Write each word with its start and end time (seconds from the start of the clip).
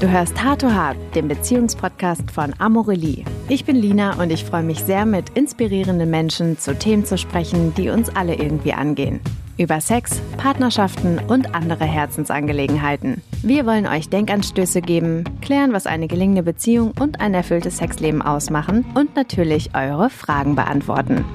Du 0.00 0.08
hörst 0.08 0.42
Hard 0.42 0.62
to 0.62 0.70
Hard, 0.70 0.96
den 1.14 1.28
Beziehungspodcast 1.28 2.30
von 2.30 2.54
Amorelie. 2.58 3.22
Ich 3.50 3.66
bin 3.66 3.76
Lina 3.76 4.14
und 4.18 4.30
ich 4.30 4.46
freue 4.46 4.62
mich 4.62 4.82
sehr, 4.82 5.04
mit 5.04 5.28
inspirierenden 5.36 6.08
Menschen 6.08 6.58
zu 6.58 6.74
Themen 6.74 7.04
zu 7.04 7.18
sprechen, 7.18 7.74
die 7.74 7.90
uns 7.90 8.08
alle 8.16 8.34
irgendwie 8.34 8.72
angehen. 8.72 9.20
Über 9.58 9.78
Sex, 9.82 10.22
Partnerschaften 10.38 11.18
und 11.28 11.54
andere 11.54 11.84
Herzensangelegenheiten. 11.84 13.20
Wir 13.42 13.66
wollen 13.66 13.86
euch 13.86 14.08
Denkanstöße 14.08 14.80
geben, 14.80 15.24
klären, 15.42 15.74
was 15.74 15.86
eine 15.86 16.08
gelingende 16.08 16.44
Beziehung 16.44 16.94
und 16.98 17.20
ein 17.20 17.34
erfülltes 17.34 17.76
Sexleben 17.76 18.22
ausmachen 18.22 18.86
und 18.94 19.14
natürlich 19.16 19.74
eure 19.74 20.08
Fragen 20.08 20.54
beantworten. 20.54 21.26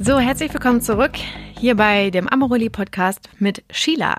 So, 0.00 0.18
herzlich 0.18 0.50
willkommen 0.54 0.80
zurück 0.80 1.12
hier 1.58 1.76
bei 1.76 2.08
dem 2.08 2.26
Amorelie 2.26 2.70
Podcast 2.70 3.28
mit 3.38 3.62
Sheila. 3.70 4.16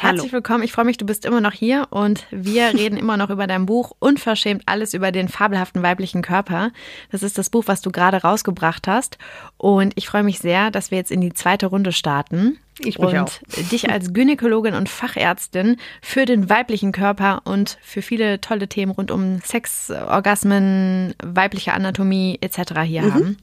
Herzlich 0.00 0.32
Hallo. 0.32 0.32
willkommen. 0.32 0.62
Ich 0.62 0.72
freue 0.72 0.86
mich, 0.86 0.96
du 0.96 1.04
bist 1.04 1.26
immer 1.26 1.42
noch 1.42 1.52
hier 1.52 1.86
und 1.90 2.24
wir 2.30 2.68
reden 2.72 2.96
immer 2.96 3.18
noch 3.18 3.28
über 3.28 3.46
dein 3.46 3.66
Buch 3.66 3.92
Unverschämt 3.98 4.62
alles 4.64 4.94
über 4.94 5.12
den 5.12 5.28
fabelhaften 5.28 5.82
weiblichen 5.82 6.22
Körper. 6.22 6.70
Das 7.12 7.22
ist 7.22 7.36
das 7.36 7.50
Buch, 7.50 7.64
was 7.66 7.82
du 7.82 7.90
gerade 7.92 8.16
rausgebracht 8.16 8.88
hast 8.88 9.18
und 9.58 9.92
ich 9.96 10.08
freue 10.08 10.22
mich 10.22 10.38
sehr, 10.38 10.70
dass 10.70 10.90
wir 10.90 10.96
jetzt 10.96 11.10
in 11.10 11.20
die 11.20 11.34
zweite 11.34 11.66
Runde 11.66 11.92
starten. 11.92 12.58
Ich 12.78 12.98
mich 12.98 13.08
und 13.08 13.18
auch. 13.18 13.30
dich 13.70 13.90
als 13.90 14.14
Gynäkologin 14.14 14.72
und 14.72 14.88
Fachärztin 14.88 15.76
für 16.00 16.24
den 16.24 16.48
weiblichen 16.48 16.92
Körper 16.92 17.42
und 17.44 17.76
für 17.82 18.00
viele 18.00 18.40
tolle 18.40 18.68
Themen 18.68 18.92
rund 18.92 19.10
um 19.10 19.40
Sex, 19.44 19.90
Orgasmen, 19.90 21.12
weibliche 21.22 21.74
Anatomie 21.74 22.38
etc. 22.40 22.80
hier 22.84 23.02
mhm. 23.02 23.14
haben. 23.14 23.36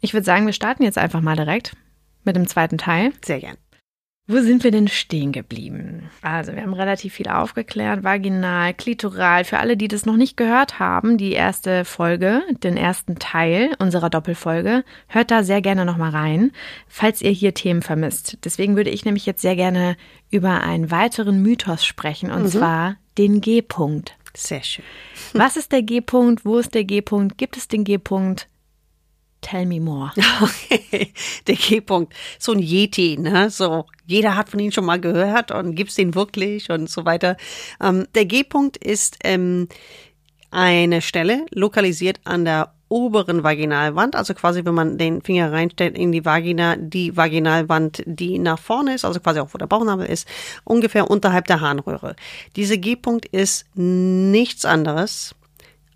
Ich 0.00 0.14
würde 0.14 0.24
sagen, 0.24 0.46
wir 0.46 0.52
starten 0.52 0.82
jetzt 0.82 0.98
einfach 0.98 1.20
mal 1.20 1.36
direkt 1.36 1.76
mit 2.24 2.34
dem 2.34 2.48
zweiten 2.48 2.76
Teil. 2.76 3.12
Sehr 3.24 3.38
gern. 3.38 3.56
Wo 4.28 4.40
sind 4.40 4.62
wir 4.62 4.70
denn 4.70 4.86
stehen 4.86 5.32
geblieben? 5.32 6.08
Also, 6.22 6.54
wir 6.54 6.62
haben 6.62 6.74
relativ 6.74 7.14
viel 7.14 7.26
aufgeklärt, 7.28 8.04
vaginal, 8.04 8.72
klitoral. 8.72 9.44
Für 9.44 9.58
alle, 9.58 9.76
die 9.76 9.88
das 9.88 10.06
noch 10.06 10.16
nicht 10.16 10.36
gehört 10.36 10.78
haben, 10.78 11.18
die 11.18 11.32
erste 11.32 11.84
Folge, 11.84 12.42
den 12.62 12.76
ersten 12.76 13.18
Teil 13.18 13.70
unserer 13.80 14.10
Doppelfolge, 14.10 14.84
hört 15.08 15.32
da 15.32 15.42
sehr 15.42 15.60
gerne 15.60 15.84
nochmal 15.84 16.10
rein, 16.10 16.52
falls 16.86 17.20
ihr 17.20 17.32
hier 17.32 17.52
Themen 17.52 17.82
vermisst. 17.82 18.38
Deswegen 18.44 18.76
würde 18.76 18.90
ich 18.90 19.04
nämlich 19.04 19.26
jetzt 19.26 19.42
sehr 19.42 19.56
gerne 19.56 19.96
über 20.30 20.62
einen 20.62 20.92
weiteren 20.92 21.42
Mythos 21.42 21.84
sprechen, 21.84 22.30
und 22.30 22.44
mhm. 22.44 22.48
zwar 22.48 22.96
den 23.18 23.40
G-Punkt. 23.40 24.16
Sehr 24.34 24.62
schön. 24.62 24.84
Was 25.32 25.56
ist 25.56 25.72
der 25.72 25.82
G-Punkt? 25.82 26.44
Wo 26.44 26.58
ist 26.58 26.74
der 26.74 26.84
G-Punkt? 26.84 27.38
Gibt 27.38 27.56
es 27.56 27.66
den 27.66 27.82
G-Punkt? 27.82 28.48
Tell 29.42 29.66
me 29.66 29.80
more. 29.80 30.12
Okay. 30.42 31.12
Der 31.46 31.56
G-Punkt. 31.56 32.14
So 32.38 32.52
ein 32.52 32.58
Yeti, 32.58 33.18
ne? 33.18 33.50
So, 33.50 33.86
jeder 34.06 34.36
hat 34.36 34.48
von 34.48 34.60
ihm 34.60 34.72
schon 34.72 34.84
mal 34.84 35.00
gehört 35.00 35.50
und 35.50 35.74
gibt's 35.74 35.96
den 35.96 36.14
wirklich 36.14 36.70
und 36.70 36.88
so 36.88 37.04
weiter. 37.04 37.36
Ähm, 37.80 38.06
der 38.14 38.24
G-Punkt 38.24 38.76
ist 38.76 39.18
ähm, 39.24 39.68
eine 40.50 41.02
Stelle 41.02 41.46
lokalisiert 41.50 42.20
an 42.24 42.44
der 42.44 42.72
oberen 42.88 43.42
Vaginalwand, 43.42 44.14
also 44.16 44.34
quasi, 44.34 44.66
wenn 44.66 44.74
man 44.74 44.98
den 44.98 45.22
Finger 45.22 45.50
reinstellt 45.50 45.96
in 45.96 46.12
die 46.12 46.26
Vagina, 46.26 46.76
die 46.76 47.16
Vaginalwand, 47.16 48.02
die 48.04 48.38
nach 48.38 48.58
vorne 48.58 48.94
ist, 48.94 49.06
also 49.06 49.18
quasi 49.18 49.40
auch 49.40 49.48
wo 49.52 49.58
der 49.58 49.66
Bauchnabel 49.66 50.06
ist, 50.06 50.28
ungefähr 50.64 51.10
unterhalb 51.10 51.46
der 51.46 51.62
Harnröhre. 51.62 52.16
Dieser 52.54 52.76
G-Punkt 52.76 53.24
ist 53.26 53.66
nichts 53.74 54.66
anderes 54.66 55.34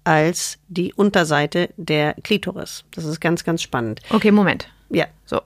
als 0.07 0.59
die 0.69 0.95
Unterseite 0.95 1.71
der 1.77 2.15
Klitoris. 2.15 2.85
Das 2.93 3.05
ist 3.05 3.21
ganz, 3.21 3.43
ganz 3.43 3.61
spannend. 3.61 4.01
Okay, 4.11 4.31
Moment. 4.31 4.69
Ja. 4.89 5.07
So. 5.25 5.41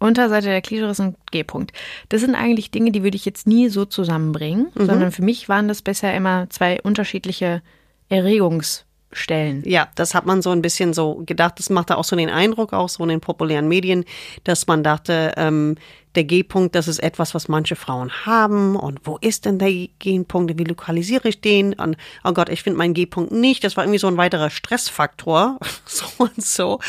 Unterseite 0.00 0.48
der 0.48 0.62
Klitoris 0.62 0.98
und 0.98 1.16
G-Punkt. 1.30 1.72
Das 2.08 2.22
sind 2.22 2.34
eigentlich 2.34 2.72
Dinge, 2.72 2.90
die 2.90 3.04
würde 3.04 3.16
ich 3.16 3.24
jetzt 3.24 3.46
nie 3.46 3.68
so 3.68 3.84
zusammenbringen, 3.84 4.72
mhm. 4.74 4.86
sondern 4.86 5.12
für 5.12 5.22
mich 5.22 5.48
waren 5.48 5.68
das 5.68 5.82
bisher 5.82 6.14
immer 6.16 6.50
zwei 6.50 6.80
unterschiedliche 6.82 7.62
Erregungsstellen. 8.08 9.62
Ja, 9.64 9.88
das 9.94 10.14
hat 10.14 10.26
man 10.26 10.42
so 10.42 10.50
ein 10.50 10.62
bisschen 10.62 10.92
so 10.92 11.22
gedacht. 11.26 11.58
Das 11.58 11.70
machte 11.70 11.96
auch 11.96 12.04
so 12.04 12.16
den 12.16 12.30
Eindruck, 12.30 12.72
auch 12.72 12.88
so 12.88 13.04
in 13.04 13.10
den 13.10 13.20
populären 13.20 13.68
Medien, 13.68 14.04
dass 14.42 14.66
man 14.66 14.82
dachte, 14.82 15.34
ähm, 15.36 15.76
der 16.16 16.24
G-Punkt, 16.24 16.74
das 16.74 16.88
ist 16.88 16.98
etwas, 16.98 17.34
was 17.34 17.48
manche 17.48 17.76
Frauen 17.76 18.10
haben. 18.26 18.74
Und 18.74 19.00
wo 19.04 19.16
ist 19.20 19.44
denn 19.44 19.58
der 19.58 19.70
G-Punkt? 19.98 20.58
Wie 20.58 20.64
lokalisiere 20.64 21.28
ich 21.28 21.40
den? 21.40 21.74
Und 21.74 21.96
oh 22.24 22.32
Gott, 22.32 22.48
ich 22.48 22.62
finde 22.62 22.78
meinen 22.78 22.94
G-Punkt 22.94 23.30
nicht. 23.30 23.62
Das 23.62 23.76
war 23.76 23.84
irgendwie 23.84 24.00
so 24.00 24.08
ein 24.08 24.16
weiterer 24.16 24.50
Stressfaktor. 24.50 25.58
so 25.84 26.06
und 26.18 26.42
so. 26.42 26.80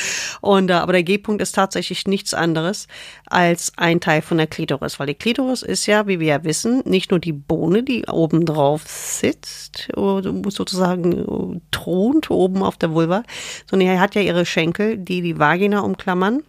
Und, 0.42 0.72
äh, 0.72 0.74
aber 0.74 0.94
der 0.94 1.04
G-Punkt 1.04 1.42
ist 1.42 1.54
tatsächlich 1.54 2.08
nichts 2.08 2.34
anderes 2.34 2.88
als 3.28 3.74
ein 3.78 4.00
Teil 4.00 4.22
von 4.22 4.38
der 4.38 4.48
Klitoris. 4.48 5.00
Weil 5.00 5.08
die 5.08 5.16
Klitoris 5.16 5.62
ist 5.62 5.86
ja, 5.86 6.08
wie 6.08 6.20
wir 6.20 6.28
ja 6.28 6.44
wissen, 6.44 6.82
nicht 6.86 7.12
nur 7.12 7.20
die 7.20 7.34
Bohne, 7.34 7.84
die 7.84 8.06
oben 8.08 8.46
drauf 8.46 8.84
sitzt, 8.88 9.90
sozusagen 9.96 11.62
thront 11.72 12.32
oben 12.32 12.64
auf 12.64 12.78
der 12.78 12.94
Vulva, 12.94 13.24
sondern 13.70 13.90
er 13.90 14.00
hat 14.00 14.16
ja 14.16 14.22
ihre 14.22 14.46
Schenkel, 14.46 14.98
die 14.98 15.22
die 15.22 15.38
Vagina 15.38 15.82
umklammern 15.82 16.44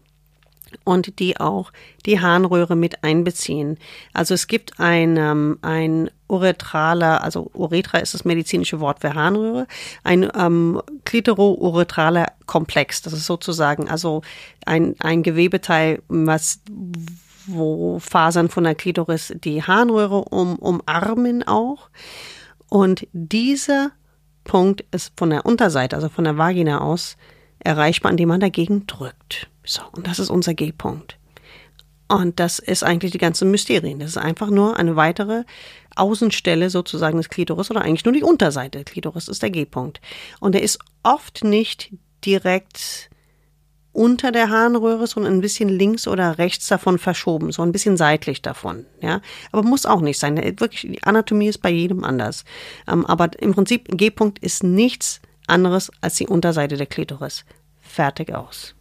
und 0.85 1.19
die 1.19 1.39
auch 1.39 1.73
die 2.07 2.21
Harnröhre 2.21 2.77
mit 2.77 3.05
einbeziehen. 3.05 3.79
Also 4.13 4.35
es 4.35 4.47
gibt 4.47 4.79
ein, 4.81 5.17
ähm, 5.17 5.59
ein 5.63 6.11
uretraler, 6.29 7.23
also 7.23 7.51
Uretra 7.53 7.99
ist 7.99 8.15
das 8.15 8.25
medizinische 8.25 8.81
Wort 8.81 9.01
für 9.01 9.15
Harnröhre, 9.15 9.67
ein 10.05 10.29
ähm, 10.35 10.81
klitoro-uretraler 11.05 12.27
Komplex. 12.47 13.03
Das 13.03 13.13
ist 13.13 13.27
sozusagen 13.27 13.89
also 13.89 14.23
ein, 14.65 14.95
ein 15.01 15.23
Gewebeteil, 15.23 16.03
was 16.09 16.61
wo 17.47 17.99
Fasern 17.99 18.49
von 18.49 18.65
der 18.65 18.75
Klitoris 18.75 19.33
die 19.43 19.63
Harnröhre 19.63 20.25
um, 20.25 20.57
umarmen 20.57 21.43
auch. 21.43 21.91
Und 22.69 23.07
dieser 23.13 23.91
Punkt 24.45 24.85
ist 24.91 25.13
von 25.17 25.31
der 25.31 25.47
Unterseite, 25.47 25.97
also 25.97 26.09
von 26.09 26.25
der 26.25 26.39
Vagina 26.39 26.81
aus, 26.81 27.17
erreichbar, 27.65 28.11
indem 28.11 28.29
man 28.29 28.41
dagegen 28.41 28.87
drückt. 28.87 29.49
So, 29.65 29.83
und 29.93 30.07
das 30.07 30.19
ist 30.19 30.31
unser 30.31 30.55
G-Punkt. 30.55 31.19
Und 32.09 32.41
das 32.41 32.59
ist 32.59 32.83
eigentlich 32.83 33.13
die 33.13 33.19
ganze 33.19 33.45
Mysterien. 33.45 33.99
Das 33.99 34.11
ist 34.11 34.17
einfach 34.19 34.51
nur 34.51 34.77
eine 34.77 34.97
weitere 34.97 35.45
Außenstelle 35.97 36.69
sozusagen 36.69 37.17
des 37.17 37.31
Klitoris 37.31 37.71
oder 37.71 37.83
eigentlich 37.83 38.05
nur 38.05 38.13
die 38.13 38.23
Unterseite 38.23 38.83
des 38.83 38.93
Klitoris 38.93 39.29
ist 39.29 39.43
der 39.43 39.51
G-Punkt. 39.51 40.01
Und 40.41 40.55
der 40.55 40.63
ist 40.63 40.79
oft 41.03 41.45
nicht 41.45 41.95
direkt 42.25 43.09
unter 43.93 44.33
der 44.33 44.49
Harnröhre, 44.49 45.07
sondern 45.07 45.35
ein 45.35 45.41
bisschen 45.41 45.69
links 45.69 46.09
oder 46.09 46.39
rechts 46.39 46.67
davon 46.67 46.99
verschoben, 46.99 47.53
so 47.53 47.63
ein 47.63 47.73
bisschen 47.73 47.99
seitlich 47.99 48.41
davon, 48.41 48.87
ja. 49.01 49.21
Aber 49.51 49.63
muss 49.63 49.85
auch 49.85 50.01
nicht 50.01 50.19
sein. 50.19 50.37
Wirklich, 50.37 50.81
die 50.83 51.03
Anatomie 51.03 51.49
ist 51.49 51.61
bei 51.61 51.71
jedem 51.71 52.03
anders. 52.03 52.45
Ähm, 52.91 53.05
aber 53.05 53.31
im 53.39 53.53
Prinzip, 53.55 53.89
G-Punkt 53.89 54.39
ist 54.39 54.65
nichts 54.65 55.21
anderes 55.47 55.91
als 56.01 56.17
die 56.17 56.27
Unterseite 56.27 56.77
der 56.77 56.87
Klitoris. 56.87 57.45
Fertig 57.81 58.33
aus. 58.35 58.75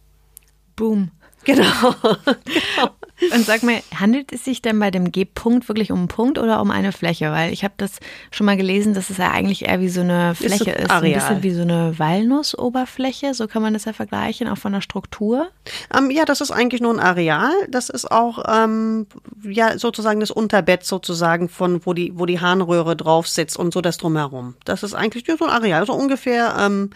Boom. 0.76 1.10
Genau. 1.44 1.94
genau. 2.02 2.90
Und 3.34 3.46
sag 3.46 3.62
mal, 3.62 3.80
handelt 3.94 4.32
es 4.32 4.44
sich 4.44 4.62
denn 4.62 4.78
bei 4.78 4.90
dem 4.90 5.12
G-Punkt 5.12 5.68
wirklich 5.68 5.92
um 5.92 6.00
einen 6.00 6.08
Punkt 6.08 6.38
oder 6.38 6.60
um 6.60 6.70
eine 6.70 6.92
Fläche? 6.92 7.30
Weil 7.30 7.52
ich 7.52 7.62
habe 7.62 7.74
das 7.76 8.00
schon 8.30 8.46
mal 8.46 8.56
gelesen, 8.56 8.94
dass 8.94 9.10
es 9.10 9.18
ja 9.18 9.30
eigentlich 9.30 9.66
eher 9.66 9.80
wie 9.80 9.88
so 9.88 10.00
eine 10.00 10.34
Fläche 10.34 10.72
ist. 10.72 10.84
ist 10.84 10.90
ein 10.90 11.12
bisschen 11.12 11.42
wie 11.42 11.52
so 11.52 11.62
eine 11.62 11.98
Walnussoberfläche, 11.98 13.34
so 13.34 13.46
kann 13.46 13.62
man 13.62 13.74
das 13.74 13.84
ja 13.84 13.92
vergleichen, 13.92 14.48
auch 14.48 14.58
von 14.58 14.72
der 14.72 14.80
Struktur. 14.80 15.48
Ähm, 15.96 16.10
ja, 16.10 16.24
das 16.24 16.40
ist 16.40 16.50
eigentlich 16.50 16.80
nur 16.80 16.92
ein 16.92 17.00
Areal. 17.00 17.52
Das 17.68 17.90
ist 17.90 18.10
auch 18.10 18.42
ähm, 18.48 19.06
ja 19.44 19.78
sozusagen 19.78 20.20
das 20.20 20.30
Unterbett 20.30 20.84
sozusagen 20.84 21.48
von, 21.48 21.86
wo 21.86 21.92
die, 21.92 22.12
wo 22.16 22.26
die 22.26 22.40
Harnröhre 22.40 22.96
drauf 22.96 23.28
sitzt 23.28 23.56
und 23.56 23.72
so 23.72 23.80
das 23.80 23.98
drumherum. 23.98 24.56
Das 24.64 24.82
ist 24.82 24.94
eigentlich 24.94 25.28
nur 25.28 25.36
so 25.36 25.44
ein 25.44 25.50
Areal, 25.50 25.86
so 25.86 25.92
ungefähr. 25.92 26.56
Ähm, 26.58 26.90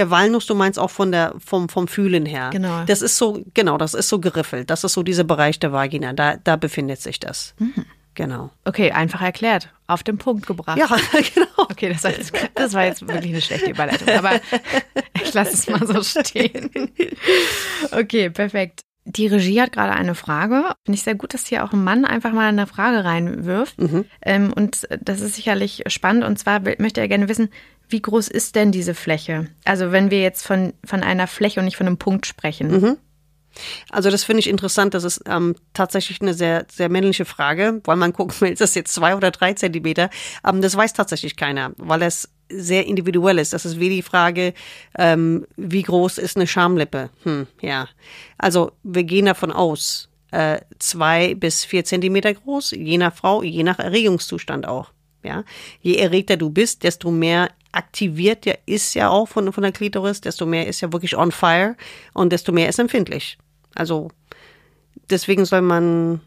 ja, 0.00 0.08
Walnuss, 0.08 0.46
du 0.46 0.54
meinst 0.54 0.78
auch 0.78 0.88
von 0.88 1.12
der, 1.12 1.34
vom, 1.44 1.68
vom 1.68 1.86
Fühlen 1.86 2.24
her. 2.24 2.48
Genau. 2.52 2.84
Das 2.86 3.02
ist 3.02 3.18
so, 3.18 3.42
genau, 3.52 3.76
das 3.76 3.92
ist 3.92 4.08
so 4.08 4.18
geriffelt. 4.18 4.70
Das 4.70 4.82
ist 4.82 4.94
so 4.94 5.02
dieser 5.02 5.24
Bereich 5.24 5.60
der 5.60 5.72
Vagina. 5.72 6.14
Da, 6.14 6.38
da 6.38 6.56
befindet 6.56 7.02
sich 7.02 7.20
das. 7.20 7.54
Mhm. 7.58 7.84
Genau. 8.14 8.48
Okay, 8.64 8.92
einfach 8.92 9.20
erklärt. 9.20 9.68
Auf 9.86 10.02
den 10.02 10.16
Punkt 10.16 10.46
gebracht. 10.46 10.78
Ja, 10.78 10.86
genau. 11.34 11.46
Okay, 11.58 11.90
das 11.92 12.02
war, 12.04 12.12
jetzt, 12.12 12.32
das 12.54 12.72
war 12.72 12.84
jetzt 12.86 13.06
wirklich 13.06 13.30
eine 13.30 13.42
schlechte 13.42 13.70
Überleitung, 13.70 14.08
aber 14.08 14.40
ich 15.22 15.34
lasse 15.34 15.52
es 15.52 15.68
mal 15.68 15.86
so 15.86 16.02
stehen. 16.02 16.70
Okay, 17.92 18.30
perfekt. 18.30 18.80
Die 19.04 19.26
Regie 19.26 19.60
hat 19.60 19.72
gerade 19.72 19.92
eine 19.92 20.14
Frage. 20.14 20.74
Finde 20.86 20.96
ich 20.96 21.02
sehr 21.02 21.14
gut, 21.14 21.34
dass 21.34 21.46
hier 21.46 21.62
auch 21.62 21.74
ein 21.74 21.84
Mann 21.84 22.06
einfach 22.06 22.32
mal 22.32 22.48
eine 22.48 22.66
Frage 22.66 23.04
reinwirft. 23.04 23.78
Mhm. 23.78 24.06
Ähm, 24.22 24.52
und 24.54 24.88
das 24.98 25.20
ist 25.20 25.36
sicherlich 25.36 25.82
spannend. 25.88 26.24
Und 26.24 26.38
zwar 26.38 26.60
möchte 26.78 27.00
er 27.02 27.08
gerne 27.08 27.28
wissen, 27.28 27.50
wie 27.90 28.02
groß 28.02 28.28
ist 28.28 28.54
denn 28.56 28.72
diese 28.72 28.94
Fläche? 28.94 29.48
Also 29.64 29.92
wenn 29.92 30.10
wir 30.10 30.22
jetzt 30.22 30.46
von, 30.46 30.72
von 30.84 31.02
einer 31.02 31.26
Fläche 31.26 31.60
und 31.60 31.66
nicht 31.66 31.76
von 31.76 31.86
einem 31.86 31.98
Punkt 31.98 32.26
sprechen. 32.26 32.70
Mhm. 32.70 32.96
Also 33.90 34.10
das 34.10 34.24
finde 34.24 34.40
ich 34.40 34.48
interessant. 34.48 34.94
Das 34.94 35.04
ist 35.04 35.22
ähm, 35.26 35.56
tatsächlich 35.74 36.20
eine 36.20 36.34
sehr, 36.34 36.66
sehr 36.70 36.88
männliche 36.88 37.24
Frage, 37.24 37.80
weil 37.84 37.96
man 37.96 38.12
gucken 38.12 38.48
ist 38.48 38.60
das 38.60 38.74
jetzt 38.74 38.94
zwei 38.94 39.16
oder 39.16 39.30
drei 39.30 39.54
Zentimeter? 39.54 40.10
Ähm, 40.46 40.62
das 40.62 40.76
weiß 40.76 40.92
tatsächlich 40.92 41.36
keiner, 41.36 41.72
weil 41.76 42.02
es 42.02 42.28
sehr 42.48 42.86
individuell 42.86 43.38
ist. 43.38 43.52
Das 43.52 43.64
ist 43.64 43.78
wie 43.78 43.88
die 43.88 44.02
Frage, 44.02 44.54
ähm, 44.98 45.46
wie 45.56 45.82
groß 45.82 46.18
ist 46.18 46.36
eine 46.36 46.46
Schamlippe? 46.46 47.10
Hm, 47.22 47.46
ja. 47.60 47.88
Also 48.38 48.72
wir 48.82 49.04
gehen 49.04 49.26
davon 49.26 49.52
aus, 49.52 50.08
äh, 50.32 50.60
zwei 50.78 51.34
bis 51.34 51.64
vier 51.64 51.84
Zentimeter 51.84 52.32
groß, 52.34 52.72
je 52.72 52.98
nach 52.98 53.14
Frau, 53.14 53.42
je 53.42 53.62
nach 53.62 53.78
Erregungszustand 53.78 54.66
auch. 54.66 54.92
Ja, 55.22 55.44
je 55.82 55.96
erregter 55.96 56.38
du 56.38 56.48
bist, 56.48 56.82
desto 56.82 57.10
mehr 57.10 57.50
aktiviert 57.72 58.46
ja 58.46 58.54
ist 58.66 58.94
ja 58.94 59.08
auch 59.08 59.26
von, 59.26 59.52
von 59.52 59.62
der 59.62 59.72
Klitoris, 59.72 60.20
desto 60.20 60.46
mehr 60.46 60.66
ist 60.66 60.80
ja 60.80 60.92
wirklich 60.92 61.16
on 61.16 61.32
fire 61.32 61.76
und 62.12 62.32
desto 62.32 62.52
mehr 62.52 62.68
ist 62.68 62.78
empfindlich. 62.78 63.38
Also 63.74 64.10
deswegen 65.08 65.44
soll 65.44 65.62
man, 65.62 66.20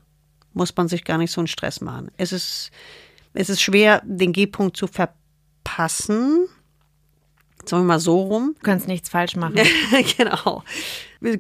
muss 0.54 0.76
man 0.76 0.88
sich 0.88 1.04
gar 1.04 1.18
nicht 1.18 1.32
so 1.32 1.42
einen 1.42 1.48
Stress 1.48 1.82
machen. 1.82 2.12
Es 2.18 2.32
ist, 2.32 2.72
es 3.34 3.50
ist 3.50 3.62
schwer, 3.62 4.02
den 4.06 4.34
G-Punkt 4.34 4.78
zu 4.78 4.88
verpassen. 4.88 6.48
Sagen 7.70 7.84
wir 7.84 7.88
mal 7.88 8.00
so 8.00 8.22
rum. 8.22 8.56
Du 8.60 8.66
kannst 8.66 8.88
nichts 8.88 9.10
falsch 9.10 9.36
machen. 9.36 9.56
genau. 10.18 10.64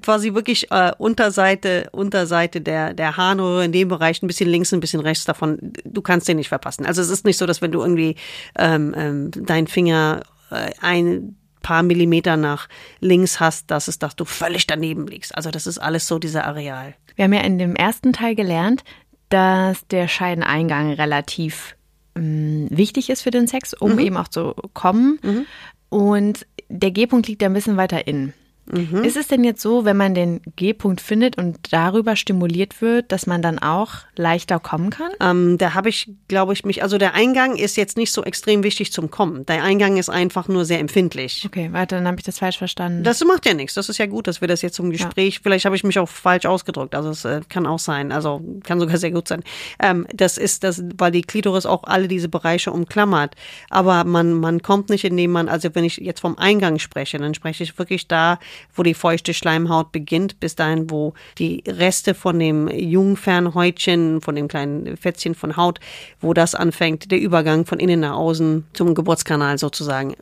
Quasi 0.01 0.33
wirklich 0.33 0.71
äh, 0.71 0.91
Unterseite, 0.97 1.89
Unterseite 1.91 2.61
der, 2.61 2.93
der 2.93 3.17
Harnröhre 3.17 3.65
in 3.65 3.71
dem 3.71 3.89
Bereich, 3.89 4.21
ein 4.21 4.27
bisschen 4.27 4.49
links, 4.49 4.73
ein 4.73 4.79
bisschen 4.79 5.01
rechts 5.01 5.25
davon. 5.25 5.73
Du 5.83 6.01
kannst 6.01 6.27
den 6.27 6.37
nicht 6.37 6.49
verpassen. 6.49 6.85
Also 6.85 7.01
es 7.01 7.09
ist 7.09 7.25
nicht 7.25 7.37
so, 7.37 7.45
dass 7.45 7.61
wenn 7.61 7.71
du 7.71 7.81
irgendwie 7.81 8.15
ähm, 8.57 8.95
ähm, 8.97 9.31
deinen 9.31 9.67
Finger 9.67 10.21
äh, 10.51 10.71
ein 10.81 11.35
paar 11.61 11.81
Millimeter 11.81 12.37
nach 12.37 12.69
links 12.99 13.39
hast, 13.39 13.71
dass 13.71 13.87
es, 13.87 13.97
dass 13.97 14.15
du 14.15 14.25
völlig 14.25 14.67
daneben 14.67 15.07
liegst. 15.07 15.35
Also 15.35 15.49
das 15.49 15.65
ist 15.65 15.79
alles 15.79 16.07
so 16.07 16.19
dieser 16.19 16.45
Areal. 16.45 16.93
Wir 17.15 17.25
haben 17.25 17.33
ja 17.33 17.41
in 17.41 17.57
dem 17.57 17.75
ersten 17.75 18.13
Teil 18.13 18.35
gelernt, 18.35 18.83
dass 19.29 19.87
der 19.87 20.07
Scheideneingang 20.07 20.93
relativ 20.93 21.75
ähm, 22.15 22.67
wichtig 22.69 23.09
ist 23.09 23.23
für 23.23 23.31
den 23.31 23.47
Sex, 23.47 23.73
um 23.73 23.93
mhm. 23.93 23.99
eben 23.99 24.17
auch 24.17 24.27
zu 24.27 24.53
kommen. 24.73 25.19
Mhm. 25.23 25.45
Und 25.93 26.47
der 26.69 26.89
G-Punkt 26.89 27.27
liegt 27.27 27.43
ja 27.43 27.49
ein 27.49 27.53
bisschen 27.53 27.77
weiter 27.77 28.07
innen. 28.07 28.33
Mhm. 28.71 29.03
Ist 29.03 29.17
es 29.17 29.27
denn 29.27 29.43
jetzt 29.43 29.61
so, 29.61 29.85
wenn 29.85 29.97
man 29.97 30.15
den 30.15 30.41
G-Punkt 30.55 31.01
findet 31.01 31.37
und 31.37 31.57
darüber 31.71 32.15
stimuliert 32.15 32.81
wird, 32.81 33.11
dass 33.11 33.27
man 33.27 33.41
dann 33.41 33.59
auch 33.59 33.95
leichter 34.15 34.59
kommen 34.59 34.89
kann? 34.89 35.11
Ähm, 35.19 35.57
da 35.57 35.73
habe 35.73 35.89
ich, 35.89 36.09
glaube 36.27 36.53
ich, 36.53 36.63
mich, 36.63 36.81
also 36.81 36.97
der 36.97 37.13
Eingang 37.13 37.55
ist 37.57 37.75
jetzt 37.75 37.97
nicht 37.97 38.11
so 38.11 38.23
extrem 38.23 38.63
wichtig 38.63 38.93
zum 38.93 39.11
Kommen. 39.11 39.45
Der 39.45 39.63
Eingang 39.63 39.97
ist 39.97 40.09
einfach 40.09 40.47
nur 40.47 40.65
sehr 40.65 40.79
empfindlich. 40.79 41.43
Okay, 41.45 41.69
warte, 41.71 41.95
dann 41.95 42.07
habe 42.07 42.17
ich 42.19 42.23
das 42.23 42.39
falsch 42.39 42.57
verstanden. 42.57 43.03
Das 43.03 43.23
macht 43.25 43.45
ja 43.45 43.53
nichts. 43.53 43.73
Das 43.73 43.89
ist 43.89 43.97
ja 43.97 44.05
gut, 44.05 44.27
dass 44.27 44.39
wir 44.39 44.47
das 44.47 44.61
jetzt 44.61 44.75
zum 44.75 44.91
Gespräch, 44.91 45.35
ja. 45.35 45.39
vielleicht 45.43 45.65
habe 45.65 45.75
ich 45.75 45.83
mich 45.83 45.99
auch 45.99 46.09
falsch 46.09 46.45
ausgedrückt. 46.45 46.95
Also 46.95 47.09
es 47.09 47.25
äh, 47.25 47.41
kann 47.49 47.67
auch 47.67 47.79
sein. 47.79 48.11
Also 48.11 48.41
kann 48.63 48.79
sogar 48.79 48.97
sehr 48.97 49.11
gut 49.11 49.27
sein. 49.27 49.43
Ähm, 49.79 50.07
das 50.13 50.37
ist 50.37 50.63
das, 50.63 50.81
weil 50.97 51.11
die 51.11 51.21
Klitoris 51.21 51.65
auch 51.65 51.83
alle 51.83 52.07
diese 52.07 52.29
Bereiche 52.29 52.71
umklammert. 52.71 53.35
Aber 53.69 54.05
man, 54.05 54.33
man 54.33 54.61
kommt 54.61 54.89
nicht, 54.89 55.03
indem 55.03 55.31
man, 55.31 55.49
also 55.49 55.69
wenn 55.73 55.83
ich 55.83 55.97
jetzt 55.97 56.21
vom 56.21 56.37
Eingang 56.37 56.79
spreche, 56.79 57.17
dann 57.17 57.33
spreche 57.33 57.63
ich 57.63 57.77
wirklich 57.77 58.07
da, 58.07 58.39
wo 58.75 58.83
die 58.83 58.93
feuchte 58.93 59.33
Schleimhaut 59.33 59.91
beginnt, 59.91 60.39
bis 60.39 60.55
dahin, 60.55 60.89
wo 60.89 61.13
die 61.37 61.63
Reste 61.67 62.13
von 62.13 62.39
dem 62.39 62.67
Jungfernhäutchen, 62.67 64.21
von 64.21 64.35
dem 64.35 64.47
kleinen 64.47 64.97
Fetzchen 64.97 65.35
von 65.35 65.57
Haut, 65.57 65.79
wo 66.19 66.33
das 66.33 66.55
anfängt, 66.55 67.11
der 67.11 67.19
Übergang 67.19 67.65
von 67.65 67.79
innen 67.79 68.01
nach 68.01 68.15
außen 68.15 68.65
zum 68.73 68.95
Geburtskanal 68.95 69.57
sozusagen. 69.57 70.15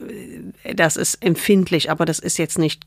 Das 0.76 0.98
ist 0.98 1.24
empfindlich, 1.24 1.92
aber 1.92 2.06
das 2.06 2.20
ist 2.20 2.38
jetzt 2.38 2.58
nicht 2.58 2.86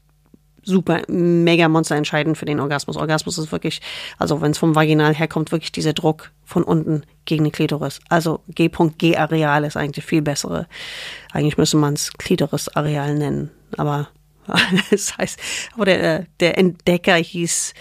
super 0.64 1.02
mega 1.08 1.68
monster 1.68 1.96
entscheidend 1.96 2.38
für 2.38 2.46
den 2.46 2.60
Orgasmus. 2.60 2.96
Orgasmus 2.96 3.38
ist 3.38 3.52
wirklich, 3.52 3.80
also 4.18 4.40
wenn 4.40 4.52
es 4.52 4.58
vom 4.58 4.74
Vaginal 4.74 5.14
herkommt, 5.14 5.52
wirklich 5.52 5.72
dieser 5.72 5.92
Druck 5.92 6.30
von 6.44 6.62
unten 6.62 7.02
gegen 7.24 7.44
die 7.44 7.50
Klitoris. 7.50 8.00
Also 8.08 8.40
G-Punkt 8.48 8.98
G-Areal 8.98 9.64
ist 9.64 9.76
eigentlich 9.76 10.04
viel 10.04 10.22
bessere. 10.22 10.66
Eigentlich 11.32 11.58
müsste 11.58 11.76
man 11.76 11.94
es 11.94 12.12
Klitoris-Areal 12.12 13.14
nennen, 13.14 13.50
aber 13.76 14.08
das 14.90 15.16
heißt, 15.16 15.38
aber 15.74 15.84
der, 15.86 16.26
der 16.40 16.58
Entdecker 16.58 17.16
hieß 17.16 17.74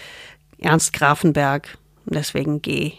Ernst 0.58 0.92
Grafenberg, 0.92 1.78
deswegen 2.06 2.62
G. 2.62 2.92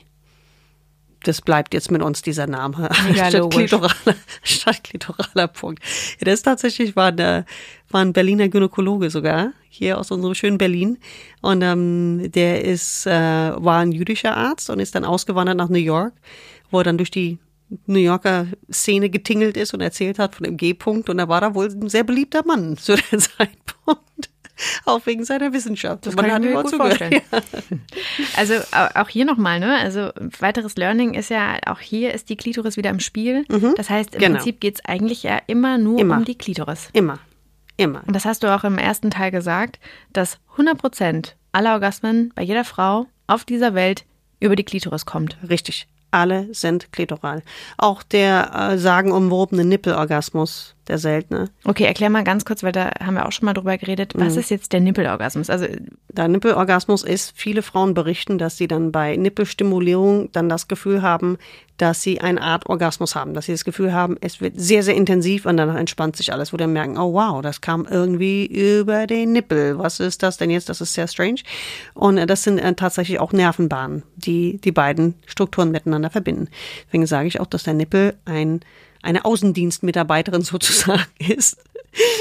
Das 1.24 1.42
bleibt 1.42 1.74
jetzt 1.74 1.90
mit 1.90 2.04
uns 2.04 2.22
dieser 2.22 2.46
Name. 2.46 2.90
Ja, 3.16 3.30
statt, 3.30 3.50
klitoraler, 3.50 4.16
statt 4.44 4.84
klitoraler 4.84 5.48
Punkt. 5.48 5.84
Ja, 6.20 6.26
das 6.26 6.44
tatsächlich 6.44 6.96
war, 6.96 7.12
der, 7.12 7.46
war 7.90 8.02
ein 8.02 8.14
Berliner 8.14 8.48
Gynäkologe 8.48 9.10
sogar, 9.10 9.54
hier 9.70 9.98
aus 9.98 10.12
unserem 10.12 10.36
schönen 10.36 10.60
Berlin. 10.60 11.00
Und 11.42 11.64
ähm, 11.64 12.32
der 12.32 12.64
ist, 12.64 13.08
äh, 13.08 13.12
war 13.12 13.80
ein 13.80 13.92
jüdischer 13.92 14.38
Arzt 14.38 14.70
und 14.70 14.80
ist 14.80 14.94
dann 14.94 15.06
ausgewandert 15.06 15.58
nach 15.58 15.70
New 15.70 15.80
York, 15.80 16.14
wo 16.70 16.80
er 16.80 16.84
dann 16.84 16.98
durch 16.98 17.12
die 17.12 17.40
New 17.88 18.00
Yorker 18.00 18.48
Szene 18.72 19.10
getingelt 19.10 19.58
ist 19.58 19.74
und 19.74 19.82
erzählt 19.82 20.20
hat 20.20 20.36
von 20.36 20.44
dem 20.44 20.58
G-Punkt. 20.58 21.10
Und 21.10 21.18
da 21.18 21.28
war 21.28 21.42
da 21.42 21.56
wohl 21.56 21.68
ein 21.68 21.90
sehr 21.90 22.04
beliebter 22.04 22.46
Mann 22.46 22.78
zu 22.78 22.96
dem 22.96 23.20
Zeitpunkt. 23.20 24.30
Auch 24.86 25.06
wegen 25.06 25.26
seiner 25.26 25.52
Wissenschaft. 25.52 26.06
Das 26.06 26.16
Man 26.16 26.28
kann 26.28 26.42
ich 26.42 26.50
mir 26.50 26.62
gut 26.62 26.74
vorstellen. 26.74 27.22
Ja. 27.32 27.42
Also 28.38 28.54
auch 28.72 29.10
hier 29.10 29.26
nochmal, 29.26 29.60
ne? 29.60 29.76
Also 29.76 30.12
weiteres 30.40 30.78
Learning 30.78 31.14
ist 31.14 31.30
ja, 31.30 31.58
auch 31.66 31.80
hier 31.80 32.14
ist 32.14 32.30
die 32.30 32.38
Klitoris 32.38 32.78
wieder 32.78 32.90
im 32.90 33.00
Spiel. 33.02 33.46
Mhm. 33.50 33.74
Das 33.76 33.90
heißt, 33.90 34.16
im 34.16 34.22
genau. 34.22 34.36
Prinzip 34.36 34.62
geht 34.62 34.76
es 34.76 34.86
eigentlich 34.86 35.24
ja 35.24 35.42
immer 35.48 35.78
nur 35.78 36.00
immer. 36.00 36.18
um 36.18 36.26
die 36.26 36.38
Klitoris. 36.38 36.90
Immer. 36.94 37.20
Immer. 37.78 38.04
Und 38.08 38.16
das 38.16 38.24
hast 38.24 38.44
du 38.44 38.56
auch 38.56 38.64
im 38.64 38.78
ersten 38.78 39.12
Teil 39.12 39.32
gesagt, 39.32 39.80
dass 40.14 40.40
100 40.52 40.78
Prozent 40.78 41.36
aller 41.52 41.74
Orgasmen 41.74 42.32
bei 42.36 42.44
jeder 42.44 42.64
Frau 42.64 43.08
auf 43.28 43.44
dieser 43.44 43.74
Welt 43.74 44.06
über 44.40 44.56
die 44.56 44.64
Klitoris 44.64 45.06
kommt. 45.06 45.38
Richtig 45.50 45.88
alle 46.16 46.54
sind 46.54 46.92
klitoral. 46.92 47.44
Auch 47.78 48.02
der 48.02 48.72
äh, 48.72 48.78
sagenumwobene 48.78 49.66
Nippelorgasmus 49.66 50.76
der 50.88 50.98
seltene. 50.98 51.50
Okay, 51.64 51.84
erklär 51.86 52.10
mal 52.10 52.24
ganz 52.24 52.46
kurz, 52.46 52.62
weil 52.62 52.72
da 52.72 52.92
haben 53.04 53.16
wir 53.16 53.26
auch 53.26 53.32
schon 53.32 53.46
mal 53.46 53.54
drüber 53.54 53.78
geredet. 53.78 54.14
Was 54.16 54.34
mhm. 54.34 54.40
ist 54.40 54.50
jetzt 54.52 54.72
der 54.72 54.82
Nippelorgasmus? 54.82 55.50
Also 55.50 55.66
der 56.10 56.28
Nippelorgasmus 56.28 57.04
ist, 57.04 57.34
viele 57.36 57.62
Frauen 57.64 57.94
berichten, 57.94 58.38
dass 58.38 58.58
sie 58.58 58.68
dann 58.68 58.92
bei 58.92 59.16
Nippelstimulierung 59.16 60.32
dann 60.32 60.48
das 60.48 60.68
Gefühl 60.68 61.02
haben, 61.02 61.38
dass 61.78 62.02
sie 62.02 62.22
eine 62.22 62.42
Art 62.42 62.68
Orgasmus 62.68 63.16
haben, 63.16 63.34
dass 63.34 63.48
sie 63.48 63.52
das 63.52 63.66
Gefühl 63.66 63.94
haben, 63.94 64.16
es 64.22 64.40
wird 64.40 64.54
sehr, 64.58 64.82
sehr 64.82 64.96
intensiv 64.96 65.46
und 65.46 65.58
danach 65.58 65.76
entspannt 65.76 66.16
sich 66.16 66.32
alles, 66.32 66.54
wo 66.54 66.58
dann 66.58 66.72
merken, 66.72 66.98
oh 66.98 67.14
wow, 67.14 67.42
das 67.42 67.60
kam 67.60 67.86
irgendwie 67.90 68.46
über 68.46 69.08
den 69.08 69.34
Nippel. 69.34 69.78
Was 69.78 70.00
ist 70.00 70.24
das 70.24 70.38
denn 70.38 70.50
jetzt? 70.50 70.70
Das 70.70 70.80
ist 70.80 70.94
sehr 70.94 71.08
strange. 71.08 71.42
Und 71.94 72.18
äh, 72.18 72.26
das 72.26 72.44
sind 72.44 72.60
äh, 72.60 72.74
tatsächlich 72.76 73.20
auch 73.20 73.34
Nervenbahnen, 73.34 74.04
die 74.16 74.58
die 74.60 74.72
beiden 74.72 75.16
Strukturen 75.26 75.72
miteinander 75.72 76.05
verbinden. 76.10 76.50
Deswegen 76.88 77.06
sage 77.06 77.28
ich 77.28 77.40
auch, 77.40 77.48
dass 77.48 77.64
der 77.64 77.74
Nippel 77.74 78.16
ein 78.26 78.62
eine 79.06 79.24
Außendienstmitarbeiterin 79.24 80.42
sozusagen 80.44 81.06
ist 81.20 81.58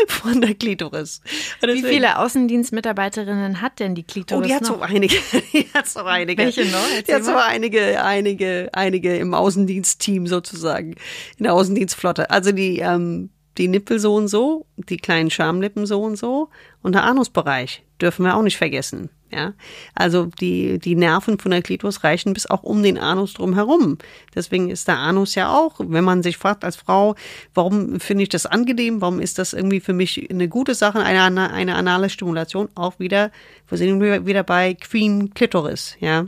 von 0.06 0.40
der 0.40 0.54
Klitoris. 0.54 1.20
Wie 1.60 1.82
viele 1.82 2.18
Außendienstmitarbeiterinnen 2.18 3.60
hat 3.60 3.80
denn 3.80 3.96
die 3.96 4.04
Klitoris? 4.04 4.44
Oh, 4.44 4.46
die 4.46 4.54
hat 4.54 4.64
so 4.64 4.80
einige. 4.80 5.16
Die 5.52 5.66
hat 5.74 5.88
so 5.88 6.00
einige. 6.00 6.44
Welche 6.44 6.64
noch? 6.66 6.86
Erzähl 6.94 7.02
die 7.02 7.14
hat 7.14 7.24
so 7.24 7.34
einige, 7.34 8.04
einige, 8.04 8.68
einige 8.72 9.16
im 9.16 9.34
Außendienstteam 9.34 10.28
sozusagen, 10.28 10.94
in 11.38 11.44
der 11.44 11.54
Außendienstflotte. 11.54 12.30
Also 12.30 12.52
die, 12.52 12.78
ähm, 12.78 13.30
die 13.58 13.66
Nippel 13.66 13.98
so 13.98 14.14
und 14.14 14.28
so, 14.28 14.66
die 14.76 14.96
kleinen 14.96 15.30
Schamlippen 15.30 15.86
so 15.86 16.02
und 16.02 16.16
so 16.16 16.50
und 16.82 16.94
der 16.94 17.02
Anusbereich 17.02 17.82
dürfen 18.00 18.24
wir 18.24 18.36
auch 18.36 18.42
nicht 18.42 18.56
vergessen. 18.56 19.10
Ja, 19.32 19.52
also 19.94 20.26
die, 20.26 20.78
die 20.78 20.94
Nerven 20.94 21.38
von 21.40 21.50
der 21.50 21.62
Klitoris 21.62 22.04
reichen 22.04 22.34
bis 22.34 22.46
auch 22.46 22.62
um 22.62 22.82
den 22.82 22.98
Anus 22.98 23.34
drum 23.34 23.54
herum. 23.54 23.98
Deswegen 24.34 24.70
ist 24.70 24.86
der 24.86 24.98
Anus 24.98 25.34
ja 25.34 25.52
auch, 25.52 25.80
wenn 25.80 26.04
man 26.04 26.22
sich 26.22 26.36
fragt 26.36 26.64
als 26.64 26.76
Frau, 26.76 27.16
warum 27.52 27.98
finde 27.98 28.22
ich 28.22 28.28
das 28.28 28.46
angenehm, 28.46 29.00
warum 29.00 29.18
ist 29.18 29.38
das 29.38 29.52
irgendwie 29.52 29.80
für 29.80 29.92
mich 29.92 30.30
eine 30.30 30.48
gute 30.48 30.74
Sache, 30.74 31.00
eine, 31.00 31.50
eine 31.50 31.74
anale 31.74 32.10
Stimulation, 32.10 32.68
auch 32.76 33.00
wieder, 33.00 33.32
wir 33.68 33.78
sind 33.78 34.00
wieder 34.00 34.44
bei 34.44 34.74
Queen 34.74 35.34
Clitoris, 35.34 35.96
ja, 35.98 36.26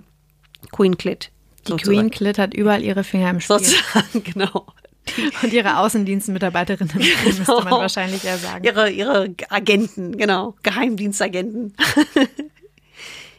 Queen 0.73 0.97
Clit. 0.97 1.31
Die 1.67 1.73
sozusagen. 1.73 1.99
Queen 1.99 2.11
Clit 2.11 2.39
hat 2.39 2.55
überall 2.55 2.83
ihre 2.83 3.05
Finger 3.05 3.31
im 3.31 3.41
Spiel. 3.41 3.59
Sozusagen, 3.59 4.25
genau. 4.33 4.67
Und 5.43 5.53
ihre 5.53 5.79
Außendienstmitarbeiterinnen, 5.79 6.89
genau. 6.99 7.25
müsste 7.25 7.53
man 7.53 7.65
genau. 7.65 7.79
wahrscheinlich 7.79 8.25
eher 8.25 8.39
sagen. 8.39 8.65
Ihre, 8.65 8.91
ihre 8.91 9.35
Agenten, 9.49 10.17
genau, 10.17 10.55
Geheimdienstagenten. 10.63 11.75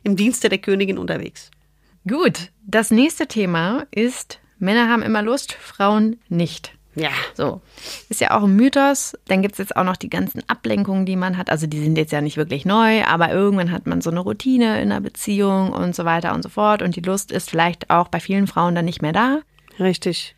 Im 0.08 0.16
Dienste 0.16 0.48
der 0.48 0.60
Königin 0.60 0.98
unterwegs. 0.98 1.52
Gut, 2.08 2.54
das 2.66 2.92
nächste 2.92 3.28
Thema 3.28 3.86
ist, 3.92 4.40
Männer 4.58 4.88
haben 4.88 5.02
immer 5.02 5.22
Lust, 5.22 5.52
Frauen 5.52 6.16
nicht. 6.30 6.72
Ja. 6.96 7.10
So. 7.34 7.60
Ist 8.08 8.22
ja 8.22 8.32
auch 8.32 8.44
ein 8.44 8.56
Mythos. 8.56 9.18
Dann 9.26 9.42
gibt 9.42 9.56
es 9.56 9.58
jetzt 9.58 9.76
auch 9.76 9.84
noch 9.84 9.98
die 9.98 10.10
ganzen 10.10 10.48
Ablenkungen, 10.48 11.06
die 11.06 11.18
man 11.18 11.36
hat. 11.36 11.50
Also 11.50 11.68
die 11.68 11.84
sind 11.84 11.98
jetzt 11.98 12.14
ja 12.14 12.22
nicht 12.22 12.38
wirklich 12.38 12.64
neu, 12.64 13.04
aber 13.04 13.34
irgendwann 13.34 13.74
hat 13.74 13.86
man 13.86 14.00
so 14.00 14.10
eine 14.10 14.22
Routine 14.22 14.82
in 14.82 14.94
einer 14.94 15.02
Beziehung 15.02 15.74
und 15.74 15.94
so 15.94 16.06
weiter 16.06 16.34
und 16.34 16.42
so 16.42 16.48
fort. 16.48 16.82
Und 16.82 16.96
die 16.96 17.02
Lust 17.02 17.34
ist 17.34 17.50
vielleicht 17.50 17.90
auch 17.90 18.08
bei 18.08 18.22
vielen 18.22 18.48
Frauen 18.48 18.76
dann 18.76 18.86
nicht 18.86 19.02
mehr 19.02 19.12
da. 19.12 19.42
Richtig. 19.78 20.38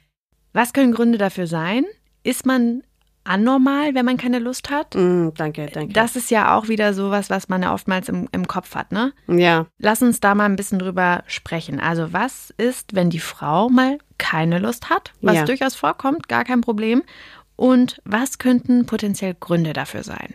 Was 0.51 0.73
können 0.73 0.93
Gründe 0.93 1.19
dafür 1.19 1.45
sein? 1.45 1.85
Ist 2.23 2.43
man 2.43 2.81
anormal, 3.29 3.93
wenn 3.93 4.05
man 4.05 4.17
keine 4.17 4.39
Lust 4.39 4.69
hat? 4.69 4.95
Mm, 4.95 5.29
danke, 5.36 5.67
danke. 5.71 5.93
Das 5.93 6.15
ist 6.15 6.31
ja 6.31 6.57
auch 6.57 6.67
wieder 6.67 6.93
sowas, 6.93 7.29
was 7.29 7.48
man 7.48 7.62
ja 7.62 7.74
oftmals 7.74 8.09
im, 8.09 8.27
im 8.31 8.48
Kopf 8.48 8.74
hat, 8.75 8.91
ne? 8.91 9.13
Ja. 9.27 9.67
Lass 9.77 10.01
uns 10.01 10.19
da 10.19 10.33
mal 10.33 10.45
ein 10.45 10.55
bisschen 10.55 10.79
drüber 10.79 11.24
sprechen. 11.27 11.79
Also 11.79 12.12
was 12.12 12.53
ist, 12.57 12.95
wenn 12.95 13.09
die 13.09 13.19
Frau 13.19 13.69
mal 13.69 14.00
keine 14.17 14.59
Lust 14.59 14.89
hat, 14.89 15.13
was 15.21 15.36
ja. 15.36 15.45
durchaus 15.45 15.75
vorkommt, 15.75 16.27
gar 16.27 16.43
kein 16.43 16.62
Problem. 16.62 17.03
Und 17.55 18.01
was 18.03 18.39
könnten 18.39 18.86
potenziell 18.86 19.36
Gründe 19.39 19.74
dafür 19.74 20.03
sein? 20.03 20.33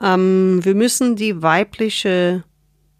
Ähm, 0.00 0.64
wir 0.64 0.74
müssen 0.74 1.16
die 1.16 1.42
weibliche 1.42 2.44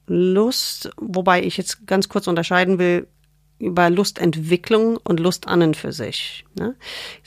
Lust, 0.06 0.90
wobei 0.96 1.42
ich 1.42 1.56
jetzt 1.56 1.86
ganz 1.86 2.08
kurz 2.08 2.26
unterscheiden 2.26 2.78
will, 2.78 3.06
über 3.58 3.90
Lustentwicklung 3.90 4.98
und 4.98 5.20
Lust 5.20 5.48
an 5.48 5.62
und 5.62 5.76
für 5.76 5.92
sich. 5.92 6.44
Ne? 6.58 6.76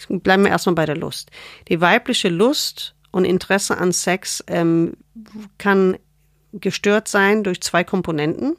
Bleiben 0.09 0.43
wir 0.43 0.51
erstmal 0.51 0.75
bei 0.75 0.85
der 0.85 0.97
Lust. 0.97 1.29
Die 1.67 1.81
weibliche 1.81 2.29
Lust 2.29 2.95
und 3.11 3.25
Interesse 3.25 3.77
an 3.77 3.91
Sex 3.91 4.43
ähm, 4.47 4.93
kann 5.57 5.97
gestört 6.53 7.07
sein 7.07 7.43
durch 7.43 7.61
zwei 7.61 7.83
Komponenten 7.83 8.55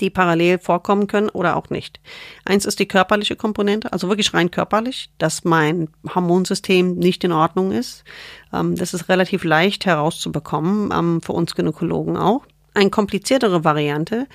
die 0.00 0.10
parallel 0.10 0.58
vorkommen 0.58 1.06
können 1.06 1.28
oder 1.28 1.56
auch 1.56 1.70
nicht. 1.70 2.00
Eins 2.44 2.64
ist 2.64 2.78
die 2.78 2.88
körperliche 2.88 3.36
Komponente, 3.36 3.92
also 3.92 4.08
wirklich 4.08 4.34
rein 4.34 4.50
körperlich, 4.50 5.10
dass 5.18 5.44
mein 5.44 5.88
Hormonsystem 6.14 6.96
nicht 6.96 7.22
in 7.24 7.32
Ordnung 7.32 7.72
ist. 7.72 8.04
Ähm, 8.52 8.74
das 8.76 8.94
ist 8.94 9.08
relativ 9.08 9.44
leicht 9.44 9.86
herauszubekommen, 9.86 10.90
ähm, 10.92 11.20
für 11.22 11.32
uns 11.32 11.54
Gynäkologen 11.54 12.16
auch. 12.16 12.44
Eine 12.74 12.90
kompliziertere 12.90 13.62
Variante, 13.62 14.26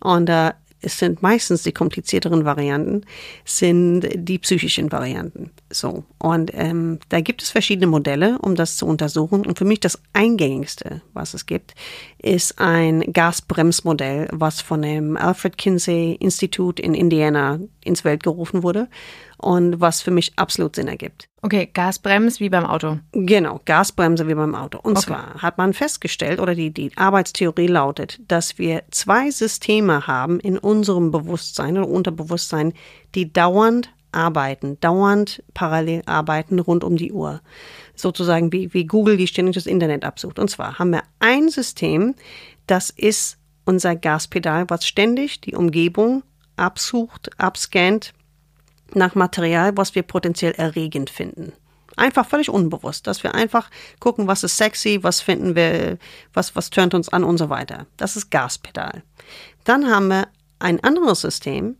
und 0.00 0.26
da 0.26 0.54
es 0.80 0.98
sind 0.98 1.22
meistens 1.22 1.62
die 1.62 1.72
komplizierteren 1.72 2.44
Varianten, 2.44 3.02
sind 3.44 4.08
die 4.14 4.38
psychischen 4.38 4.92
Varianten. 4.92 5.50
So. 5.70 6.04
Und 6.18 6.50
ähm, 6.54 6.98
da 7.08 7.20
gibt 7.20 7.42
es 7.42 7.50
verschiedene 7.50 7.86
Modelle, 7.86 8.38
um 8.38 8.54
das 8.54 8.76
zu 8.76 8.86
untersuchen. 8.86 9.46
Und 9.46 9.58
für 9.58 9.64
mich 9.64 9.80
das 9.80 9.98
eingängigste, 10.12 11.02
was 11.12 11.34
es 11.34 11.46
gibt, 11.46 11.74
ist 12.20 12.58
ein 12.58 13.12
Gasbremsmodell, 13.12 14.28
was 14.32 14.60
von 14.60 14.82
dem 14.82 15.16
Alfred 15.16 15.56
Kinsey 15.58 16.12
Institut 16.20 16.78
in 16.78 16.94
Indiana 16.94 17.58
ins 17.84 18.04
Welt 18.04 18.22
gerufen 18.22 18.62
wurde 18.62 18.88
und 19.38 19.80
was 19.80 20.00
für 20.00 20.10
mich 20.10 20.32
absolut 20.36 20.76
Sinn 20.76 20.88
ergibt. 20.88 21.28
Okay, 21.42 21.68
Gasbremse 21.72 22.40
wie 22.40 22.48
beim 22.48 22.66
Auto. 22.66 22.98
Genau, 23.12 23.60
Gasbremse 23.64 24.26
wie 24.28 24.34
beim 24.34 24.54
Auto. 24.54 24.78
Und 24.78 24.96
okay. 24.96 25.06
zwar 25.06 25.42
hat 25.42 25.58
man 25.58 25.74
festgestellt, 25.74 26.40
oder 26.40 26.54
die, 26.54 26.72
die 26.72 26.90
Arbeitstheorie 26.96 27.66
lautet, 27.66 28.20
dass 28.28 28.58
wir 28.58 28.82
zwei 28.90 29.30
Systeme 29.30 30.06
haben 30.06 30.40
in 30.40 30.58
unserem 30.58 31.10
Bewusstsein 31.10 31.76
oder 31.78 31.88
Unterbewusstsein, 31.88 32.72
die 33.14 33.32
dauernd 33.32 33.90
arbeiten, 34.12 34.80
dauernd 34.80 35.42
parallel 35.54 36.02
arbeiten 36.06 36.58
rund 36.58 36.82
um 36.82 36.96
die 36.96 37.12
Uhr. 37.12 37.42
Sozusagen 37.94 38.52
wie, 38.52 38.72
wie 38.72 38.86
Google, 38.86 39.16
die 39.16 39.26
ständig 39.26 39.54
das 39.54 39.66
Internet 39.66 40.04
absucht. 40.04 40.38
Und 40.38 40.48
zwar 40.50 40.78
haben 40.78 40.90
wir 40.90 41.02
ein 41.20 41.48
System, 41.50 42.14
das 42.66 42.90
ist 42.90 43.38
unser 43.64 43.94
Gaspedal, 43.94 44.64
was 44.68 44.86
ständig 44.86 45.40
die 45.42 45.54
Umgebung 45.54 46.22
absucht, 46.56 47.30
abscannt, 47.38 48.14
nach 48.94 49.14
Material, 49.14 49.76
was 49.76 49.94
wir 49.94 50.02
potenziell 50.02 50.52
erregend 50.52 51.10
finden. 51.10 51.52
Einfach 51.96 52.26
völlig 52.26 52.50
unbewusst, 52.50 53.06
dass 53.06 53.22
wir 53.22 53.34
einfach 53.34 53.70
gucken, 54.00 54.26
was 54.26 54.44
ist 54.44 54.56
sexy, 54.58 54.98
was 55.02 55.22
finden 55.22 55.56
wir, 55.56 55.98
was, 56.34 56.54
was 56.54 56.70
turnt 56.70 56.92
uns 56.92 57.08
an 57.08 57.24
und 57.24 57.38
so 57.38 57.48
weiter. 57.48 57.86
Das 57.96 58.16
ist 58.16 58.30
Gaspedal. 58.30 59.02
Dann 59.64 59.90
haben 59.90 60.08
wir 60.08 60.28
ein 60.58 60.82
anderes 60.84 61.22
System, 61.22 61.76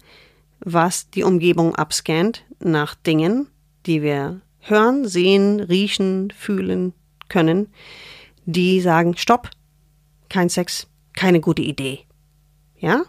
was 0.61 1.11
die 1.11 1.23
Umgebung 1.23 1.75
abscannt 1.75 2.45
nach 2.61 2.95
Dingen, 2.95 3.49
die 3.85 4.03
wir 4.03 4.41
hören, 4.61 5.07
sehen, 5.07 5.61
riechen, 5.61 6.33
fühlen 6.37 6.95
können, 7.29 7.69
die 8.47 8.81
sagen, 8.81 9.17
stopp, 9.17 9.51
kein 10.29 10.49
Sex, 10.49 10.87
keine 11.15 11.41
gute 11.41 11.63
Idee. 11.63 12.01
Ja? 12.79 13.03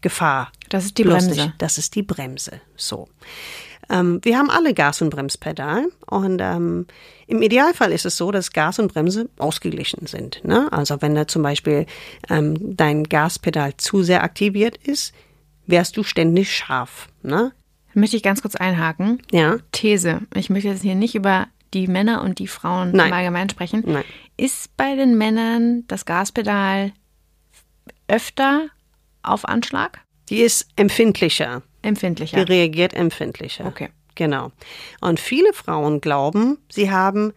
Gefahr. 0.00 0.52
Das 0.68 0.84
ist 0.84 0.98
die 0.98 1.04
Bremse. 1.04 1.28
Lustig. 1.28 1.52
Das 1.58 1.78
ist 1.78 1.94
die 1.94 2.02
Bremse. 2.02 2.60
So. 2.76 3.08
Ähm, 3.88 4.20
wir 4.22 4.36
haben 4.36 4.50
alle 4.50 4.74
Gas- 4.74 5.00
und 5.02 5.10
Bremspedal 5.10 5.86
und 6.06 6.40
ähm, 6.40 6.86
im 7.26 7.42
Idealfall 7.42 7.92
ist 7.92 8.06
es 8.06 8.16
so, 8.16 8.30
dass 8.30 8.52
Gas 8.52 8.78
und 8.78 8.92
Bremse 8.92 9.28
ausgeglichen 9.38 10.06
sind. 10.06 10.44
Ne? 10.44 10.68
Also 10.72 11.02
wenn 11.02 11.14
da 11.14 11.28
zum 11.28 11.42
Beispiel 11.42 11.86
ähm, 12.28 12.76
dein 12.76 13.04
Gaspedal 13.04 13.76
zu 13.76 14.02
sehr 14.02 14.22
aktiviert 14.22 14.76
ist, 14.76 15.14
wärst 15.66 15.96
du 15.96 16.02
ständig 16.02 16.54
scharf. 16.54 17.08
Ne? 17.22 17.52
Möchte 17.94 18.16
ich 18.16 18.22
ganz 18.22 18.42
kurz 18.42 18.56
einhaken. 18.56 19.22
Ja. 19.30 19.58
These. 19.72 20.20
Ich 20.34 20.50
möchte 20.50 20.68
jetzt 20.68 20.82
hier 20.82 20.94
nicht 20.94 21.14
über 21.14 21.46
die 21.72 21.86
Männer 21.86 22.22
und 22.22 22.38
die 22.38 22.48
Frauen 22.48 22.92
Nein. 22.92 23.08
im 23.08 23.12
Allgemeinen 23.12 23.50
sprechen. 23.50 23.82
Nein. 23.86 24.04
Ist 24.36 24.76
bei 24.76 24.96
den 24.96 25.16
Männern 25.16 25.84
das 25.88 26.04
Gaspedal 26.04 26.92
öfter 28.08 28.66
auf 29.26 29.46
Anschlag? 29.46 30.00
Die 30.28 30.40
ist 30.40 30.68
empfindlicher. 30.76 31.62
Empfindlicher. 31.82 32.44
Die 32.44 32.52
reagiert 32.52 32.94
empfindlicher. 32.94 33.66
Okay. 33.66 33.90
Genau. 34.16 34.50
Und 35.00 35.20
viele 35.20 35.52
Frauen 35.52 36.00
glauben, 36.00 36.58
sie 36.68 36.90
haben 36.90 37.32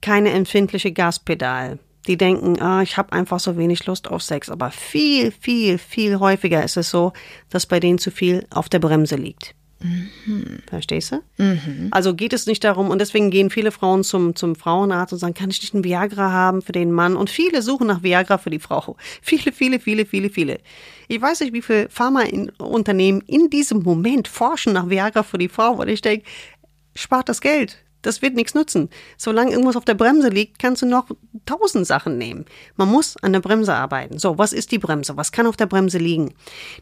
keine 0.00 0.30
empfindliche 0.30 0.92
Gaspedal. 0.92 1.78
Die 2.06 2.16
denken, 2.16 2.60
ah, 2.62 2.82
ich 2.82 2.96
habe 2.96 3.12
einfach 3.12 3.40
so 3.40 3.56
wenig 3.56 3.84
Lust 3.86 4.08
auf 4.08 4.22
Sex. 4.22 4.48
Aber 4.48 4.70
viel, 4.70 5.32
viel, 5.32 5.78
viel 5.78 6.20
häufiger 6.20 6.62
ist 6.62 6.76
es 6.76 6.90
so, 6.90 7.12
dass 7.50 7.66
bei 7.66 7.80
denen 7.80 7.98
zu 7.98 8.12
viel 8.12 8.46
auf 8.50 8.68
der 8.68 8.78
Bremse 8.78 9.16
liegt. 9.16 9.54
Mhm. 9.80 10.60
Verstehst 10.66 11.12
du? 11.12 11.42
Mhm. 11.42 11.88
Also 11.90 12.14
geht 12.14 12.32
es 12.32 12.46
nicht 12.46 12.64
darum, 12.64 12.90
und 12.90 12.98
deswegen 12.98 13.30
gehen 13.30 13.50
viele 13.50 13.70
Frauen 13.70 14.04
zum, 14.04 14.34
zum 14.34 14.56
Frauenarzt 14.56 15.12
und 15.12 15.18
sagen, 15.18 15.34
kann 15.34 15.50
ich 15.50 15.60
nicht 15.60 15.74
ein 15.74 15.84
Viagra 15.84 16.30
haben 16.30 16.62
für 16.62 16.72
den 16.72 16.92
Mann? 16.92 17.16
Und 17.16 17.28
viele 17.30 17.60
suchen 17.62 17.86
nach 17.86 18.02
Viagra 18.02 18.38
für 18.38 18.50
die 18.50 18.58
Frau. 18.58 18.96
Viele, 19.20 19.52
viele, 19.52 19.78
viele, 19.78 20.06
viele, 20.06 20.30
viele. 20.30 20.58
Ich 21.08 21.20
weiß 21.20 21.40
nicht, 21.40 21.52
wie 21.52 21.62
viele 21.62 21.88
Pharmaunternehmen 21.90 23.20
in 23.22 23.50
diesem 23.50 23.82
Moment 23.82 24.28
forschen 24.28 24.72
nach 24.72 24.88
Viagra 24.88 25.22
für 25.22 25.38
die 25.38 25.48
Frau, 25.48 25.78
weil 25.78 25.90
ich 25.90 26.00
denke, 26.00 26.26
spart 26.94 27.28
das 27.28 27.40
Geld. 27.40 27.78
Das 28.02 28.22
wird 28.22 28.34
nichts 28.34 28.54
nutzen. 28.54 28.88
Solange 29.16 29.50
irgendwas 29.50 29.76
auf 29.76 29.84
der 29.84 29.94
Bremse 29.94 30.28
liegt, 30.28 30.58
kannst 30.58 30.82
du 30.82 30.86
noch 30.86 31.08
tausend 31.44 31.86
Sachen 31.86 32.18
nehmen. 32.18 32.44
Man 32.76 32.88
muss 32.88 33.16
an 33.22 33.32
der 33.32 33.40
Bremse 33.40 33.74
arbeiten. 33.74 34.18
So, 34.18 34.38
was 34.38 34.52
ist 34.52 34.70
die 34.72 34.78
Bremse? 34.78 35.16
Was 35.16 35.32
kann 35.32 35.46
auf 35.46 35.56
der 35.56 35.66
Bremse 35.66 35.98
liegen? 35.98 36.34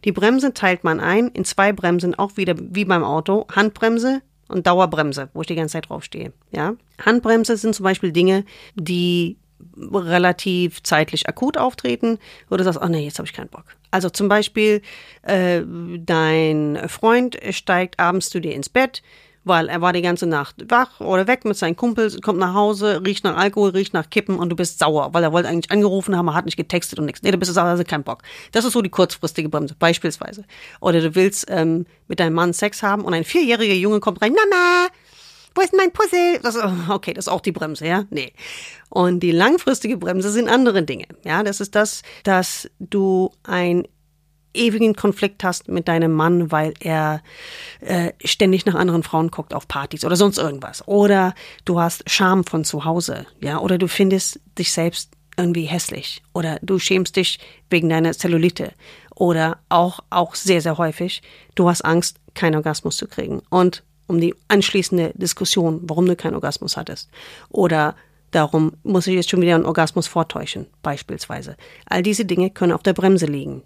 Die 0.04 0.12
Bremse 0.12 0.52
teilt 0.52 0.85
man 0.85 1.00
ein 1.00 1.28
in 1.28 1.44
zwei 1.44 1.73
Bremsen, 1.73 2.14
auch 2.14 2.37
wieder 2.37 2.54
wie 2.59 2.85
beim 2.85 3.04
Auto. 3.04 3.47
Handbremse 3.54 4.23
und 4.49 4.66
Dauerbremse, 4.66 5.30
wo 5.33 5.40
ich 5.40 5.47
die 5.47 5.54
ganze 5.54 5.73
Zeit 5.73 5.88
draufstehe. 5.88 6.33
Ja? 6.50 6.75
Handbremse 7.04 7.56
sind 7.56 7.75
zum 7.75 7.85
Beispiel 7.85 8.12
Dinge, 8.12 8.44
die 8.75 9.38
relativ 9.76 10.83
zeitlich 10.83 11.28
akut 11.28 11.56
auftreten, 11.56 12.18
wo 12.49 12.56
du 12.56 12.64
sagst, 12.64 12.80
oh 12.83 12.87
nee, 12.87 13.04
jetzt 13.04 13.18
habe 13.18 13.26
ich 13.26 13.33
keinen 13.33 13.49
Bock. 13.49 13.64
Also 13.90 14.11
zum 14.11 14.28
Beispiel, 14.28 14.83
äh, 15.23 15.62
dein 15.99 16.80
Freund 16.88 17.38
steigt 17.50 17.99
abends 17.99 18.30
zu 18.30 18.40
dir 18.40 18.54
ins 18.54 18.68
Bett, 18.68 19.02
weil 19.44 19.68
er 19.68 19.80
war 19.80 19.92
die 19.92 20.02
ganze 20.02 20.26
Nacht 20.26 20.56
wach 20.68 21.00
oder 21.00 21.26
weg 21.26 21.44
mit 21.44 21.56
seinen 21.56 21.76
Kumpels, 21.76 22.20
kommt 22.20 22.38
nach 22.38 22.54
Hause, 22.54 23.02
riecht 23.04 23.24
nach 23.24 23.36
Alkohol, 23.36 23.70
riecht 23.70 23.94
nach 23.94 24.10
Kippen 24.10 24.38
und 24.38 24.48
du 24.48 24.56
bist 24.56 24.78
sauer, 24.78 25.12
weil 25.12 25.22
er 25.22 25.32
wollte 25.32 25.48
eigentlich 25.48 25.70
angerufen 25.70 26.16
haben, 26.16 26.28
er 26.28 26.34
hat 26.34 26.46
nicht 26.46 26.56
getextet 26.56 26.98
und 26.98 27.06
nichts. 27.06 27.22
Nee, 27.22 27.30
du 27.30 27.38
bist 27.38 27.52
sauer, 27.52 27.66
also 27.66 27.84
kein 27.84 28.02
Bock. 28.02 28.22
Das 28.52 28.64
ist 28.64 28.72
so 28.72 28.82
die 28.82 28.90
kurzfristige 28.90 29.48
Bremse, 29.48 29.74
beispielsweise. 29.78 30.44
Oder 30.80 31.00
du 31.00 31.14
willst 31.14 31.46
ähm, 31.48 31.86
mit 32.08 32.20
deinem 32.20 32.34
Mann 32.34 32.52
Sex 32.52 32.82
haben 32.82 33.02
und 33.02 33.14
ein 33.14 33.24
vierjähriger 33.24 33.74
Junge 33.74 34.00
kommt 34.00 34.22
rein, 34.22 34.32
Mama, 34.32 34.88
wo 35.54 35.60
ist 35.60 35.74
mein 35.74 35.92
Puzzle? 35.92 36.40
Das, 36.42 36.56
okay, 36.88 37.14
das 37.14 37.26
ist 37.26 37.32
auch 37.32 37.40
die 37.40 37.52
Bremse, 37.52 37.86
ja? 37.86 38.04
Nee. 38.10 38.32
Und 38.88 39.20
die 39.20 39.30
langfristige 39.30 39.96
Bremse 39.96 40.30
sind 40.30 40.48
andere 40.48 40.82
Dinge. 40.82 41.06
Ja, 41.24 41.42
das 41.42 41.60
ist 41.60 41.74
das, 41.74 42.02
dass 42.24 42.68
du 42.80 43.30
ein 43.44 43.86
ewigen 44.54 44.96
Konflikt 44.96 45.44
hast 45.44 45.68
mit 45.68 45.88
deinem 45.88 46.12
Mann, 46.12 46.50
weil 46.50 46.75
er 46.80 47.23
äh, 47.80 48.12
ständig 48.25 48.66
nach 48.66 48.75
anderen 48.75 49.02
Frauen 49.02 49.30
guckt 49.30 49.54
auf 49.54 49.68
Partys 49.68 50.04
oder 50.04 50.16
sonst 50.16 50.38
irgendwas. 50.38 50.87
Oder 50.87 51.34
du 51.64 51.80
hast 51.80 52.08
Scham 52.08 52.44
von 52.44 52.64
zu 52.64 52.84
Hause, 52.84 53.26
ja, 53.40 53.58
oder 53.58 53.78
du 53.78 53.88
findest 53.88 54.40
dich 54.58 54.73
selbst 54.73 55.11
irgendwie 55.37 55.64
hässlich 55.64 56.23
oder 56.32 56.58
du 56.62 56.78
schämst 56.78 57.16
dich 57.16 57.38
wegen 57.70 57.88
deiner 57.88 58.12
Zellulite 58.12 58.73
oder 59.14 59.58
auch 59.68 60.00
auch 60.11 60.34
sehr 60.34 60.61
sehr 60.61 60.78
häufig 60.78 61.23
du 61.54 61.68
hast 61.68 61.84
Angst 61.84 62.18
keinen 62.34 62.54
Orgasmus 62.56 62.96
zu 62.96 63.08
kriegen 63.08 63.42
und 63.50 63.82
um 64.06 64.20
die 64.20 64.34
anschließende 64.49 65.12
Diskussion, 65.14 65.80
warum 65.84 66.06
du 66.06 66.14
keinen 66.14 66.34
Orgasmus 66.34 66.76
hattest 66.76 67.11
oder 67.49 67.96
darum 68.30 68.73
muss 68.82 69.06
ich 69.06 69.14
jetzt 69.14 69.30
schon 69.30 69.40
wieder 69.40 69.54
einen 69.54 69.66
Orgasmus 69.66 70.06
vortäuschen 70.06 70.66
beispielsweise. 70.82 71.56
All 71.87 72.02
diese 72.02 72.25
Dinge 72.25 72.50
können 72.50 72.73
auf 72.73 72.82
der 72.82 72.92
Bremse 72.92 73.26
liegen. 73.26 73.62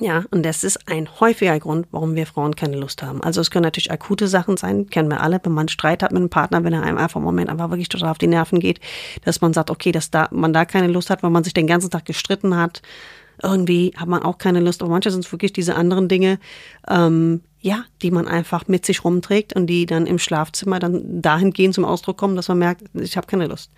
Ja, 0.00 0.24
und 0.30 0.44
das 0.44 0.64
ist 0.64 0.88
ein 0.88 1.08
häufiger 1.20 1.58
Grund, 1.58 1.86
warum 1.90 2.14
wir 2.14 2.26
Frauen 2.26 2.54
keine 2.56 2.76
Lust 2.76 3.02
haben. 3.02 3.22
Also 3.22 3.40
es 3.40 3.50
können 3.50 3.64
natürlich 3.64 3.90
akute 3.90 4.28
Sachen 4.28 4.56
sein, 4.56 4.88
kennen 4.88 5.08
wir 5.08 5.20
alle, 5.20 5.40
wenn 5.42 5.52
man 5.52 5.68
Streit 5.68 6.02
hat 6.02 6.12
mit 6.12 6.20
einem 6.20 6.30
Partner, 6.30 6.64
wenn 6.64 6.72
er 6.72 6.82
einem 6.82 6.98
einfach 6.98 7.16
im 7.16 7.24
Moment 7.24 7.50
einfach 7.50 7.70
wirklich 7.70 7.88
total 7.88 8.10
auf 8.10 8.18
die 8.18 8.26
Nerven 8.26 8.60
geht, 8.60 8.80
dass 9.24 9.40
man 9.40 9.52
sagt, 9.52 9.70
okay, 9.70 9.92
dass 9.92 10.10
da, 10.10 10.28
man 10.30 10.52
da 10.52 10.64
keine 10.64 10.88
Lust 10.88 11.10
hat, 11.10 11.22
weil 11.22 11.30
man 11.30 11.44
sich 11.44 11.54
den 11.54 11.66
ganzen 11.66 11.90
Tag 11.90 12.04
gestritten 12.04 12.56
hat. 12.56 12.82
Irgendwie 13.42 13.92
hat 13.96 14.08
man 14.08 14.22
auch 14.22 14.38
keine 14.38 14.60
Lust, 14.60 14.82
aber 14.82 14.90
manche 14.90 15.10
sind 15.10 15.24
es 15.24 15.30
wirklich 15.30 15.52
diese 15.52 15.76
anderen 15.76 16.08
Dinge, 16.08 16.38
ähm, 16.88 17.42
ja, 17.60 17.84
die 18.02 18.10
man 18.10 18.28
einfach 18.28 18.68
mit 18.68 18.84
sich 18.86 19.04
rumträgt 19.04 19.52
und 19.54 19.66
die 19.66 19.86
dann 19.86 20.06
im 20.06 20.18
Schlafzimmer 20.18 20.78
dann 20.78 21.22
dahingehend 21.22 21.74
zum 21.74 21.84
Ausdruck 21.84 22.16
kommen, 22.16 22.36
dass 22.36 22.48
man 22.48 22.58
merkt, 22.58 22.82
ich 22.94 23.16
habe 23.16 23.26
keine 23.26 23.46
Lust. 23.46 23.70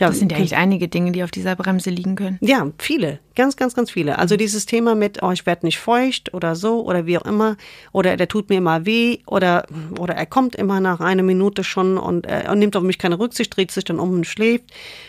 Hab, 0.00 0.08
das 0.08 0.18
sind 0.18 0.32
ja 0.32 0.38
echt 0.38 0.54
einige 0.54 0.88
Dinge, 0.88 1.12
die 1.12 1.22
auf 1.22 1.30
dieser 1.30 1.54
Bremse 1.56 1.90
liegen 1.90 2.16
können. 2.16 2.38
Ja, 2.40 2.70
viele, 2.78 3.20
Ganz, 3.34 3.56
ganz, 3.56 3.74
ganz 3.74 3.90
viele. 3.90 4.18
Also 4.18 4.36
dieses 4.36 4.66
Thema 4.66 4.94
mit, 4.94 5.22
oh, 5.22 5.30
ich 5.30 5.46
werde 5.46 5.64
nicht 5.64 5.78
feucht 5.78 6.34
oder 6.34 6.54
so 6.54 6.84
oder 6.84 7.06
wie 7.06 7.16
auch 7.16 7.24
immer 7.24 7.56
oder 7.92 8.16
der 8.16 8.28
tut 8.28 8.50
mir 8.50 8.58
immer 8.58 8.84
weh 8.84 9.20
oder, 9.26 9.66
oder 9.98 10.14
er 10.14 10.26
kommt 10.26 10.54
immer 10.54 10.80
nach 10.80 11.00
einer 11.00 11.22
Minute 11.22 11.64
schon 11.64 11.96
und 11.96 12.26
er 12.26 12.54
nimmt 12.54 12.76
auf 12.76 12.82
mich 12.82 12.98
keine 12.98 13.18
Rücksicht, 13.18 13.56
dreht 13.56 13.70
sich 13.70 13.84
dann 13.84 13.98
um 13.98 14.10
und 14.10 14.26
schläft. 14.26 14.64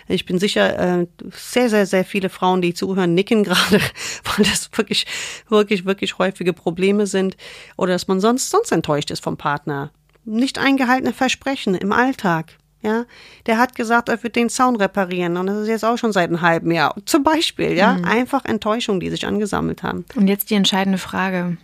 Ich 0.07 0.25
bin 0.25 0.39
sicher, 0.39 1.01
äh, 1.01 1.07
sehr, 1.31 1.69
sehr, 1.69 1.85
sehr 1.85 2.05
viele 2.05 2.29
Frauen, 2.29 2.61
die 2.61 2.73
zuhören, 2.73 3.13
nicken 3.13 3.43
gerade, 3.43 3.79
weil 4.23 4.45
das 4.45 4.69
wirklich, 4.73 5.05
wirklich, 5.49 5.83
wirklich 5.83 6.17
häufige 6.17 6.53
Probleme 6.53 7.07
sind 7.07 7.35
oder 7.75 7.91
dass 7.91 8.07
man 8.07 8.21
sonst, 8.21 8.49
sonst 8.49 8.71
enttäuscht 8.71 9.11
ist 9.11 9.23
vom 9.23 9.35
Partner. 9.35 9.91
Nicht 10.23 10.57
eingehaltene 10.57 11.11
Versprechen 11.11 11.75
im 11.75 11.91
Alltag. 11.91 12.57
Ja, 12.83 13.05
der 13.45 13.57
hat 13.57 13.75
gesagt, 13.75 14.09
er 14.09 14.21
wird 14.23 14.35
den 14.35 14.49
Zaun 14.49 14.75
reparieren 14.75 15.37
und 15.37 15.47
das 15.47 15.57
ist 15.59 15.69
jetzt 15.69 15.85
auch 15.85 15.97
schon 15.97 16.11
seit 16.11 16.27
einem 16.27 16.41
halben 16.41 16.69
Jahr. 16.69 16.93
Zum 17.05 17.23
Beispiel, 17.23 17.77
ja, 17.77 17.93
mhm. 17.93 18.03
einfach 18.03 18.43
Enttäuschungen, 18.43 18.99
die 18.99 19.09
sich 19.09 19.25
angesammelt 19.25 19.83
haben. 19.83 20.03
Und 20.15 20.27
jetzt 20.27 20.49
die 20.49 20.55
entscheidende 20.55 20.97
Frage. 20.97 21.57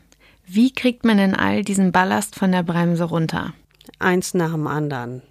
Wie 0.47 0.73
kriegt 0.73 1.03
man 1.03 1.17
denn 1.17 1.35
all 1.35 1.63
diesen 1.63 1.91
Ballast 1.91 2.35
von 2.35 2.53
der 2.53 2.63
Bremse 2.63 3.03
runter? 3.03 3.53
Eins 3.99 4.33
nach 4.33 4.51
dem 4.53 4.65
anderen. 4.65 5.21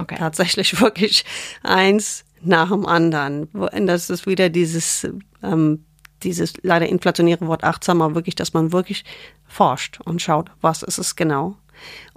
Okay. 0.00 0.16
Tatsächlich 0.18 0.80
wirklich 0.80 1.26
eins 1.62 2.24
nach 2.40 2.70
dem 2.70 2.86
anderen. 2.86 3.44
Und 3.44 3.86
das 3.86 4.08
ist 4.08 4.26
wieder 4.26 4.48
dieses, 4.48 5.06
ähm, 5.42 5.84
dieses 6.22 6.54
leider 6.62 6.88
inflationäre 6.88 7.46
Wort 7.46 7.64
achtsamer, 7.64 8.14
wirklich, 8.14 8.34
dass 8.34 8.54
man 8.54 8.72
wirklich 8.72 9.04
forscht 9.46 10.00
und 10.04 10.22
schaut, 10.22 10.50
was 10.60 10.82
ist 10.82 10.98
es 10.98 11.16
genau. 11.16 11.56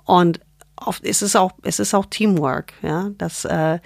Und 0.05 0.39
oft 0.77 1.03
ist 1.03 1.21
es 1.21 1.35
auch, 1.35 1.51
es 1.63 1.79
ist 1.79 1.93
auch 1.93 2.05
Teamwork, 2.05 2.73
ja. 2.81 3.09
Das 3.17 3.45
äh, 3.45 3.79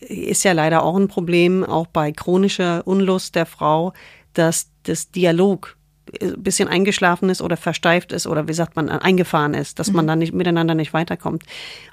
ist 0.00 0.44
ja 0.44 0.52
leider 0.52 0.82
auch 0.82 0.96
ein 0.96 1.08
Problem, 1.08 1.64
auch 1.64 1.86
bei 1.86 2.12
chronischer 2.12 2.86
Unlust 2.86 3.34
der 3.34 3.46
Frau, 3.46 3.92
dass 4.34 4.70
das 4.84 5.10
Dialog 5.10 5.76
ein 6.20 6.42
bisschen 6.42 6.68
eingeschlafen 6.68 7.28
ist 7.28 7.40
oder 7.40 7.56
versteift 7.56 8.12
ist 8.12 8.26
oder 8.26 8.48
wie 8.48 8.52
sagt 8.52 8.74
man, 8.74 8.88
eingefahren 8.88 9.54
ist, 9.54 9.78
dass 9.78 9.92
man 9.92 10.04
mhm. 10.04 10.08
dann 10.08 10.18
nicht 10.18 10.34
miteinander 10.34 10.74
nicht 10.74 10.92
weiterkommt. 10.92 11.44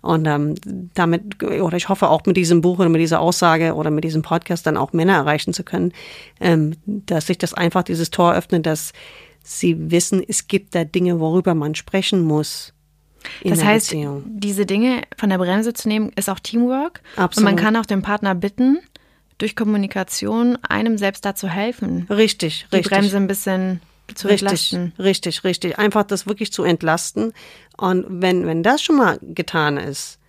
Und 0.01 0.25
ähm, 0.27 0.55
damit, 0.95 1.43
oder 1.43 1.77
ich 1.77 1.89
hoffe 1.89 2.09
auch 2.09 2.25
mit 2.25 2.37
diesem 2.37 2.61
Buch 2.61 2.79
oder 2.79 2.89
mit 2.89 3.01
dieser 3.01 3.19
Aussage 3.19 3.75
oder 3.75 3.91
mit 3.91 4.03
diesem 4.03 4.23
Podcast 4.23 4.65
dann 4.65 4.77
auch 4.77 4.93
Männer 4.93 5.13
erreichen 5.13 5.53
zu 5.53 5.63
können, 5.63 5.93
ähm, 6.39 6.75
dass 6.85 7.27
sich 7.27 7.37
das 7.37 7.53
einfach 7.53 7.83
dieses 7.83 8.09
Tor 8.09 8.33
öffnet, 8.33 8.65
dass 8.65 8.93
sie 9.43 9.91
wissen, 9.91 10.23
es 10.27 10.47
gibt 10.47 10.73
da 10.73 10.83
Dinge, 10.83 11.19
worüber 11.19 11.53
man 11.53 11.75
sprechen 11.75 12.21
muss 12.21 12.73
das 13.43 13.63
heißt, 13.63 13.89
Beziehung. 13.89 14.23
diese 14.25 14.65
Dinge 14.65 15.01
von 15.17 15.29
der 15.29 15.37
Bremse 15.37 15.73
zu 15.73 15.87
nehmen, 15.87 16.11
ist 16.15 16.29
auch 16.29 16.39
Teamwork. 16.39 17.01
Absolut. 17.15 17.37
Und 17.37 17.43
man 17.43 17.55
kann 17.63 17.75
auch 17.75 17.85
den 17.85 18.01
Partner 18.01 18.35
bitten, 18.35 18.79
durch 19.37 19.55
Kommunikation 19.55 20.57
einem 20.67 20.97
selbst 20.97 21.23
dazu 21.25 21.47
helfen. 21.47 22.07
Richtig, 22.09 22.65
die 22.71 22.75
richtig. 22.77 22.91
Die 22.91 22.95
Bremse 22.95 23.17
ein 23.17 23.27
bisschen 23.27 23.81
zu 24.15 24.27
richtig, 24.27 24.47
entlasten. 24.47 24.93
Richtig, 24.97 25.43
richtig. 25.43 25.77
Einfach 25.77 26.03
das 26.03 26.27
wirklich 26.27 26.51
zu 26.51 26.63
entlasten. 26.63 27.33
Und 27.77 28.05
wenn, 28.09 28.45
wenn 28.47 28.63
das 28.63 28.81
schon 28.81 28.97
mal 28.97 29.19
getan 29.21 29.77
ist, 29.77 30.19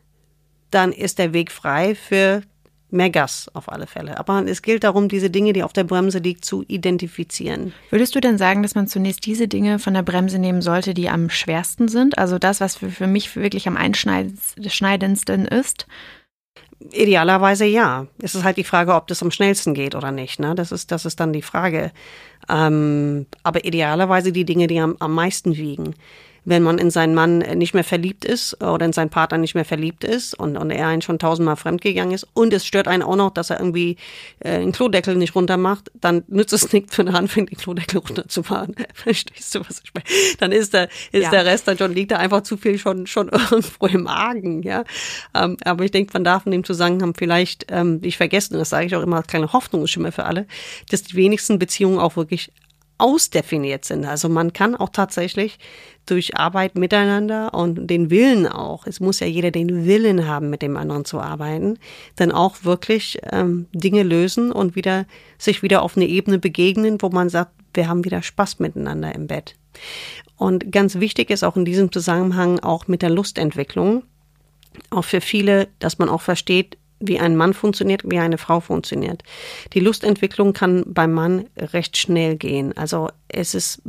dann 0.71 0.93
ist 0.93 1.19
der 1.19 1.33
Weg 1.33 1.51
frei 1.51 1.95
für 1.95 2.43
mehr 2.91 3.11
Gas 3.11 3.51
auf 3.55 3.71
alle 3.71 3.87
Fälle. 3.87 4.19
Aber 4.19 4.45
es 4.47 4.63
gilt 4.63 4.85
darum, 4.85 5.09
diese 5.09 5.31
Dinge, 5.31 5.53
die 5.53 5.63
auf 5.63 5.73
der 5.73 5.85
Bremse 5.85 6.19
liegen, 6.21 6.43
zu 6.43 6.65
identifizieren. 6.67 7.73
Würdest 7.91 8.15
du 8.15 8.21
denn 8.21 8.39
sagen, 8.39 8.63
dass 8.63 8.75
man 8.75 8.87
zunächst 8.87 9.27
diese 9.27 9.49
Dinge 9.49 9.79
von 9.79 9.95
der 9.95 10.03
Bremse 10.03 10.39
nehmen 10.39 10.63
sollte, 10.63 10.95
die 10.95 11.09
am 11.09 11.31
schwersten 11.31 11.89
sind? 11.89 12.19
Also 12.19 12.39
das, 12.39 12.61
was 12.61 12.77
für, 12.77 12.91
für 12.91 13.07
mich 13.07 13.37
wirklich 13.37 13.69
am 13.69 13.77
einschneidendsten 13.77 15.47
ist? 15.47 15.87
Idealerweise 16.93 17.65
ja. 17.65 18.07
Es 18.23 18.35
ist 18.35 18.45
halt 18.45 18.57
die 18.57 18.65
Frage, 18.65 18.95
ob 18.95 19.09
das 19.09 19.23
am 19.23 19.31
schnellsten 19.31 19.75
geht 19.75 19.95
oder 19.95 20.13
nicht. 20.13 20.39
Ne? 20.39 20.55
Das, 20.55 20.73
ist, 20.73 20.93
das 20.93 21.05
ist 21.05 21.21
dann 21.21 21.33
die 21.33 21.43
Frage. 21.43 21.93
Ähm, 22.49 23.27
aber 23.43 23.65
idealerweise 23.65 24.33
die 24.33 24.45
Dinge, 24.45 24.69
die 24.69 24.79
am, 24.79 24.97
am 25.01 25.13
meisten 25.13 25.57
wiegen 25.57 25.95
wenn 26.49 26.63
man 26.63 26.79
in 26.79 26.91
seinen 26.91 27.15
Mann 27.15 27.39
nicht 27.39 27.75
mehr 27.75 27.85
verliebt 27.85 28.25
ist 28.25 28.63
oder 28.63 28.87
in 28.87 28.95
seinen 28.95 29.11
Partner 29.11 29.37
nicht 29.37 29.55
mehr 29.55 29.67
verliebt 29.67 30.03
ist 30.03 30.33
und, 30.33 30.57
und 30.57 30.71
er 30.71 30.87
einen 30.87 31.03
schon 31.03 31.19
tausendmal 31.19 31.57
fremdgegangen 31.57 32.15
ist 32.15 32.27
und 32.33 32.55
es 32.55 32.65
stört 32.65 32.89
einen 32.89 33.03
auch 33.03 33.17
noch, 33.17 33.31
dass 33.31 33.51
er 33.51 33.59
irgendwie 33.59 33.97
äh, 34.41 34.53
einen 34.53 34.73
Klodeckel 34.73 35.15
nicht 35.17 35.35
runter 35.35 35.59
macht, 35.59 35.91
dann 36.01 36.25
nützt 36.29 36.55
es 36.55 36.73
nichts, 36.73 36.97
wenn 36.97 37.09
er 37.09 37.17
anfängt, 37.17 37.51
den 37.51 37.59
Klodeckel 37.59 37.99
runterzufahren. 37.99 38.75
Verstehst 38.95 39.55
du, 39.55 39.61
was 39.61 39.83
ich 39.85 39.93
meine? 39.93 40.07
Dann 40.39 40.53
ist 40.53 40.73
der, 40.73 40.89
ist 41.13 41.25
ja. 41.25 41.31
der 41.31 41.45
Rest 41.45 41.69
dann 41.69 41.77
schon, 41.77 41.93
liegt 41.93 42.13
da 42.13 42.17
einfach 42.17 42.43
zu 42.43 42.57
viel 42.57 42.79
schon, 42.79 43.07
schon 43.07 43.29
irgendwo 43.51 43.87
im 43.87 44.07
Argen, 44.07 44.63
ja. 44.63 44.85
Ähm, 45.35 45.59
aber 45.65 45.85
ich 45.85 45.91
denke, 45.91 46.13
man 46.15 46.25
darf 46.25 46.47
in 46.47 46.53
dem 46.53 46.65
Zusammenhang 46.65 47.13
vielleicht 47.15 47.67
ähm, 47.69 47.99
nicht 47.99 48.17
vergessen, 48.17 48.59
das 48.59 48.71
sage 48.71 48.87
ich 48.87 48.97
auch 48.97 49.03
immer, 49.03 49.23
keine 49.23 49.53
Hoffnung 49.53 49.85
ist 49.85 49.91
schon 49.91 50.03
mehr 50.03 50.13
für 50.13 50.25
alle, 50.25 50.47
dass 50.91 51.03
die 51.03 51.15
wenigsten 51.15 51.59
Beziehungen 51.59 51.99
auch 51.99 52.17
wirklich 52.17 52.53
ausdefiniert 52.99 53.85
sind. 53.85 54.05
Also 54.05 54.29
man 54.29 54.53
kann 54.53 54.75
auch 54.75 54.91
tatsächlich 54.91 55.59
durch 56.07 56.37
Arbeit 56.37 56.77
miteinander 56.77 57.55
und 57.55 57.89
den 57.89 58.11
Willen 58.11 58.47
auch, 58.47 58.87
es 58.87 59.01
muss 59.01 59.21
ja 59.21 59.27
jeder 59.27 59.51
den 59.51 59.87
Willen 59.87 60.27
haben, 60.27 60.51
mit 60.51 60.63
dem 60.63 60.77
anderen 60.77 61.05
zu 61.05 61.21
arbeiten, 61.21 61.79
dann 62.17 62.33
auch 62.33 62.65
wirklich 62.65 63.19
ähm, 63.31 63.67
Dinge 63.73 64.03
lösen 64.03 64.51
und 64.51 64.75
wieder 64.75 65.07
sich 65.37 65.63
wieder 65.63 65.83
auf 65.83 65.97
eine 65.97 66.07
Ebene 66.07 66.39
begegnen, 66.39 67.01
wo 67.01 67.09
man 67.11 67.29
sagt, 67.29 67.53
wir 67.75 67.89
haben 67.89 68.05
wieder 68.05 68.23
Spaß 68.23 68.59
miteinander 68.59 69.15
im 69.15 69.27
Bett. 69.27 69.55
Und 70.37 70.73
ganz 70.73 70.97
wichtig 70.97 71.31
ist 71.31 71.45
auch 71.45 71.57
in 71.57 71.65
diesem 71.65 71.93
Zusammenhang 71.93 72.59
auch 72.61 72.89
mit 72.89 73.03
der 73.03 73.11
Lustentwicklung, 73.11 74.05
auch 74.91 75.05
für 75.05 75.21
viele, 75.21 75.69
dass 75.79 75.99
man 75.99 76.09
auch 76.09 76.23
versteht, 76.23 76.79
wie 77.01 77.19
ein 77.19 77.37
Mann 77.37 77.55
funktioniert, 77.55 78.03
wie 78.05 78.19
eine 78.19 78.39
Frau 78.39 78.61
funktioniert. 78.61 79.23
Die 79.73 79.81
Lustentwicklung 79.81 80.53
kann 80.53 80.85
beim 80.87 81.13
Mann 81.13 81.47
recht 81.57 81.97
schnell 81.97 82.37
gehen. 82.37 82.77
Also 82.77 83.09
es 83.29 83.55
ist 83.55 83.83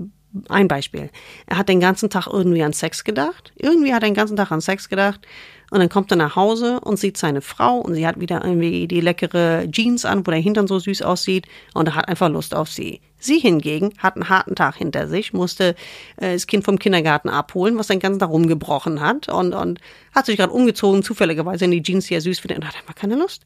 ein 0.47 0.67
Beispiel. 0.67 1.09
Er 1.47 1.57
hat 1.57 1.69
den 1.69 1.79
ganzen 1.79 2.09
Tag 2.09 2.27
irgendwie 2.27 2.63
an 2.63 2.73
Sex 2.73 3.03
gedacht. 3.03 3.51
Irgendwie 3.55 3.93
hat 3.93 4.03
er 4.03 4.09
den 4.09 4.15
ganzen 4.15 4.37
Tag 4.37 4.51
an 4.51 4.61
Sex 4.61 4.89
gedacht. 4.89 5.21
Und 5.71 5.79
dann 5.79 5.89
kommt 5.89 6.11
er 6.11 6.17
nach 6.17 6.35
Hause 6.35 6.79
und 6.79 6.97
sieht 6.97 7.17
seine 7.17 7.41
Frau 7.41 7.77
und 7.77 7.93
sie 7.93 8.07
hat 8.07 8.19
wieder 8.19 8.43
irgendwie 8.43 8.87
die 8.87 9.01
leckere 9.01 9.69
Jeans 9.71 10.05
an, 10.05 10.25
wo 10.25 10.31
der 10.31 10.39
Hintern 10.39 10.67
so 10.67 10.79
süß 10.79 11.01
aussieht 11.03 11.47
und 11.73 11.87
er 11.87 11.95
hat 11.95 12.07
einfach 12.07 12.29
Lust 12.29 12.55
auf 12.55 12.69
sie. 12.69 13.01
Sie 13.19 13.37
hingegen 13.37 13.93
hat 13.97 14.15
einen 14.15 14.29
harten 14.29 14.55
Tag 14.55 14.75
hinter 14.75 15.07
sich, 15.07 15.33
musste 15.33 15.75
äh, 16.17 16.33
das 16.33 16.47
Kind 16.47 16.63
vom 16.63 16.79
Kindergarten 16.79 17.29
abholen, 17.29 17.77
was 17.77 17.87
den 17.87 17.99
ganzen 17.99 18.19
Tag 18.19 18.29
rumgebrochen 18.29 19.01
hat 19.01 19.27
und, 19.27 19.53
und 19.53 19.79
hat 20.15 20.25
sich 20.25 20.37
gerade 20.37 20.53
umgezogen, 20.53 21.03
zufälligerweise 21.03 21.65
in 21.65 21.71
die 21.71 21.83
Jeans, 21.83 22.07
die 22.07 22.15
er 22.15 22.21
süß 22.21 22.39
findet 22.39 22.59
und 22.59 22.67
hat 22.67 22.77
einfach 22.77 22.95
keine 22.95 23.15
Lust. 23.15 23.45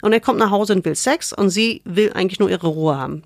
Und 0.00 0.12
er 0.12 0.20
kommt 0.20 0.38
nach 0.38 0.50
Hause 0.50 0.72
und 0.72 0.84
will 0.84 0.96
Sex 0.96 1.32
und 1.32 1.50
sie 1.50 1.82
will 1.84 2.12
eigentlich 2.14 2.40
nur 2.40 2.50
ihre 2.50 2.66
Ruhe 2.66 2.96
haben. 2.96 3.22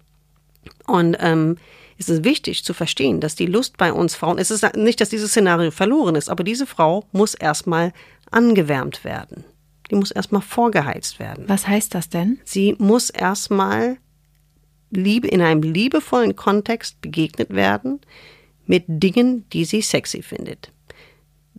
Und 0.87 1.17
ähm, 1.21 1.57
ist 1.97 2.09
es 2.09 2.25
wichtig 2.25 2.65
zu 2.65 2.75
verstehen, 2.75 3.21
dass 3.21 3.37
die 3.37 3.47
Lust 3.47 3.77
bei 3.77 3.93
uns 3.93 4.15
Frauen, 4.15 4.39
es 4.39 4.51
ist 4.51 4.77
nicht, 4.77 5.01
dass 5.01 5.11
dieses 5.11 5.31
Szenario 5.31 5.71
verloren 5.71 6.17
ist, 6.17 6.29
aber 6.29 6.43
diese 6.43 6.67
Frau 6.67 7.05
muss 7.13 7.35
erstmal 7.35 7.93
angewärmt 8.35 9.05
werden. 9.05 9.45
Die 9.91 9.95
muss 9.95 10.11
erstmal 10.11 10.43
vorgeheizt 10.43 11.19
werden. 11.19 11.45
Was 11.49 11.69
heißt 11.69 11.95
das 11.95 12.09
denn? 12.09 12.39
Sie 12.45 12.75
muss 12.79 13.11
erstmal 13.11 13.99
Liebe 14.91 15.29
in 15.29 15.41
einem 15.41 15.63
liebevollen 15.63 16.37
Kontext 16.37 17.01
begegnet 17.01 17.51
werden 17.51 18.01
mit 18.67 18.85
Dingen, 18.87 19.49
die 19.51 19.65
sie 19.65 19.83
sexy 19.83 20.23
findet. 20.23 20.73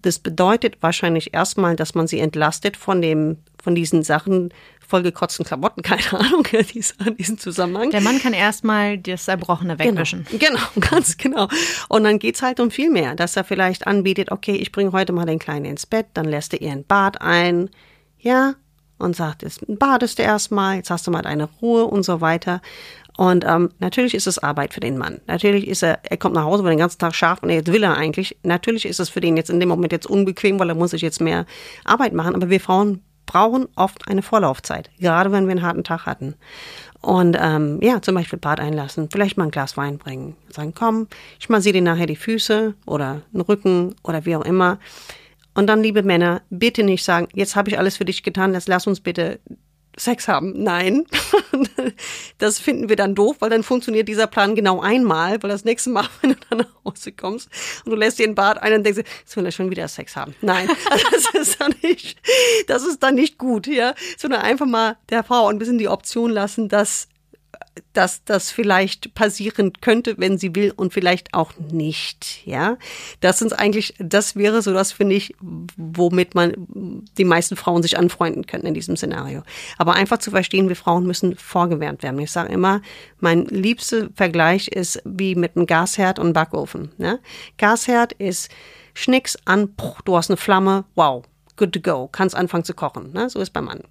Das 0.06 0.20
bedeutet 0.20 0.78
wahrscheinlich 0.82 1.34
erstmal, 1.34 1.76
dass 1.76 1.96
man 1.96 2.06
sie 2.06 2.20
entlastet 2.20 2.78
von 2.78 3.02
dem, 3.02 3.38
von 3.62 3.74
diesen 3.74 4.04
Sachen, 4.04 4.54
vollgekotzten 4.88 5.44
Klamotten, 5.44 5.82
keine 5.84 6.14
Ahnung, 6.14 6.46
in 6.52 7.18
diesem 7.18 7.40
Zusammenhang. 7.40 7.90
Der 7.90 8.02
Mann 8.02 8.20
kann 8.20 8.34
erstmal 8.34 9.00
das 9.00 9.28
Erbrochene 9.28 9.76
genau. 9.76 9.92
wegwischen. 9.94 10.28
Genau, 10.30 10.60
genau, 10.74 10.88
ganz 10.92 11.18
genau. 11.18 11.48
Und 11.90 12.04
dann 12.04 12.20
geht's 12.20 12.44
halt 12.44 12.60
um 12.60 12.70
viel 12.70 12.92
mehr, 12.92 13.16
dass 13.16 13.36
er 13.36 13.44
vielleicht 13.44 13.88
anbietet, 13.88 14.32
okay, 14.32 14.56
ich 14.56 14.72
bringe 14.72 14.92
heute 14.92 15.12
mal 15.12 15.26
den 15.26 15.40
Kleinen 15.40 15.66
ins 15.66 15.88
Bett, 15.88 16.06
dann 16.14 16.26
lässt 16.26 16.54
er 16.54 16.62
ihr 16.62 16.72
ein 16.72 16.86
Bad 16.86 17.22
ein, 17.22 17.72
ja, 18.20 18.54
und 19.00 19.16
sagt, 19.16 19.42
jetzt 19.42 19.66
badest 19.68 20.20
du 20.20 20.24
erstmal, 20.24 20.78
jetzt 20.78 20.92
hast 20.92 21.08
du 21.08 21.12
mal 21.12 21.24
deine 21.24 21.50
Ruhe 21.62 21.86
und 21.86 22.04
so 22.04 22.22
weiter. 22.22 22.62
Und 23.18 23.46
ähm, 23.48 23.70
natürlich 23.80 24.14
ist 24.14 24.28
es 24.28 24.40
Arbeit 24.40 24.74
für 24.74 24.82
den 24.82 24.98
Mann. 24.98 25.22
Natürlich 25.28 25.68
ist 25.68 25.84
er, 25.84 26.00
er 26.04 26.18
kommt 26.18 26.36
nach 26.36 26.44
Hause, 26.44 26.64
weil 26.64 26.72
den 26.72 26.80
ganzen 26.80 27.00
Tag 27.00 27.16
scharf 27.16 27.42
und 27.42 27.50
jetzt 27.50 27.72
will 27.72 27.84
er 27.84 27.96
eigentlich. 27.96 28.38
Natürlich 28.44 28.86
ist 28.86 29.00
es 29.00 29.10
für 29.10 29.22
den 29.22 29.38
jetzt 29.38 29.50
in 29.50 29.60
dem 29.60 29.70
Moment 29.70 29.94
jetzt 29.94 30.08
unbequem, 30.08 30.60
weil 30.60 30.70
er 30.70 30.76
muss 30.76 30.92
sich 30.92 31.02
jetzt 31.02 31.22
mehr 31.22 31.46
Arbeit 31.86 32.14
machen. 32.14 32.36
Aber 32.36 32.50
wir 32.50 32.60
Frauen 32.60 33.02
brauchen 33.26 33.68
oft 33.76 34.08
eine 34.08 34.22
Vorlaufzeit, 34.22 34.90
gerade 35.00 35.32
wenn 35.32 35.46
wir 35.46 35.52
einen 35.52 35.62
harten 35.62 35.84
Tag 35.84 36.06
hatten. 36.06 36.36
Und 37.02 37.38
ähm, 37.40 37.80
ja, 37.82 38.02
zum 38.02 38.16
Beispiel 38.16 38.40
Bad 38.40 38.60
einlassen, 38.60 39.10
vielleicht 39.12 39.38
mal 39.38 39.46
ein 39.46 39.52
Glas 39.52 39.78
Wein 39.78 39.98
bringen. 39.98 40.36
Sagen, 40.50 40.74
komm, 40.76 41.08
ich 41.40 41.50
massiere 41.50 41.74
dir 41.74 41.82
nachher 41.82 42.08
die 42.08 42.16
Füße 42.16 42.74
oder 42.86 43.22
den 43.32 43.42
Rücken 43.42 43.96
oder 44.04 44.26
wie 44.26 44.36
auch 44.36 44.46
immer. 44.46 44.80
Und 45.54 45.68
dann, 45.68 45.84
liebe 45.84 46.04
Männer, 46.04 46.42
bitte 46.50 46.84
nicht 46.84 47.04
sagen, 47.04 47.28
jetzt 47.34 47.56
habe 47.56 47.70
ich 47.70 47.80
alles 47.80 47.98
für 47.98 48.06
dich 48.06 48.24
getan, 48.24 48.54
jetzt 48.54 48.68
lass 48.68 48.88
uns 48.88 49.00
bitte 49.00 49.40
Sex 49.98 50.28
haben. 50.28 50.64
Nein, 50.64 51.06
das 52.38 52.60
finden 52.60 52.90
wir 52.90 52.96
dann 52.96 53.16
doof, 53.16 53.38
weil 53.40 53.50
dann 53.50 53.64
funktioniert 53.64 54.08
dieser 54.08 54.28
Plan 54.28 54.56
genau 54.56 54.82
einmal, 54.82 55.42
weil 55.42 55.50
das 55.50 55.66
nächste 55.66 55.90
Mal, 55.90 56.06
wenn 56.22 56.32
du 56.32 56.36
dann 56.50 56.60
nach 56.60 56.86
Hause 56.86 57.12
kommst 57.12 57.50
und 57.86 57.92
du 57.92 57.98
lässt 57.98 58.20
dir 58.20 58.28
ein 58.28 58.36
Bad 58.36 58.62
ein 58.62 58.74
und 58.74 58.84
denkst, 58.84 59.00
jetzt 59.00 59.38
will 59.38 59.46
er 59.46 59.52
schon 59.52 59.70
wieder 59.70 59.88
Sex 59.88 60.16
haben. 60.16 60.36
Nein, 60.42 60.70
das 61.12 61.34
ist 61.34 61.62
dann 61.62 61.74
nicht, 61.82 62.20
das 62.68 62.84
ist 62.84 63.02
dann 63.02 63.16
nicht 63.16 63.38
gut, 63.38 63.68
ja, 63.68 63.94
sondern 64.18 64.42
einfach 64.42 64.66
mal 64.66 64.98
der 65.10 65.24
Frau 65.24 65.48
ein 65.48 65.58
bisschen 65.58 65.78
die 65.78 65.90
Option 65.90 66.32
lassen, 66.32 66.70
dass 66.70 67.08
dass 67.94 68.24
das 68.24 68.52
vielleicht 68.52 69.14
passieren 69.14 69.74
könnte, 69.82 70.16
wenn 70.18 70.38
sie 70.38 70.56
will 70.56 70.74
und 70.76 70.94
vielleicht 70.94 71.34
auch 71.34 71.54
nicht, 71.58 72.46
ja. 72.46 72.78
Das 73.22 73.40
sind 73.40 73.58
eigentlich, 73.58 73.96
das 74.00 74.36
wäre 74.36 74.62
so 74.62 74.74
das, 74.74 74.92
finde 74.92 75.16
ich, 75.16 75.34
womit 75.78 76.36
man 76.36 76.54
die 77.18 77.24
meisten 77.24 77.56
Frauen 77.56 77.82
sich 77.82 77.98
anfreunden 77.98 78.46
können 78.46 78.66
in 78.66 78.74
diesem 78.74 78.98
Szenario. 78.98 79.44
Aber 79.78 79.94
einfach 79.94 80.18
zu 80.18 80.32
verstehen, 80.32 80.70
wir 80.70 80.76
Frauen 80.76 81.06
müssen 81.06 81.36
vorgewärmt 81.36 82.04
werden. 82.04 82.20
Ich 82.20 82.32
sage 82.32 82.52
immer, 82.52 82.82
mein 83.20 83.46
liebster 83.46 84.10
Vergleich 84.16 84.68
ist 84.68 85.02
wie 85.06 85.36
mit 85.36 85.56
einem 85.56 85.66
Gasherd 85.66 86.20
und 86.20 86.34
Backofen. 86.34 86.92
Ne? 86.98 87.20
Gasherd 87.58 88.14
ist 88.14 88.50
Schnicks 88.94 89.38
an, 89.46 89.76
du 90.06 90.18
hast 90.18 90.30
eine 90.30 90.38
Flamme, 90.38 90.86
wow, 90.96 91.24
good 91.58 91.74
to 91.74 91.80
go, 91.80 92.08
kannst 92.12 92.36
anfangen 92.36 92.64
zu 92.64 92.74
kochen. 92.74 93.12
Ne? 93.14 93.30
So 93.30 93.40
ist 93.40 93.52
beim 93.52 93.66
Mann. 93.66 93.82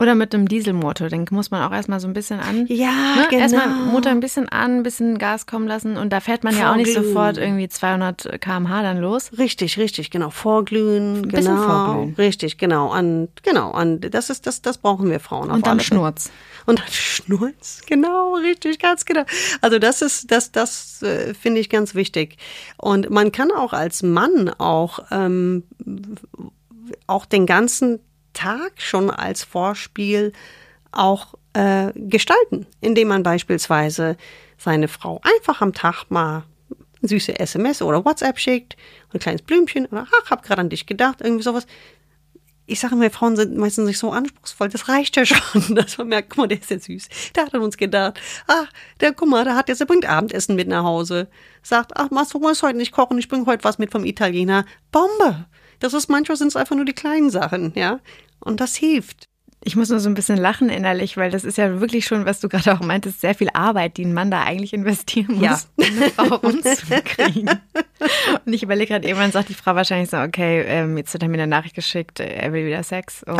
Oder 0.00 0.14
mit 0.14 0.32
dem 0.32 0.48
Dieselmotor, 0.48 1.08
den 1.08 1.26
muss 1.30 1.50
man 1.50 1.62
auch 1.62 1.72
erstmal 1.72 2.00
so 2.00 2.06
ein 2.06 2.14
bisschen 2.14 2.40
an. 2.40 2.66
Ja, 2.68 3.16
ne? 3.16 3.26
genau. 3.30 3.42
Erstmal 3.42 3.68
Motor 3.68 4.12
ein 4.12 4.20
bisschen 4.20 4.48
an, 4.48 4.78
ein 4.78 4.82
bisschen 4.82 5.18
Gas 5.18 5.46
kommen 5.46 5.66
lassen 5.66 5.96
und 5.96 6.12
da 6.12 6.20
fährt 6.20 6.44
man 6.44 6.56
ja 6.56 6.70
auch 6.70 6.76
nicht 6.76 6.92
Vorglühen. 6.92 7.14
sofort 7.14 7.38
irgendwie 7.38 7.68
200 7.68 8.40
km/h 8.40 8.82
dann 8.82 8.98
los. 8.98 9.30
Richtig, 9.36 9.78
richtig, 9.78 10.10
genau. 10.10 10.30
Vorglühen, 10.30 11.22
genau. 11.22 11.36
bisschen 11.36 11.56
vorglühen. 11.58 12.14
Richtig, 12.14 12.58
genau. 12.58 12.90
An, 12.90 13.28
genau. 13.42 13.72
An, 13.72 14.00
das 14.00 14.30
ist, 14.30 14.46
das, 14.46 14.62
das 14.62 14.78
brauchen 14.78 15.10
wir 15.10 15.20
Frauen. 15.20 15.50
auf 15.50 15.56
Und 15.56 15.66
dann. 15.66 15.80
Schnurz. 15.80 16.30
Und 16.66 16.80
dann 16.80 16.88
Schnurz, 16.90 17.80
genau, 17.86 18.34
richtig, 18.34 18.78
ganz 18.78 19.04
genau. 19.04 19.22
Also 19.62 19.78
das 19.78 20.02
ist, 20.02 20.30
das, 20.30 20.52
das 20.52 21.02
äh, 21.02 21.32
finde 21.34 21.60
ich 21.60 21.70
ganz 21.70 21.94
wichtig. 21.94 22.36
Und 22.76 23.10
man 23.10 23.32
kann 23.32 23.50
auch 23.50 23.72
als 23.72 24.02
Mann 24.02 24.50
auch, 24.58 25.00
ähm, 25.10 25.64
auch 27.06 27.24
den 27.24 27.46
ganzen 27.46 28.00
Tag 28.38 28.80
schon 28.80 29.10
als 29.10 29.42
Vorspiel 29.42 30.32
auch 30.92 31.34
äh, 31.54 31.92
gestalten, 31.94 32.66
indem 32.80 33.08
man 33.08 33.22
beispielsweise 33.22 34.16
seine 34.56 34.88
Frau 34.88 35.20
einfach 35.22 35.60
am 35.60 35.72
Tag 35.72 36.06
mal 36.08 36.44
süße 37.02 37.38
SMS 37.38 37.82
oder 37.82 38.04
WhatsApp 38.04 38.38
schickt, 38.38 38.76
ein 39.12 39.20
kleines 39.20 39.42
Blümchen 39.42 39.86
oder 39.86 40.06
ach, 40.10 40.30
hab 40.30 40.42
gerade 40.42 40.60
an 40.60 40.68
dich 40.68 40.86
gedacht, 40.86 41.20
irgendwie 41.20 41.42
sowas 41.42 41.66
ich 42.68 42.80
sage 42.80 42.94
immer, 42.94 43.10
Frauen 43.10 43.34
sind 43.34 43.56
meistens 43.56 43.86
nicht 43.86 43.98
so 43.98 44.10
anspruchsvoll. 44.10 44.68
Das 44.68 44.88
reicht 44.88 45.16
ja 45.16 45.24
schon, 45.24 45.74
dass 45.74 45.96
man 45.96 46.08
merkt, 46.08 46.30
guck 46.30 46.38
mal, 46.38 46.48
der 46.48 46.60
ist 46.60 46.70
ja 46.70 46.78
süß. 46.78 47.08
Der 47.34 47.46
hat 47.46 47.54
an 47.54 47.62
uns 47.62 47.78
gedacht. 47.78 48.20
Ah, 48.46 48.66
der, 49.00 49.12
guck 49.14 49.28
mal, 49.28 49.42
der 49.44 49.56
hat 49.56 49.68
jetzt, 49.68 49.80
der 49.80 49.86
bringt 49.86 50.06
Abendessen 50.06 50.54
mit 50.54 50.68
nach 50.68 50.84
Hause. 50.84 51.28
Sagt, 51.62 51.92
ach, 51.96 52.10
Mast, 52.10 52.34
du 52.34 52.38
musst 52.38 52.62
heute 52.62 52.76
nicht 52.76 52.92
kochen, 52.92 53.18
ich 53.18 53.28
bringe 53.28 53.46
heute 53.46 53.64
was 53.64 53.78
mit 53.78 53.90
vom 53.90 54.04
Italiener. 54.04 54.66
Bombe! 54.92 55.46
Das 55.80 55.94
ist, 55.94 56.10
manchmal 56.10 56.36
sind 56.36 56.48
es 56.48 56.56
einfach 56.56 56.76
nur 56.76 56.84
die 56.84 56.92
kleinen 56.92 57.30
Sachen, 57.30 57.72
ja. 57.74 58.00
Und 58.40 58.60
das 58.60 58.76
hilft. 58.76 59.28
Ich 59.64 59.74
muss 59.74 59.88
nur 59.88 59.98
so 59.98 60.08
ein 60.08 60.14
bisschen 60.14 60.38
lachen 60.38 60.68
innerlich, 60.70 61.16
weil 61.16 61.32
das 61.32 61.42
ist 61.42 61.58
ja 61.58 61.80
wirklich 61.80 62.04
schon, 62.06 62.24
was 62.24 62.38
du 62.38 62.48
gerade 62.48 62.72
auch 62.72 62.80
meintest, 62.80 63.20
sehr 63.20 63.34
viel 63.34 63.48
Arbeit, 63.52 63.96
die 63.96 64.04
ein 64.04 64.14
Mann 64.14 64.30
da 64.30 64.44
eigentlich 64.44 64.72
investieren 64.72 65.34
muss, 65.34 65.42
Ja. 65.44 65.60
um 65.74 65.84
eine 65.84 66.10
Frau 66.10 66.34
rumzukriegen. 66.46 67.50
Und 68.46 68.52
ich 68.52 68.62
überlege 68.62 68.92
gerade, 68.94 69.08
irgendwann 69.08 69.32
sagt 69.32 69.48
die 69.48 69.54
Frau 69.54 69.74
wahrscheinlich 69.74 70.10
so, 70.10 70.18
okay, 70.18 70.62
ähm, 70.62 70.96
jetzt 70.96 71.12
hat 71.12 71.22
er 71.22 71.28
mir 71.28 71.34
eine 71.34 71.48
Nachricht 71.48 71.74
geschickt, 71.74 72.20
er 72.20 72.52
will 72.52 72.66
wieder 72.66 72.84
Sex. 72.84 73.24
Oh, 73.26 73.36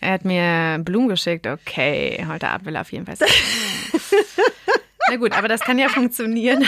er 0.00 0.12
hat 0.12 0.24
mir 0.24 0.78
Blumen 0.84 1.08
geschickt, 1.08 1.48
okay, 1.48 2.24
heute 2.28 2.48
Abend 2.48 2.66
will 2.66 2.76
er 2.76 2.82
auf 2.82 2.92
jeden 2.92 3.06
Fall 3.06 3.16
Sex. 3.16 3.32
Na 5.10 5.16
gut, 5.16 5.32
aber 5.32 5.48
das 5.48 5.60
kann 5.60 5.78
ja 5.78 5.88
funktionieren. 5.88 6.64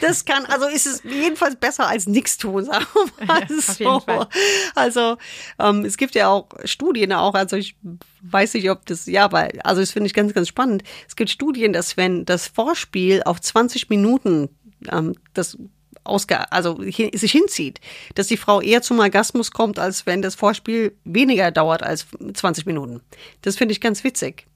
Das 0.00 0.24
kann, 0.24 0.44
also 0.46 0.66
ist 0.66 0.86
es 0.86 1.02
jedenfalls 1.04 1.56
besser 1.56 1.88
als 1.88 2.06
nichts 2.06 2.36
tun, 2.36 2.64
sagen 2.64 2.86
wir 3.18 3.26
mal 3.26 3.40
Ja, 3.48 3.56
auf 3.56 3.64
so. 3.64 3.84
jeden 3.84 4.00
Fall. 4.02 4.28
Also 4.74 5.16
ähm, 5.58 5.84
es 5.84 5.96
gibt 5.96 6.14
ja 6.14 6.28
auch 6.28 6.48
Studien 6.64 7.12
auch, 7.12 7.34
also 7.34 7.56
ich 7.56 7.76
weiß 8.22 8.54
nicht, 8.54 8.70
ob 8.70 8.84
das, 8.86 9.06
ja, 9.06 9.24
aber 9.24 9.48
also 9.64 9.80
das 9.80 9.90
finde 9.92 10.06
ich 10.08 10.14
ganz, 10.14 10.34
ganz 10.34 10.48
spannend. 10.48 10.82
Es 11.06 11.16
gibt 11.16 11.30
Studien, 11.30 11.72
dass 11.72 11.96
wenn 11.96 12.24
das 12.24 12.48
Vorspiel 12.48 13.22
auf 13.24 13.40
20 13.40 13.88
Minuten 13.90 14.48
ähm, 14.90 15.14
das 15.34 15.56
ausge, 16.04 16.50
also 16.52 16.78
hi- 16.82 17.10
sich 17.16 17.32
hinzieht, 17.32 17.80
dass 18.14 18.26
die 18.28 18.36
Frau 18.36 18.60
eher 18.60 18.82
zum 18.82 18.98
Orgasmus 18.98 19.50
kommt, 19.50 19.78
als 19.78 20.06
wenn 20.06 20.22
das 20.22 20.34
Vorspiel 20.34 20.96
weniger 21.04 21.50
dauert 21.50 21.82
als 21.82 22.06
20 22.34 22.66
Minuten. 22.66 23.00
Das 23.42 23.56
finde 23.56 23.72
ich 23.72 23.80
ganz 23.80 24.04
witzig. 24.04 24.46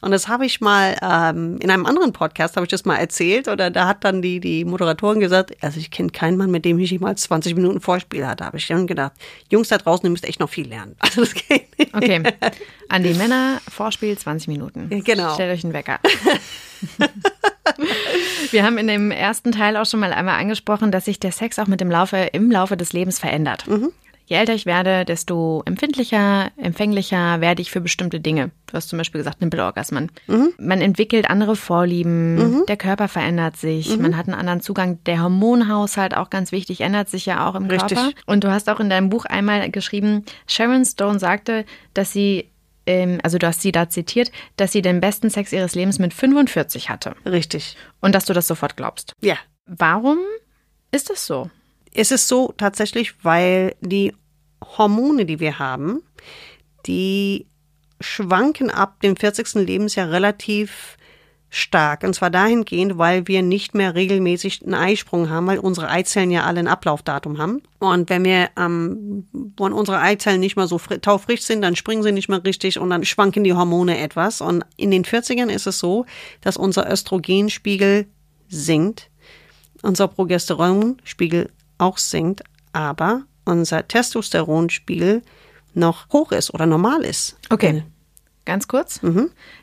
Und 0.00 0.10
das 0.10 0.28
habe 0.28 0.46
ich 0.46 0.60
mal 0.60 0.96
ähm, 1.02 1.58
in 1.60 1.70
einem 1.70 1.86
anderen 1.86 2.12
Podcast 2.12 2.56
habe 2.56 2.66
ich 2.66 2.70
das 2.70 2.84
mal 2.84 2.96
erzählt 2.96 3.48
oder 3.48 3.70
da 3.70 3.86
hat 3.86 4.04
dann 4.04 4.22
die 4.22 4.40
die 4.40 4.64
Moderatorin 4.64 5.20
gesagt, 5.20 5.56
also 5.60 5.78
ich 5.78 5.90
kenne 5.90 6.10
keinen 6.10 6.36
Mann, 6.36 6.50
mit 6.50 6.64
dem 6.64 6.78
ich 6.78 6.90
jemals 6.90 7.22
20 7.22 7.54
Minuten 7.54 7.80
Vorspiel 7.80 8.26
hatte. 8.26 8.36
Da 8.38 8.46
habe 8.46 8.56
ich 8.58 8.66
dann 8.66 8.86
gedacht, 8.86 9.12
Jungs 9.50 9.68
da 9.68 9.78
draußen, 9.78 10.06
ihr 10.06 10.10
müsst 10.10 10.24
echt 10.24 10.40
noch 10.40 10.50
viel 10.50 10.68
lernen. 10.68 10.96
Also 11.04 11.20
das 11.20 11.34
geht 11.34 11.78
nicht. 11.78 11.94
Okay, 11.94 12.22
an 12.88 13.02
die 13.04 13.14
Männer, 13.14 13.60
Vorspiel 13.70 14.18
20 14.18 14.48
Minuten. 14.48 14.88
Genau. 15.04 15.34
Stellt 15.34 15.52
euch 15.52 15.62
einen 15.62 15.72
Wecker. 15.72 16.00
Wir 18.50 18.64
haben 18.64 18.78
in 18.78 18.88
dem 18.88 19.10
ersten 19.10 19.52
Teil 19.52 19.76
auch 19.76 19.86
schon 19.86 20.00
mal 20.00 20.12
einmal 20.12 20.40
angesprochen, 20.40 20.90
dass 20.90 21.04
sich 21.04 21.20
der 21.20 21.32
Sex 21.32 21.58
auch 21.58 21.66
mit 21.66 21.80
dem 21.80 21.90
Laufe, 21.90 22.16
im 22.32 22.50
Laufe 22.50 22.76
des 22.76 22.92
Lebens 22.92 23.18
verändert. 23.18 23.66
Je 24.26 24.36
älter 24.36 24.54
ich 24.54 24.64
werde, 24.64 25.04
desto 25.04 25.62
empfindlicher, 25.66 26.50
empfänglicher 26.56 27.40
werde 27.40 27.60
ich 27.60 27.70
für 27.70 27.80
bestimmte 27.80 28.20
Dinge. 28.20 28.50
Du 28.66 28.74
hast 28.74 28.88
zum 28.88 28.96
Beispiel 28.96 29.20
gesagt, 29.20 29.40
Nippelorgasmen. 29.40 30.10
Man 30.58 30.80
entwickelt 30.80 31.28
andere 31.28 31.56
Vorlieben, 31.56 32.64
der 32.66 32.76
Körper 32.76 33.08
verändert 33.08 33.56
sich, 33.56 33.96
man 33.98 34.16
hat 34.16 34.26
einen 34.26 34.38
anderen 34.38 34.60
Zugang. 34.60 34.98
Der 35.04 35.22
Hormonhaushalt, 35.22 36.16
auch 36.16 36.30
ganz 36.30 36.52
wichtig, 36.52 36.80
ändert 36.80 37.08
sich 37.10 37.26
ja 37.26 37.48
auch 37.48 37.54
im 37.54 37.66
Richtig. 37.66 37.98
Körper. 37.98 38.12
Und 38.26 38.44
du 38.44 38.50
hast 38.50 38.70
auch 38.70 38.80
in 38.80 38.88
deinem 38.88 39.10
Buch 39.10 39.26
einmal 39.26 39.70
geschrieben, 39.70 40.24
Sharon 40.46 40.84
Stone 40.84 41.18
sagte, 41.18 41.66
dass 41.92 42.12
sie, 42.12 42.50
ähm, 42.86 43.18
also 43.22 43.36
du 43.38 43.46
hast 43.46 43.60
sie 43.60 43.72
da 43.72 43.90
zitiert, 43.90 44.32
dass 44.56 44.72
sie 44.72 44.80
den 44.82 45.00
besten 45.00 45.28
Sex 45.28 45.52
ihres 45.52 45.74
Lebens 45.74 45.98
mit 45.98 46.14
45 46.14 46.88
hatte. 46.88 47.14
Richtig. 47.26 47.76
Und 48.00 48.14
dass 48.14 48.24
du 48.24 48.32
das 48.32 48.46
sofort 48.46 48.76
glaubst. 48.76 49.12
Ja. 49.20 49.36
Warum 49.66 50.18
ist 50.90 51.10
das 51.10 51.26
so? 51.26 51.50
Es 51.94 52.10
ist 52.10 52.28
so 52.28 52.52
tatsächlich, 52.56 53.14
weil 53.24 53.74
die 53.80 54.12
Hormone, 54.76 55.24
die 55.24 55.40
wir 55.40 55.58
haben, 55.58 56.02
die 56.86 57.46
schwanken 58.00 58.70
ab 58.70 59.00
dem 59.00 59.16
40. 59.16 59.54
Lebensjahr 59.54 60.10
relativ 60.10 60.96
stark. 61.48 62.02
Und 62.02 62.14
zwar 62.14 62.30
dahingehend, 62.30 62.98
weil 62.98 63.28
wir 63.28 63.40
nicht 63.42 63.74
mehr 63.76 63.94
regelmäßig 63.94 64.62
einen 64.64 64.74
Eisprung 64.74 65.30
haben, 65.30 65.46
weil 65.46 65.60
unsere 65.60 65.88
Eizellen 65.88 66.32
ja 66.32 66.42
alle 66.42 66.58
ein 66.58 66.66
Ablaufdatum 66.66 67.38
haben. 67.38 67.62
Und 67.78 68.10
wenn 68.10 68.24
wir, 68.24 68.50
ähm, 68.58 69.28
wenn 69.32 69.72
unsere 69.72 70.00
Eizellen 70.00 70.40
nicht 70.40 70.56
mehr 70.56 70.66
so 70.66 70.78
fri- 70.78 70.98
taufrisch 71.00 71.42
sind, 71.42 71.62
dann 71.62 71.76
springen 71.76 72.02
sie 72.02 72.10
nicht 72.10 72.28
mehr 72.28 72.42
richtig 72.44 72.80
und 72.80 72.90
dann 72.90 73.04
schwanken 73.04 73.44
die 73.44 73.54
Hormone 73.54 73.98
etwas. 73.98 74.40
Und 74.40 74.64
in 74.76 74.90
den 74.90 75.04
40ern 75.04 75.48
ist 75.48 75.68
es 75.68 75.78
so, 75.78 76.06
dass 76.40 76.56
unser 76.56 76.90
Östrogenspiegel 76.90 78.06
sinkt, 78.48 79.10
unser 79.82 80.08
Progesteronspiegel 80.08 81.50
auch 81.78 81.98
sinkt, 81.98 82.42
aber 82.72 83.22
unser 83.44 83.86
Testosteronspiegel 83.86 85.22
noch 85.74 86.08
hoch 86.12 86.32
ist 86.32 86.54
oder 86.54 86.66
normal 86.66 87.02
ist. 87.02 87.36
Okay, 87.50 87.84
ganz 88.44 88.68
kurz. 88.68 89.00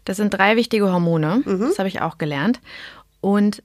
Das 0.06 0.18
sind 0.18 0.34
drei 0.34 0.56
wichtige 0.56 0.92
Hormone. 0.92 1.42
Das 1.46 1.80
habe 1.80 1.90
ich 1.90 2.02
auch 2.02 2.18
gelernt. 2.18 2.60
Und 3.22 3.64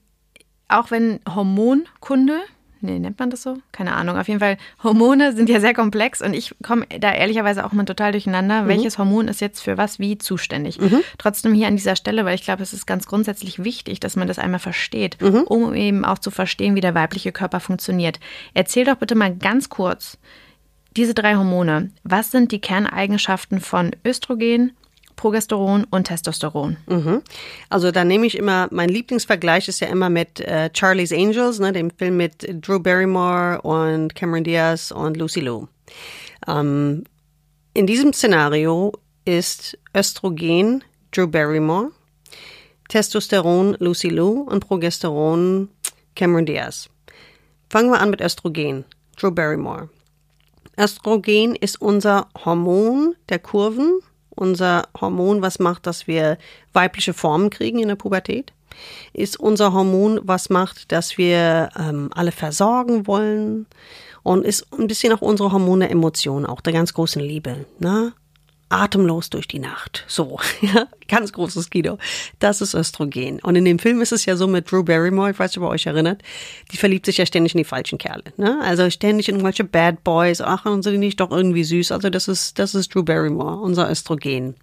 auch 0.67 0.91
wenn 0.91 1.19
Hormonkunde, 1.27 2.39
nee, 2.87 2.99
nennt 2.99 3.19
man 3.19 3.29
das 3.29 3.43
so? 3.43 3.57
Keine 3.71 3.93
Ahnung. 3.93 4.17
Auf 4.17 4.27
jeden 4.27 4.39
Fall, 4.39 4.57
Hormone 4.83 5.31
sind 5.35 5.49
ja 5.49 5.59
sehr 5.59 5.73
komplex 5.73 6.21
und 6.21 6.33
ich 6.33 6.55
komme 6.63 6.85
da 6.99 7.13
ehrlicherweise 7.13 7.65
auch 7.65 7.73
mal 7.73 7.85
total 7.85 8.13
durcheinander. 8.13 8.67
Welches 8.67 8.97
Hormon 8.97 9.27
ist 9.27 9.41
jetzt 9.41 9.61
für 9.61 9.77
was 9.77 9.99
wie 9.99 10.17
zuständig? 10.17 10.79
Trotzdem 11.17 11.53
hier 11.53 11.67
an 11.67 11.75
dieser 11.75 11.95
Stelle, 11.95 12.25
weil 12.25 12.35
ich 12.35 12.43
glaube, 12.43 12.63
es 12.63 12.73
ist 12.73 12.87
ganz 12.87 13.05
grundsätzlich 13.05 13.63
wichtig, 13.63 13.99
dass 13.99 14.15
man 14.15 14.27
das 14.27 14.39
einmal 14.39 14.59
versteht, 14.59 15.21
um 15.21 15.73
eben 15.73 16.05
auch 16.05 16.19
zu 16.19 16.31
verstehen, 16.31 16.75
wie 16.75 16.81
der 16.81 16.95
weibliche 16.95 17.31
Körper 17.31 17.59
funktioniert. 17.59 18.19
Erzähl 18.53 18.85
doch 18.85 18.95
bitte 18.95 19.15
mal 19.15 19.35
ganz 19.35 19.69
kurz, 19.69 20.17
diese 20.95 21.13
drei 21.13 21.35
Hormone, 21.35 21.91
was 22.03 22.31
sind 22.31 22.51
die 22.51 22.61
Kerneigenschaften 22.61 23.59
von 23.59 23.91
Östrogen, 24.03 24.71
Progesteron 25.17 25.85
und 25.89 26.05
Testosteron? 26.05 26.77
Mhm. 26.87 27.21
Also 27.69 27.91
da 27.91 28.05
nehme 28.05 28.25
ich 28.25 28.37
immer, 28.37 28.69
mein 28.71 28.87
Lieblingsvergleich 28.87 29.67
ist 29.67 29.81
ja 29.81 29.87
immer 29.87 30.09
mit 30.09 30.39
äh, 30.39 30.69
Charlie's 30.73 31.11
Angels, 31.11 31.59
ne, 31.59 31.73
dem 31.73 31.91
Film 31.91 32.15
mit 32.15 32.47
Drew 32.65 32.79
Barrymore 32.79 33.61
und 33.63 34.15
Cameron 34.15 34.45
Diaz 34.45 34.91
und 34.91 35.17
Lucy 35.17 35.41
Liu. 35.41 35.67
Ähm, 36.47 37.03
in 37.73 37.85
diesem 37.85 38.13
Szenario 38.13 38.93
ist 39.25 39.77
Östrogen 39.93 40.83
Drew 41.11 41.27
Barrymore, 41.27 41.91
Testosteron 42.87 43.75
Lucy 43.79 44.07
Liu 44.07 44.43
und 44.43 44.65
Progesteron 44.65 45.69
Cameron 46.15 46.45
Diaz. 46.45 46.89
Fangen 47.69 47.91
wir 47.91 47.99
an 47.99 48.11
mit 48.11 48.21
Östrogen, 48.21 48.85
Drew 49.17 49.31
Barrymore. 49.31 49.89
Östrogen 50.79 51.55
ist 51.55 51.81
unser 51.81 52.29
Hormon 52.45 53.15
der 53.29 53.39
Kurven, 53.39 53.99
unser 54.37 54.87
Hormon, 54.99 55.41
was 55.41 55.59
macht, 55.59 55.87
dass 55.87 56.07
wir 56.07 56.37
weibliche 56.73 57.13
Formen 57.13 57.49
kriegen 57.49 57.79
in 57.79 57.87
der 57.87 57.95
Pubertät. 57.95 58.53
Ist 59.13 59.39
unser 59.39 59.73
Hormon, 59.73 60.19
was 60.23 60.49
macht, 60.49 60.91
dass 60.91 61.17
wir 61.17 61.69
ähm, 61.77 62.09
alle 62.13 62.31
versorgen 62.31 63.07
wollen. 63.07 63.65
Und 64.23 64.43
ist 64.45 64.67
ein 64.77 64.87
bisschen 64.87 65.13
auch 65.13 65.21
unsere 65.21 65.53
Hormone 65.53 65.89
Emotionen, 65.89 66.45
auch 66.45 66.59
der 66.59 66.73
ganz 66.73 66.93
großen 66.93 67.21
Liebe. 67.21 67.65
Ne? 67.79 68.11
Atemlos 68.69 69.29
durch 69.29 69.47
die 69.47 69.59
Nacht. 69.59 70.03
So, 70.07 70.39
ja, 70.61 70.87
ganz 71.07 71.31
großes 71.31 71.69
Kino. 71.69 71.97
Das 72.39 72.61
ist 72.61 72.73
Östrogen. 72.73 73.39
Und 73.39 73.55
in 73.55 73.65
dem 73.65 73.79
Film 73.79 74.01
ist 74.01 74.11
es 74.11 74.25
ja 74.25 74.35
so 74.35 74.47
mit 74.47 74.69
Drew 74.71 74.83
Barrymore, 74.83 75.31
ich 75.31 75.39
weiß 75.39 75.51
nicht, 75.51 75.57
ob 75.59 75.65
ihr 75.65 75.73
euch 75.73 75.85
erinnert, 75.85 76.21
die 76.71 76.77
verliebt 76.77 77.05
sich 77.05 77.17
ja 77.17 77.25
ständig 77.25 77.53
in 77.53 77.59
die 77.59 77.63
falschen 77.63 77.97
Kerle. 77.97 78.23
Ne? 78.37 78.59
Also 78.61 78.89
ständig 78.89 79.29
in 79.29 79.35
irgendwelche 79.35 79.63
Bad 79.63 80.03
Boys. 80.03 80.41
Ach, 80.41 80.65
und 80.65 80.83
sind 80.83 80.93
die 80.93 80.99
nicht 80.99 81.19
doch 81.19 81.31
irgendwie 81.31 81.63
süß? 81.63 81.91
Also 81.91 82.09
das 82.09 82.27
ist, 82.27 82.59
das 82.59 82.75
ist 82.75 82.93
Drew 82.93 83.03
Barrymore, 83.03 83.57
unser 83.57 83.89
Östrogen. 83.89 84.55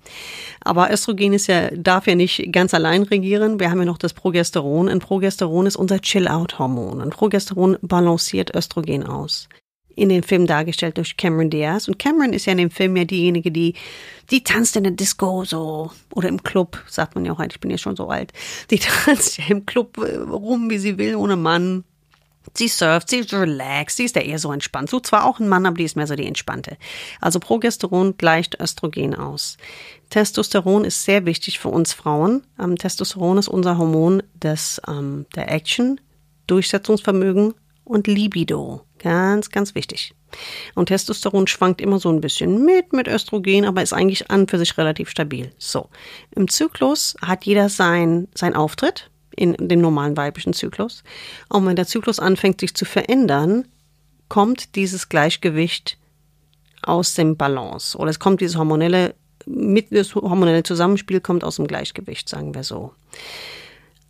Aber 0.61 0.93
Östrogen 0.93 1.33
ist 1.33 1.47
ja, 1.47 1.71
darf 1.71 2.07
ja 2.07 2.15
nicht 2.15 2.53
ganz 2.53 2.75
allein 2.75 3.03
regieren. 3.05 3.59
Wir 3.59 3.71
haben 3.71 3.79
ja 3.79 3.87
noch 3.87 3.99
das 3.99 4.13
Progesteron. 4.13 4.89
Und 4.89 5.01
Progesteron 5.01 5.67
ist 5.67 5.77
unser 5.77 6.01
Chill-Out-Hormon. 6.01 7.01
Und 7.01 7.11
Progesteron 7.11 7.79
balanciert 7.81 8.55
Östrogen 8.55 9.05
aus 9.05 9.49
in 9.97 10.09
dem 10.09 10.23
Film 10.23 10.47
dargestellt 10.47 10.99
durch 10.99 11.17
Cameron 11.17 11.51
Diaz. 11.51 11.89
Und 11.89 11.99
Cameron 11.99 12.33
ist 12.33 12.47
ja 12.47 12.53
in 12.53 12.59
dem 12.59 12.71
Film 12.71 12.97
ja 12.97 13.05
diejenige, 13.05 13.51
die, 13.51 13.75
die 14.31 14.43
tanzt 14.43 14.77
in 14.77 14.85
der 14.85 14.93
Disco 14.93 15.45
so, 15.45 15.91
oder 16.13 16.29
im 16.29 16.43
Club, 16.43 16.83
sagt 16.89 17.15
man 17.15 17.25
ja 17.25 17.33
auch 17.33 17.39
halt, 17.39 17.53
ich 17.53 17.61
bin 17.61 17.71
ja 17.71 17.79
schon 17.79 17.97
so 17.97 18.09
alt. 18.09 18.33
Die 18.71 18.79
tanzt 19.05 19.39
ja 19.39 19.45
im 19.49 19.67
Club 19.67 19.99
äh, 19.99 20.17
rum, 20.17 20.71
wie 20.71 20.79
sie 20.79 20.99
will, 20.99 21.17
ohne 21.17 21.37
Mann. 21.37 21.85
Sie 22.53 22.69
surft, 22.69 23.09
sie 23.09 23.19
ist 23.19 23.33
relaxed, 23.33 23.97
sie 23.97 24.05
ist 24.05 24.17
ja 24.17 24.23
eher 24.23 24.39
so 24.39 24.53
entspannt. 24.53 24.91
So 24.91 25.01
zwar 25.01 25.25
auch 25.25 25.41
ein 25.41 25.49
Mann, 25.49 25.65
aber 25.65 25.79
die 25.79 25.85
ist 25.85 25.97
mehr 25.97 26.07
so 26.07 26.15
die 26.15 26.27
entspannte. 26.27 26.77
Also 27.21 27.41
Progesteron 27.41 28.19
gleicht 28.19 28.61
Östrogen 28.61 29.15
aus. 29.15 29.57
Testosteron 30.11 30.85
ist 30.85 31.05
sehr 31.05 31.25
wichtig 31.25 31.59
für 31.59 31.71
uns 31.71 31.95
Frauen. 31.95 32.43
Ähm, 32.61 32.77
Testosteron 32.77 33.39
ist 33.39 33.49
unser 33.49 33.79
Hormon 33.79 34.23
des, 34.35 34.81
ähm, 34.87 35.25
der 35.35 35.51
Action, 35.51 36.01
Durchsetzungsvermögen 36.47 37.55
und 37.85 38.07
Libido. 38.07 38.83
Ganz, 39.05 39.51
ganz 39.51 39.75
wichtig. 39.75 40.15
Und 40.75 40.87
Testosteron 40.87 41.47
schwankt 41.47 41.83
immer 41.83 41.99
so 41.99 42.09
ein 42.09 42.23
bisschen 42.23 42.65
mit 42.65 42.95
mit 42.95 43.07
Östrogen, 43.07 43.67
aber 43.67 43.83
ist 43.83 43.93
eigentlich 43.93 44.31
an 44.31 44.49
für 44.49 44.59
sich 44.59 44.79
relativ 44.79 45.11
stabil. 45.11 45.53
So. 45.59 45.91
Im 46.35 46.49
Zyklus 46.49 47.15
hat 47.21 47.45
jeder 47.45 47.69
sein, 47.69 48.29
sein 48.35 48.57
Auftritt 48.57 49.11
in 49.37 49.57
dem 49.59 49.83
normalen 49.83 50.17
weiblichen 50.17 50.55
Zyklus. 50.55 51.05
Und 51.51 51.67
wenn 51.67 51.77
der 51.77 51.87
Zyklus 51.87 52.19
anfängt 52.19 52.61
sich 52.61 52.75
zu 52.75 52.87
verändern, 52.87 53.69
kommt 54.31 54.75
dieses 54.75 55.11
Gleichgewicht 55.11 55.99
aus 56.81 57.13
dem 57.13 57.37
Balance 57.37 57.99
oder 57.99 58.09
es 58.09 58.19
kommt 58.19 58.41
dieses 58.41 58.57
hormonelle 58.57 59.15
mit 59.45 59.95
das 59.95 60.15
hormonelle 60.15 60.63
Zusammenspiel 60.63 61.21
kommt 61.21 61.45
aus 61.45 61.57
dem 61.57 61.67
Gleichgewicht, 61.67 62.27
sagen 62.27 62.55
wir 62.55 62.65
so. 62.65 62.95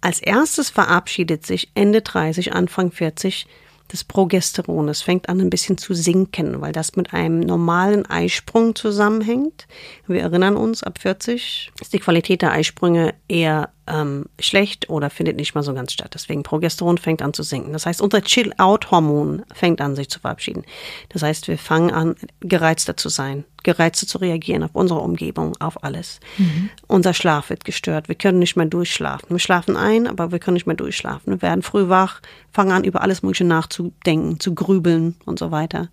Als 0.00 0.20
erstes 0.20 0.70
verabschiedet 0.70 1.44
sich 1.44 1.72
Ende 1.74 2.02
30, 2.02 2.52
Anfang 2.52 2.92
40 2.92 3.48
das 3.88 4.05
Progesteron. 4.05 4.88
Es 4.88 5.03
fängt 5.03 5.29
an 5.29 5.40
ein 5.40 5.51
bisschen 5.51 5.79
zu 5.79 5.94
sinken, 5.94 6.61
weil 6.61 6.73
das 6.73 6.97
mit 6.97 7.12
einem 7.12 7.40
normalen 7.40 8.07
Eisprung 8.07 8.75
zusammenhängt. 8.75 9.66
Wir 10.07 10.23
erinnern 10.23 10.57
uns, 10.57 10.83
ab 10.83 10.99
40 10.99 11.73
ist 11.81 11.92
die 11.92 11.99
Qualität 11.99 12.42
der 12.42 12.53
Eisprünge 12.53 13.14
eher 13.29 13.70
ähm, 13.87 14.27
schlecht 14.40 14.88
oder 14.88 15.11
findet 15.11 15.37
nicht 15.37 15.55
mal 15.55 15.62
so 15.62 15.75
ganz 15.75 15.92
statt. 15.92 16.12
Deswegen 16.14 16.42
Progesteron 16.42 16.99
fängt 16.99 17.23
an 17.23 17.35
zu 17.35 17.42
sinken. 17.42 17.73
Das 17.73 17.87
heißt, 17.87 18.01
unser 18.01 18.23
Chill-Out-Hormon 18.23 19.42
fängt 19.53 19.81
an, 19.81 19.94
sich 19.94 20.09
zu 20.09 20.20
verabschieden. 20.20 20.64
Das 21.11 21.23
heißt, 21.23 21.49
wir 21.49 21.59
fangen 21.59 21.90
an, 21.90 22.16
gereizter 22.40 22.97
zu 22.97 23.09
sein, 23.09 23.44
gereizter 23.62 24.07
zu 24.07 24.18
reagieren 24.18 24.62
auf 24.62 24.70
unsere 24.73 25.01
Umgebung, 25.01 25.57
auf 25.61 25.85
alles. 25.85 26.20
Mhm. 26.38 26.70
Unser 26.87 27.14
Schlaf 27.14 27.51
wird 27.51 27.64
gestört. 27.64 28.09
Wir 28.09 28.14
können 28.14 28.38
nicht 28.38 28.57
mehr 28.57 28.66
durchschlafen. 28.66 29.31
Wir 29.31 29.38
schlafen 29.38 29.77
ein, 29.77 30.07
aber 30.07 30.33
wir 30.33 30.38
können 30.38 30.55
nicht 30.55 30.66
mehr 30.66 30.77
durchschlafen. 30.77 31.33
Wir 31.33 31.42
werden 31.42 31.62
früh 31.62 31.88
wach, 31.88 32.20
fangen 32.53 32.73
an, 32.73 32.85
über 32.85 33.03
alles 33.03 33.23
Mögliche 33.23 33.44
nachzudenken, 33.44 34.40
zu 34.40 34.55
grübeln 34.55 35.16
und 35.27 35.38
so 35.38 35.51
weiter. 35.51 35.88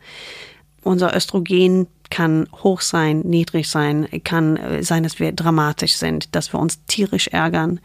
Unser 0.83 1.15
Östrogen 1.15 1.87
kann 2.11 2.47
hoch 2.61 2.81
sein, 2.81 3.21
niedrig 3.21 3.67
sein, 3.67 4.07
kann 4.23 4.57
äh, 4.57 4.83
sein, 4.83 5.01
dass 5.01 5.19
wir 5.19 5.31
dramatisch 5.31 5.95
sind, 5.95 6.35
dass 6.35 6.53
wir 6.53 6.59
uns 6.59 6.85
tierisch 6.85 7.29
ärgern. 7.29 7.79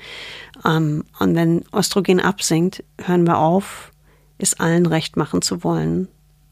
Ähm, 0.67 1.05
und 1.19 1.35
wenn 1.35 1.65
Östrogen 1.73 2.21
absinkt, 2.21 2.85
hören 3.03 3.27
wir 3.27 3.39
auf, 3.39 3.93
es 4.37 4.61
allen 4.61 4.85
recht 4.85 5.17
machen 5.17 5.41
zu 5.41 5.65
wollen 5.65 6.09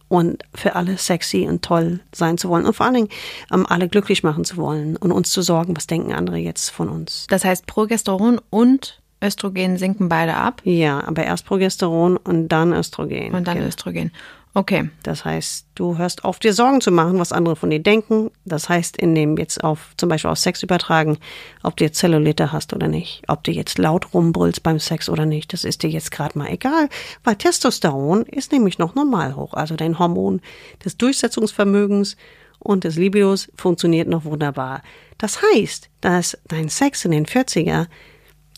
und 0.09 0.43
für 0.55 0.77
alle 0.77 0.97
sexy 0.97 1.47
und 1.49 1.63
toll 1.63 2.01
sein 2.15 2.39
zu 2.39 2.49
wollen 2.49 2.65
und 2.65 2.75
vor 2.75 2.87
allen 2.87 2.95
Dingen 2.95 3.09
ähm, 3.53 3.67
alle 3.69 3.89
glücklich 3.89 4.23
machen 4.23 4.45
zu 4.45 4.57
wollen 4.57 4.97
und 4.97 5.13
uns 5.13 5.31
zu 5.31 5.43
sorgen, 5.43 5.77
was 5.77 5.87
denken 5.87 6.15
andere 6.15 6.39
jetzt 6.39 6.71
von 6.71 6.89
uns. 6.89 7.27
Das 7.29 7.45
heißt, 7.45 7.67
Progesteron 7.67 8.41
und 8.49 9.03
Östrogen 9.23 9.79
sinken 9.79 10.09
beide 10.09 10.35
ab? 10.35 10.61
Ja, 10.65 11.03
aber 11.07 11.25
erst 11.25 11.47
Progesteron 11.47 12.17
und 12.17 12.49
dann 12.49 12.73
Östrogen. 12.73 13.35
Und 13.35 13.47
dann 13.49 13.57
genau. 13.57 13.69
Östrogen. 13.69 14.13
Okay. 14.57 14.89
Das 15.03 15.25
heißt, 15.25 15.67
du 15.75 15.99
hörst 15.99 16.25
auf, 16.25 16.39
dir 16.39 16.55
Sorgen 16.55 16.81
zu 16.81 16.93
machen, 16.93 17.19
was 17.19 17.33
andere 17.33 17.57
von 17.57 17.71
dir 17.71 17.83
denken. 17.83 18.31
Das 18.45 18.69
heißt, 18.69 18.97
in 18.97 19.15
dem 19.17 19.37
jetzt 19.37 19.65
auf, 19.65 19.95
zum 19.97 20.09
Beispiel 20.09 20.31
auf 20.31 20.39
Sex 20.39 20.63
übertragen, 20.63 21.19
ob 21.65 21.77
du 21.77 21.85
jetzt 21.85 21.99
Zellulite 21.99 22.53
hast 22.53 22.73
oder 22.73 22.87
nicht, 22.87 23.23
ob 23.27 23.43
du 23.43 23.51
jetzt 23.51 23.79
laut 23.79 24.15
rumbrüllst 24.15 24.63
beim 24.63 24.79
Sex 24.79 25.09
oder 25.09 25.27
nicht, 25.27 25.53
das 25.53 25.65
ist 25.65 25.83
dir 25.83 25.91
jetzt 25.91 26.13
gerade 26.13 26.39
mal 26.39 26.51
egal, 26.51 26.89
weil 27.25 27.35
Testosteron 27.35 28.23
ist 28.23 28.53
nämlich 28.53 28.79
noch 28.79 28.95
normal 28.95 29.35
hoch. 29.35 29.55
Also 29.55 29.75
dein 29.75 29.99
Hormon 29.99 30.41
des 30.85 30.97
Durchsetzungsvermögens 30.97 32.17
und 32.61 32.85
des 32.85 32.95
Libidos 32.95 33.51
funktioniert 33.57 34.09
noch 34.09 34.25
wunderbar. 34.25 34.83
Das 35.19 35.41
heißt, 35.43 35.91
dass 36.01 36.39
dein 36.47 36.69
Sex 36.69 37.05
in 37.05 37.11
den 37.11 37.27
40er 37.27 37.89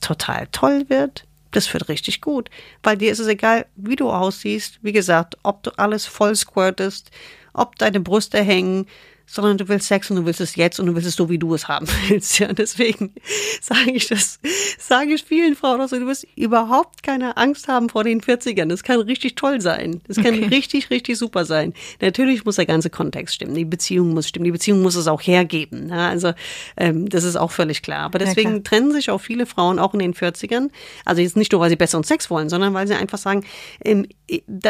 total 0.02 0.46
toll 0.52 0.84
wird, 0.88 1.25
das 1.56 1.72
wird 1.72 1.88
richtig 1.88 2.20
gut, 2.20 2.50
weil 2.82 2.96
dir 2.98 3.10
ist 3.10 3.18
es 3.18 3.28
egal, 3.28 3.66
wie 3.76 3.96
du 3.96 4.10
aussiehst. 4.10 4.78
Wie 4.82 4.92
gesagt, 4.92 5.38
ob 5.42 5.62
du 5.62 5.70
alles 5.78 6.04
voll 6.04 6.36
squirtest, 6.36 7.10
ob 7.54 7.76
deine 7.76 8.00
Brüste 8.00 8.42
hängen, 8.42 8.86
sondern 9.26 9.58
du 9.58 9.68
willst 9.68 9.88
Sex 9.88 10.10
und 10.10 10.16
du 10.16 10.24
willst 10.24 10.40
es 10.40 10.56
jetzt 10.56 10.78
und 10.78 10.86
du 10.86 10.94
willst 10.94 11.08
es 11.08 11.16
so, 11.16 11.28
wie 11.28 11.38
du 11.38 11.52
es 11.54 11.68
haben 11.68 11.86
willst. 12.08 12.38
Ja, 12.38 12.52
deswegen 12.52 13.12
sage 13.60 13.92
ich 13.92 14.08
das, 14.08 14.38
sage 14.78 15.14
ich 15.14 15.24
vielen 15.24 15.56
Frauen 15.56 15.80
auch 15.80 15.88
so, 15.88 15.98
du 15.98 16.06
wirst 16.06 16.26
überhaupt 16.36 17.02
keine 17.02 17.36
Angst 17.36 17.68
haben 17.68 17.88
vor 17.88 18.04
den 18.04 18.20
40ern. 18.20 18.68
Das 18.68 18.82
kann 18.82 19.00
richtig 19.00 19.34
toll 19.34 19.60
sein. 19.60 20.00
Das 20.06 20.16
kann 20.16 20.34
okay. 20.34 20.46
richtig, 20.46 20.90
richtig 20.90 21.18
super 21.18 21.44
sein. 21.44 21.74
Natürlich 22.00 22.44
muss 22.44 22.56
der 22.56 22.66
ganze 22.66 22.88
Kontext 22.88 23.34
stimmen. 23.34 23.54
Die 23.54 23.64
Beziehung 23.64 24.14
muss 24.14 24.28
stimmen. 24.28 24.44
Die 24.44 24.52
Beziehung 24.52 24.82
muss 24.82 24.94
es 24.94 25.08
auch 25.08 25.20
hergeben. 25.20 25.88
Ja, 25.88 26.08
also 26.08 26.32
ähm, 26.76 27.08
das 27.08 27.24
ist 27.24 27.36
auch 27.36 27.50
völlig 27.50 27.82
klar. 27.82 28.00
Aber 28.00 28.18
deswegen 28.18 28.54
ja, 28.54 28.60
trennen 28.60 28.92
sich 28.92 29.10
auch 29.10 29.20
viele 29.20 29.46
Frauen 29.46 29.78
auch 29.78 29.92
in 29.92 30.00
den 30.00 30.14
40ern. 30.14 30.70
Also 31.04 31.20
jetzt 31.20 31.36
nicht 31.36 31.52
nur, 31.52 31.60
weil 31.60 31.70
sie 31.70 31.76
besseren 31.76 32.04
Sex 32.04 32.30
wollen, 32.30 32.48
sondern 32.48 32.74
weil 32.74 32.86
sie 32.86 32.94
einfach 32.94 33.18
sagen, 33.18 33.44
ähm, 33.84 34.06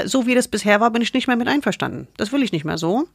so 0.06 0.26
wie 0.26 0.34
das 0.34 0.48
bisher 0.48 0.80
war, 0.80 0.90
bin 0.90 1.02
ich 1.02 1.12
nicht 1.12 1.26
mehr 1.26 1.36
mit 1.36 1.48
einverstanden. 1.48 2.08
Das 2.16 2.32
will 2.32 2.42
ich 2.42 2.52
nicht 2.52 2.64
mehr 2.64 2.78
so. 2.78 3.06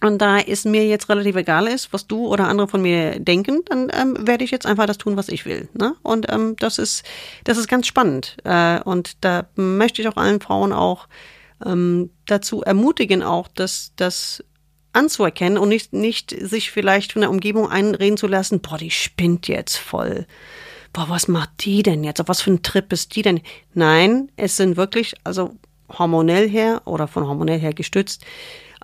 Und 0.00 0.18
da 0.18 0.38
es 0.38 0.64
mir 0.64 0.86
jetzt 0.86 1.08
relativ 1.08 1.36
egal 1.36 1.66
ist, 1.66 1.92
was 1.92 2.06
du 2.06 2.26
oder 2.26 2.48
andere 2.48 2.68
von 2.68 2.82
mir 2.82 3.18
denken, 3.20 3.62
dann 3.66 3.90
ähm, 3.92 4.26
werde 4.26 4.44
ich 4.44 4.50
jetzt 4.50 4.66
einfach 4.66 4.86
das 4.86 4.98
tun, 4.98 5.16
was 5.16 5.28
ich 5.28 5.46
will. 5.46 5.68
Ne? 5.72 5.94
Und 6.02 6.30
ähm, 6.30 6.56
das 6.58 6.78
ist 6.78 7.04
das 7.44 7.58
ist 7.58 7.68
ganz 7.68 7.86
spannend. 7.86 8.36
Äh, 8.44 8.80
und 8.80 9.24
da 9.24 9.46
möchte 9.54 10.02
ich 10.02 10.08
auch 10.08 10.16
allen 10.16 10.40
Frauen 10.40 10.72
auch 10.72 11.06
ähm, 11.64 12.10
dazu 12.26 12.62
ermutigen, 12.62 13.22
auch 13.22 13.48
das 13.48 13.92
das 13.96 14.44
anzuerkennen 14.92 15.58
und 15.58 15.68
nicht 15.68 15.92
nicht 15.92 16.34
sich 16.38 16.70
vielleicht 16.70 17.12
von 17.12 17.22
der 17.22 17.30
Umgebung 17.30 17.70
einreden 17.70 18.16
zu 18.16 18.26
lassen. 18.26 18.60
Boah, 18.60 18.78
die 18.78 18.90
spinnt 18.90 19.48
jetzt 19.48 19.76
voll. 19.76 20.26
Boah, 20.92 21.08
was 21.08 21.28
macht 21.28 21.64
die 21.64 21.82
denn 21.82 22.04
jetzt? 22.04 22.20
Auf 22.20 22.28
was 22.28 22.42
für 22.42 22.50
ein 22.50 22.62
Trip 22.62 22.92
ist 22.92 23.14
die 23.16 23.22
denn? 23.22 23.40
Nein, 23.74 24.30
es 24.36 24.56
sind 24.56 24.76
wirklich 24.76 25.14
also 25.24 25.54
hormonell 25.88 26.48
her 26.48 26.82
oder 26.84 27.06
von 27.08 27.26
hormonell 27.26 27.60
her 27.60 27.72
gestützt 27.72 28.24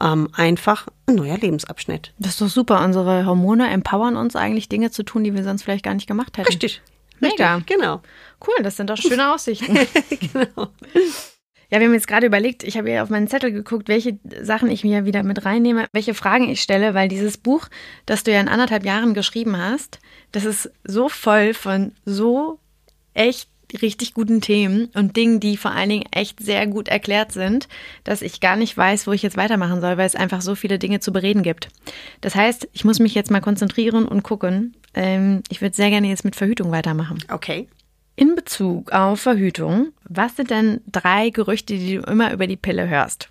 ähm, 0.01 0.29
einfach 0.35 0.87
ein 1.07 1.15
neuer 1.17 1.39
Lebensabschnitt. 1.39 2.13
Das 2.19 2.33
ist 2.33 2.41
doch 2.41 2.49
super. 2.49 2.85
Unsere 2.85 3.27
Hormone 3.27 3.69
empowern 3.71 4.17
uns 4.17 4.37
eigentlich 4.37 4.69
Dinge 4.69 4.91
zu 4.91 5.03
tun, 5.03 5.25
die 5.25 5.35
wir 5.35 5.45
sonst 5.45 5.63
vielleicht 5.63 5.85
gar 5.85 5.95
nicht 5.95 6.07
gemacht 6.07 6.39
hätten. 6.39 6.49
Richtig. 6.49 6.83
Mega. 7.21 7.57
Richtig, 7.57 7.77
genau. 7.77 8.01
Cool, 8.47 8.63
das 8.63 8.77
sind 8.77 8.89
doch 8.91 8.97
schöne 8.97 9.33
Aussichten. 9.33 9.75
genau. 10.33 10.69
Ja, 11.71 11.79
wir 11.79 11.87
haben 11.87 11.95
jetzt 11.95 12.09
gerade 12.09 12.27
überlegt, 12.27 12.65
ich 12.65 12.77
habe 12.77 12.91
hier 12.91 13.03
auf 13.03 13.11
meinen 13.11 13.29
Zettel 13.29 13.53
geguckt, 13.53 13.89
welche 13.89 14.19
Sachen 14.43 14.71
ich 14.71 14.83
mir 14.83 15.05
wieder 15.05 15.23
mit 15.23 15.45
reinnehme, 15.45 15.87
welche 15.93 16.15
Fragen 16.15 16.49
ich 16.49 16.63
stelle, 16.63 16.95
weil 16.95 17.09
dieses 17.09 17.39
Buch, 17.39 17.69
das 18.07 18.25
du 18.25 18.33
ja 18.33 18.41
in 18.41 18.49
anderthalb 18.49 18.85
Jahren 18.85 19.15
geschrieben 19.15 19.57
hast, 19.57 20.01
das 20.33 20.45
ist 20.45 20.71
so 20.83 21.09
voll 21.09 21.55
von 21.55 21.93
so 22.05 22.59
echt 23.15 23.50
richtig 23.83 24.15
guten 24.15 24.41
Themen 24.41 24.91
und 24.95 25.17
Dingen, 25.17 25.41
die 25.41 25.57
vor 25.57 25.73
allen 25.73 25.89
Dingen 25.89 26.09
echt 26.13 26.41
sehr 26.41 26.67
gut 26.67 26.89
erklärt 26.89 27.33
sind, 27.33 27.69
dass 28.05 28.23
ich 28.23 28.41
gar 28.41 28.57
nicht 28.57 28.77
weiß, 28.77 29.07
wo 29.07 29.13
ich 29.13 29.23
jetzt 29.23 29.37
weitermachen 29.37 29.81
soll, 29.81 29.97
weil 29.97 30.07
es 30.07 30.15
einfach 30.15 30.43
so 30.43 30.55
viele 30.55 30.79
Dinge 30.79 31.01
zu 31.01 31.13
bereden 31.13 31.43
gibt. 31.43 31.69
Das 32.21 32.35
heißt, 32.35 32.69
ich 32.73 32.85
muss 32.85 32.99
mich 32.99 33.15
jetzt 33.15 33.31
mal 33.31 33.41
konzentrieren 33.41 34.07
und 34.07 34.23
gucken. 34.23 34.77
Ähm, 34.95 35.43
ich 35.49 35.61
würde 35.61 35.77
sehr 35.77 35.91
gerne 35.91 36.09
jetzt 36.09 36.25
mit 36.25 36.37
Verhütung 36.37 36.71
weitermachen. 36.71 37.19
Okay. 37.31 37.69
In 38.17 38.35
Bezug 38.35 38.93
auf 38.93 39.21
Verhütung, 39.21 39.93
was 40.05 40.37
sind 40.37 40.51
denn 40.51 40.81
drei 40.87 41.31
Gerüchte, 41.31 41.75
die 41.75 41.97
du 41.97 42.03
immer 42.03 42.33
über 42.33 42.47
die 42.47 42.57
Pille 42.57 42.89
hörst? 42.89 43.29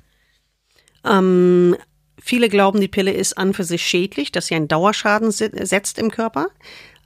Ähm, 1.06 1.76
viele 2.20 2.50
glauben, 2.50 2.82
die 2.82 2.88
Pille 2.88 3.12
ist 3.12 3.38
an 3.38 3.54
für 3.54 3.64
sich 3.64 3.86
schädlich, 3.86 4.32
dass 4.32 4.48
sie 4.48 4.56
einen 4.56 4.68
Dauerschaden 4.68 5.32
setzt 5.32 6.00
im 6.00 6.12
Körper. 6.12 6.48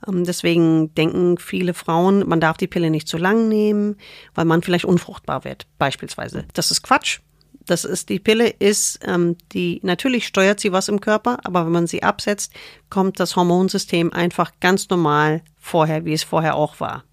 Ähm, 0.06 0.24
deswegen 0.24 0.94
denken 0.94 1.38
viele 1.38 1.74
Frauen, 1.74 2.28
man 2.28 2.40
darf 2.40 2.56
die 2.56 2.66
Pille 2.66 2.90
nicht 2.90 3.08
zu 3.08 3.18
lang 3.18 3.48
nehmen, 3.48 3.96
weil 4.34 4.44
man 4.44 4.62
vielleicht 4.62 4.84
unfruchtbar 4.84 5.44
wird, 5.44 5.66
beispielsweise. 5.78 6.44
Das 6.54 6.70
ist 6.70 6.82
Quatsch. 6.82 7.20
Das 7.66 7.86
ist, 7.86 8.10
die 8.10 8.18
Pille 8.18 8.48
ist, 8.48 9.00
ähm, 9.06 9.36
die, 9.52 9.80
natürlich 9.82 10.26
steuert 10.26 10.60
sie 10.60 10.72
was 10.72 10.88
im 10.88 11.00
Körper, 11.00 11.38
aber 11.44 11.64
wenn 11.64 11.72
man 11.72 11.86
sie 11.86 12.02
absetzt, 12.02 12.52
kommt 12.90 13.18
das 13.18 13.36
Hormonsystem 13.36 14.12
einfach 14.12 14.52
ganz 14.60 14.90
normal 14.90 15.42
vorher, 15.58 16.04
wie 16.04 16.12
es 16.12 16.22
vorher 16.22 16.56
auch 16.56 16.78
war. 16.80 17.04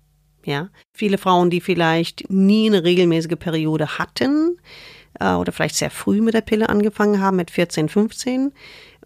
Ja. 0.44 0.70
Viele 0.92 1.18
Frauen, 1.18 1.50
die 1.50 1.62
vielleicht 1.62 2.30
nie 2.30 2.68
eine 2.68 2.84
regelmäßige 2.84 3.38
Periode 3.40 3.98
hatten, 3.98 4.58
äh, 5.20 5.34
oder 5.34 5.52
vielleicht 5.52 5.76
sehr 5.76 5.92
früh 5.92 6.22
mit 6.22 6.34
der 6.34 6.42
Pille 6.42 6.70
angefangen 6.70 7.22
haben, 7.22 7.38
mit 7.38 7.52
14, 7.52 7.90
15, 7.90 8.52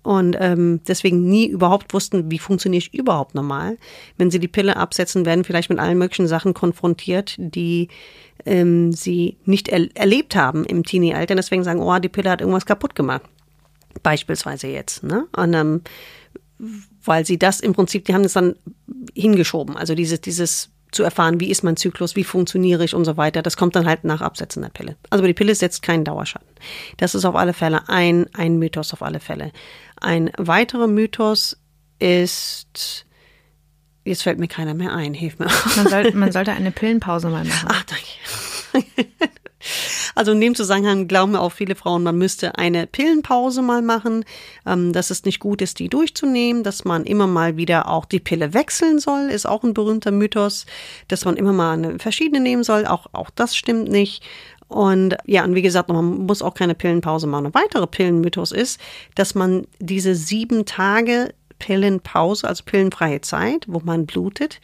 und 0.05 0.37
ähm, 0.39 0.81
deswegen 0.87 1.23
nie 1.23 1.47
überhaupt 1.47 1.91
wussten, 1.91 2.29
wie 2.29 2.37
funktioniere 2.37 2.77
ich 2.77 2.93
überhaupt 2.93 3.33
normal. 3.33 3.79
Wenn 4.17 4.29
sie 4.29 4.39
die 4.39 4.47
Pille 4.47 4.77
absetzen, 4.77 5.25
werden 5.25 5.43
vielleicht 5.43 5.71
mit 5.71 5.79
allen 5.79 5.97
möglichen 5.97 6.27
Sachen 6.27 6.53
konfrontiert, 6.53 7.35
die 7.39 7.87
ähm, 8.45 8.91
sie 8.91 9.37
nicht 9.45 9.67
er 9.67 9.89
erlebt 9.95 10.35
haben 10.35 10.63
im 10.63 10.83
Teenie-Alter. 10.83 11.33
Deswegen 11.33 11.63
sagen, 11.63 11.81
oh, 11.81 11.97
die 11.97 12.09
Pille 12.09 12.29
hat 12.29 12.41
irgendwas 12.41 12.67
kaputt 12.67 12.93
gemacht. 12.93 13.23
Beispielsweise 14.03 14.67
jetzt. 14.67 15.03
Ne? 15.03 15.25
Und 15.35 15.55
ähm, 15.55 15.81
weil 17.03 17.25
sie 17.25 17.39
das 17.39 17.59
im 17.59 17.73
Prinzip, 17.73 18.05
die 18.05 18.13
haben 18.13 18.25
es 18.25 18.33
dann 18.33 18.55
hingeschoben. 19.15 19.75
Also 19.75 19.95
dieses, 19.95 20.21
dieses 20.21 20.69
zu 20.95 21.03
erfahren, 21.03 21.39
wie 21.39 21.51
ist 21.51 21.63
mein 21.63 21.77
Zyklus, 21.77 22.15
wie 22.15 22.23
funktioniere 22.23 22.83
ich 22.83 22.95
und 22.95 23.05
so 23.05 23.17
weiter. 23.17 23.41
Das 23.41 23.57
kommt 23.57 23.75
dann 23.75 23.85
halt 23.85 24.03
nach 24.03 24.21
Absetzen 24.21 24.63
der 24.63 24.69
Pille. 24.69 24.95
Also 25.09 25.25
die 25.25 25.33
Pille 25.33 25.53
setzt 25.53 25.81
keinen 25.81 26.03
Dauerschatten. 26.03 26.47
Das 26.97 27.13
ist 27.13 27.25
auf 27.25 27.35
alle 27.35 27.53
Fälle 27.53 27.87
ein, 27.89 28.27
ein 28.33 28.57
Mythos 28.57 28.93
auf 28.93 29.01
alle 29.01 29.19
Fälle. 29.19 29.51
Ein 30.01 30.31
weiterer 30.37 30.87
Mythos 30.87 31.57
ist, 31.99 33.05
jetzt 34.03 34.23
fällt 34.23 34.39
mir 34.39 34.47
keiner 34.47 34.73
mehr 34.73 34.93
ein, 34.93 35.13
hilf 35.13 35.37
mir. 35.37 35.47
Man, 35.75 35.87
soll, 35.87 36.11
man 36.13 36.31
sollte 36.31 36.53
eine 36.53 36.71
Pillenpause 36.71 37.29
mal 37.29 37.43
machen. 37.43 37.69
Ach, 37.71 37.83
danke. 37.83 38.89
Also 40.15 40.31
in 40.31 40.41
dem 40.41 40.55
Zusammenhang 40.55 41.07
glauben 41.07 41.35
auch 41.35 41.51
viele 41.51 41.75
Frauen, 41.75 42.03
man 42.03 42.17
müsste 42.17 42.57
eine 42.57 42.87
Pillenpause 42.87 43.61
mal 43.61 43.81
machen, 43.81 44.25
ähm, 44.65 44.93
dass 44.93 45.09
es 45.09 45.25
nicht 45.25 45.39
gut 45.39 45.61
ist, 45.61 45.79
die 45.79 45.89
durchzunehmen, 45.89 46.63
dass 46.63 46.85
man 46.85 47.05
immer 47.05 47.27
mal 47.27 47.57
wieder 47.57 47.89
auch 47.89 48.05
die 48.05 48.19
Pille 48.19 48.53
wechseln 48.53 48.99
soll, 48.99 49.29
ist 49.29 49.45
auch 49.45 49.63
ein 49.63 49.73
berühmter 49.73 50.11
Mythos, 50.11 50.65
dass 51.07 51.25
man 51.25 51.37
immer 51.37 51.53
mal 51.53 51.73
eine 51.73 51.99
verschiedene 51.99 52.39
nehmen 52.39 52.63
soll, 52.63 52.85
auch, 52.85 53.07
auch 53.13 53.29
das 53.29 53.55
stimmt 53.55 53.89
nicht. 53.89 54.23
Und 54.67 55.15
ja, 55.25 55.43
und 55.43 55.55
wie 55.55 55.61
gesagt, 55.61 55.89
man 55.89 56.25
muss 56.25 56.41
auch 56.41 56.55
keine 56.55 56.73
Pillenpause 56.73 57.27
machen. 57.27 57.47
Ein 57.47 57.53
weiterer 57.53 57.87
Pillenmythos 57.87 58.51
ist, 58.51 58.79
dass 59.13 59.35
man 59.35 59.67
diese 59.79 60.15
sieben 60.15 60.65
Tage 60.65 61.33
Pillenpause, 61.59 62.47
also 62.47 62.63
pillenfreie 62.65 63.21
Zeit, 63.21 63.65
wo 63.67 63.79
man 63.83 64.05
blutet, 64.05 64.59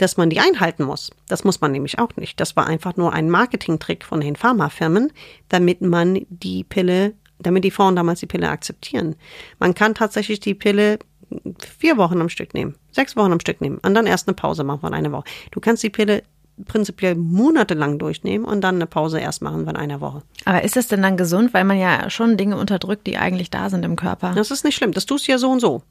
dass 0.00 0.16
man 0.16 0.30
die 0.30 0.40
einhalten 0.40 0.84
muss. 0.84 1.10
Das 1.28 1.44
muss 1.44 1.60
man 1.60 1.72
nämlich 1.72 1.98
auch 1.98 2.16
nicht. 2.16 2.40
Das 2.40 2.56
war 2.56 2.66
einfach 2.66 2.96
nur 2.96 3.12
ein 3.12 3.28
Marketingtrick 3.28 4.04
von 4.04 4.20
den 4.20 4.34
Pharmafirmen, 4.34 5.12
damit 5.48 5.82
man 5.82 6.26
die 6.30 6.64
Pille, 6.64 7.12
damit 7.38 7.64
die 7.64 7.70
Frauen 7.70 7.96
damals 7.96 8.20
die 8.20 8.26
Pille 8.26 8.48
akzeptieren. 8.48 9.16
Man 9.58 9.74
kann 9.74 9.94
tatsächlich 9.94 10.40
die 10.40 10.54
Pille 10.54 10.98
vier 11.78 11.98
Wochen 11.98 12.20
am 12.20 12.30
Stück 12.30 12.54
nehmen, 12.54 12.76
sechs 12.92 13.14
Wochen 13.14 13.32
am 13.32 13.40
Stück 13.40 13.60
nehmen 13.60 13.78
und 13.78 13.94
dann 13.94 14.06
erst 14.06 14.26
eine 14.26 14.34
Pause 14.34 14.64
machen 14.64 14.80
von 14.80 14.94
einer 14.94 15.12
Woche. 15.12 15.24
Du 15.50 15.60
kannst 15.60 15.82
die 15.82 15.90
Pille 15.90 16.22
prinzipiell 16.66 17.14
monatelang 17.14 17.98
durchnehmen 17.98 18.44
und 18.44 18.62
dann 18.62 18.76
eine 18.76 18.86
Pause 18.86 19.20
erst 19.20 19.42
machen 19.42 19.66
von 19.66 19.76
einer 19.76 20.00
Woche. 20.00 20.22
Aber 20.44 20.62
ist 20.62 20.76
das 20.76 20.88
denn 20.88 21.02
dann 21.02 21.16
gesund, 21.16 21.52
weil 21.52 21.64
man 21.64 21.78
ja 21.78 22.08
schon 22.10 22.36
Dinge 22.36 22.56
unterdrückt, 22.56 23.06
die 23.06 23.18
eigentlich 23.18 23.50
da 23.50 23.70
sind 23.70 23.84
im 23.84 23.96
Körper? 23.96 24.32
Das 24.34 24.50
ist 24.50 24.64
nicht 24.64 24.76
schlimm. 24.76 24.92
Das 24.92 25.06
tust 25.06 25.28
du 25.28 25.32
ja 25.32 25.38
so 25.38 25.50
und 25.50 25.60
so. 25.60 25.82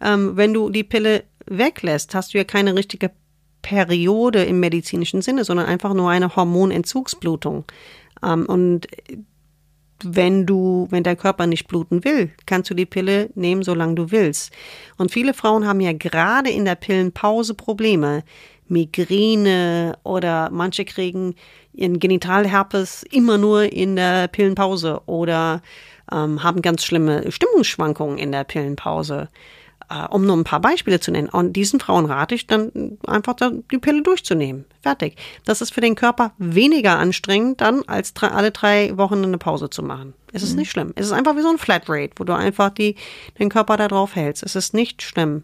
Ähm, 0.00 0.36
wenn 0.36 0.52
du 0.52 0.70
die 0.70 0.84
Pille 0.84 1.24
weglässt, 1.46 2.14
hast 2.14 2.34
du 2.34 2.38
ja 2.38 2.44
keine 2.44 2.74
richtige 2.74 3.10
Periode 3.62 4.44
im 4.44 4.60
medizinischen 4.60 5.22
Sinne, 5.22 5.44
sondern 5.44 5.66
einfach 5.66 5.94
nur 5.94 6.10
eine 6.10 6.36
Hormonentzugsblutung. 6.36 7.64
Ähm, 8.22 8.46
und 8.46 8.86
wenn 10.04 10.46
du, 10.46 10.88
wenn 10.90 11.04
dein 11.04 11.16
Körper 11.16 11.46
nicht 11.46 11.68
bluten 11.68 12.04
will, 12.04 12.30
kannst 12.46 12.70
du 12.70 12.74
die 12.74 12.86
Pille 12.86 13.30
nehmen, 13.34 13.62
solange 13.62 13.94
du 13.94 14.10
willst. 14.10 14.52
Und 14.98 15.12
viele 15.12 15.34
Frauen 15.34 15.66
haben 15.66 15.80
ja 15.80 15.92
gerade 15.92 16.50
in 16.50 16.64
der 16.64 16.74
Pillenpause 16.74 17.54
Probleme. 17.54 18.24
Migräne 18.68 19.98
oder 20.02 20.50
manche 20.50 20.84
kriegen 20.84 21.34
ihren 21.72 21.98
Genitalherpes 21.98 23.02
immer 23.10 23.38
nur 23.38 23.72
in 23.72 23.96
der 23.96 24.28
Pillenpause 24.28 25.02
oder 25.06 25.62
ähm, 26.10 26.42
haben 26.42 26.62
ganz 26.62 26.84
schlimme 26.84 27.30
Stimmungsschwankungen 27.30 28.18
in 28.18 28.32
der 28.32 28.44
Pillenpause. 28.44 29.28
Äh, 29.92 30.06
um 30.08 30.24
nur 30.24 30.36
ein 30.36 30.44
paar 30.44 30.60
Beispiele 30.60 31.00
zu 31.00 31.10
nennen. 31.10 31.28
Und 31.28 31.52
diesen 31.52 31.78
Frauen 31.78 32.06
rate 32.06 32.34
ich 32.34 32.46
dann 32.46 32.98
einfach 33.06 33.34
die 33.70 33.78
Pille 33.78 34.02
durchzunehmen. 34.02 34.64
Fertig. 34.80 35.16
Das 35.44 35.60
ist 35.60 35.74
für 35.74 35.82
den 35.82 35.96
Körper 35.96 36.32
weniger 36.38 36.98
anstrengend 36.98 37.60
dann, 37.60 37.82
als 37.86 38.14
drei, 38.14 38.28
alle 38.28 38.52
drei 38.52 38.96
Wochen 38.96 39.22
eine 39.22 39.38
Pause 39.38 39.68
zu 39.68 39.82
machen. 39.82 40.14
Es 40.32 40.42
ist 40.42 40.52
mhm. 40.52 40.60
nicht 40.60 40.70
schlimm. 40.70 40.92
Es 40.96 41.06
ist 41.06 41.12
einfach 41.12 41.36
wie 41.36 41.42
so 41.42 41.50
ein 41.50 41.58
Flatrate, 41.58 42.12
wo 42.16 42.24
du 42.24 42.34
einfach 42.34 42.70
die, 42.70 42.96
den 43.38 43.50
Körper 43.50 43.76
da 43.76 43.88
drauf 43.88 44.16
hältst. 44.16 44.42
Es 44.42 44.56
ist 44.56 44.72
nicht 44.72 45.02
schlimm. 45.02 45.42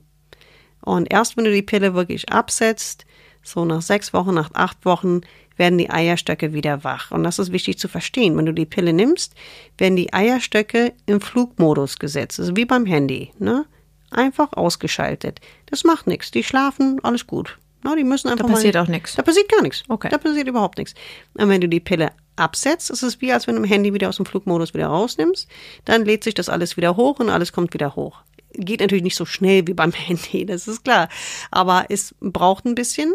Und 0.81 1.13
erst 1.13 1.37
wenn 1.37 1.45
du 1.45 1.53
die 1.53 1.63
Pille 1.63 1.93
wirklich 1.95 2.31
absetzt, 2.33 3.05
so 3.43 3.65
nach 3.65 3.83
sechs 3.83 4.15
Wochen, 4.15 4.33
nach 4.33 4.51
acht 4.55 4.85
Wochen, 4.85 5.21
werden 5.59 5.77
die 5.77 5.91
Eierstöcke 5.91 6.55
wieder 6.55 6.85
wach. 6.85 7.11
Und 7.11 7.25
das 7.25 7.39
ist 7.39 7.53
wichtig 7.53 7.79
zu 7.79 7.89
verstehen. 7.89 8.37
Wenn 8.37 8.47
du 8.47 8.55
die 8.55 8.65
Pille 8.65 8.93
nimmst, 8.93 9.35
werden 9.77 9.97
die 9.97 10.13
Eierstöcke 10.13 10.95
im 11.07 11.21
Flugmodus 11.21 11.99
gesetzt. 11.99 12.39
Das 12.39 12.49
ist 12.49 12.57
wie 12.57 12.65
beim 12.65 12.87
Handy. 12.87 13.33
Ne? 13.39 13.67
Einfach 14.11 14.53
ausgeschaltet. 14.53 15.41
Das 15.67 15.85
macht 15.85 16.07
nichts. 16.07 16.31
Die 16.31 16.43
schlafen, 16.43 17.01
alles 17.03 17.27
gut. 17.27 17.59
Na, 17.83 17.95
die 17.95 18.05
müssen 18.05 18.29
einfach 18.29 18.47
da 18.47 18.53
passiert 18.53 18.75
mal, 18.75 18.83
auch 18.83 18.89
nichts. 18.89 19.15
Da 19.15 19.23
passiert 19.23 19.49
gar 19.49 19.63
nichts. 19.63 19.85
Okay. 19.89 20.09
Da 20.11 20.19
passiert 20.19 20.49
überhaupt 20.49 20.79
nichts. 20.79 20.95
Und 21.35 21.49
wenn 21.49 21.61
du 21.61 21.69
die 21.69 21.81
Pille 21.81 22.11
absetzt, 22.37 22.91
ist 22.91 23.03
es 23.03 23.21
wie, 23.21 23.33
als 23.33 23.47
wenn 23.47 23.57
du 23.57 23.63
im 23.63 23.69
Handy 23.69 23.95
wieder 23.95 24.09
aus 24.09 24.17
dem 24.17 24.27
Flugmodus 24.27 24.75
wieder 24.75 24.89
rausnimmst. 24.89 25.49
Dann 25.85 26.05
lädt 26.05 26.25
sich 26.25 26.35
das 26.35 26.49
alles 26.49 26.77
wieder 26.77 26.97
hoch 26.97 27.21
und 27.21 27.31
alles 27.31 27.53
kommt 27.53 27.75
wieder 27.75 27.95
hoch. 27.95 28.23
Geht 28.53 28.81
natürlich 28.81 29.05
nicht 29.05 29.17
so 29.17 29.27
schnell 29.27 29.67
wie 29.67 29.75
beim 29.75 29.93
Handy, 29.93 30.47
das 30.47 30.67
ist 30.67 30.85
klar. 30.85 31.09
Aber 31.51 31.87
es 31.89 32.15
braucht 32.21 32.65
ein 32.65 32.75
bisschen. 32.75 33.15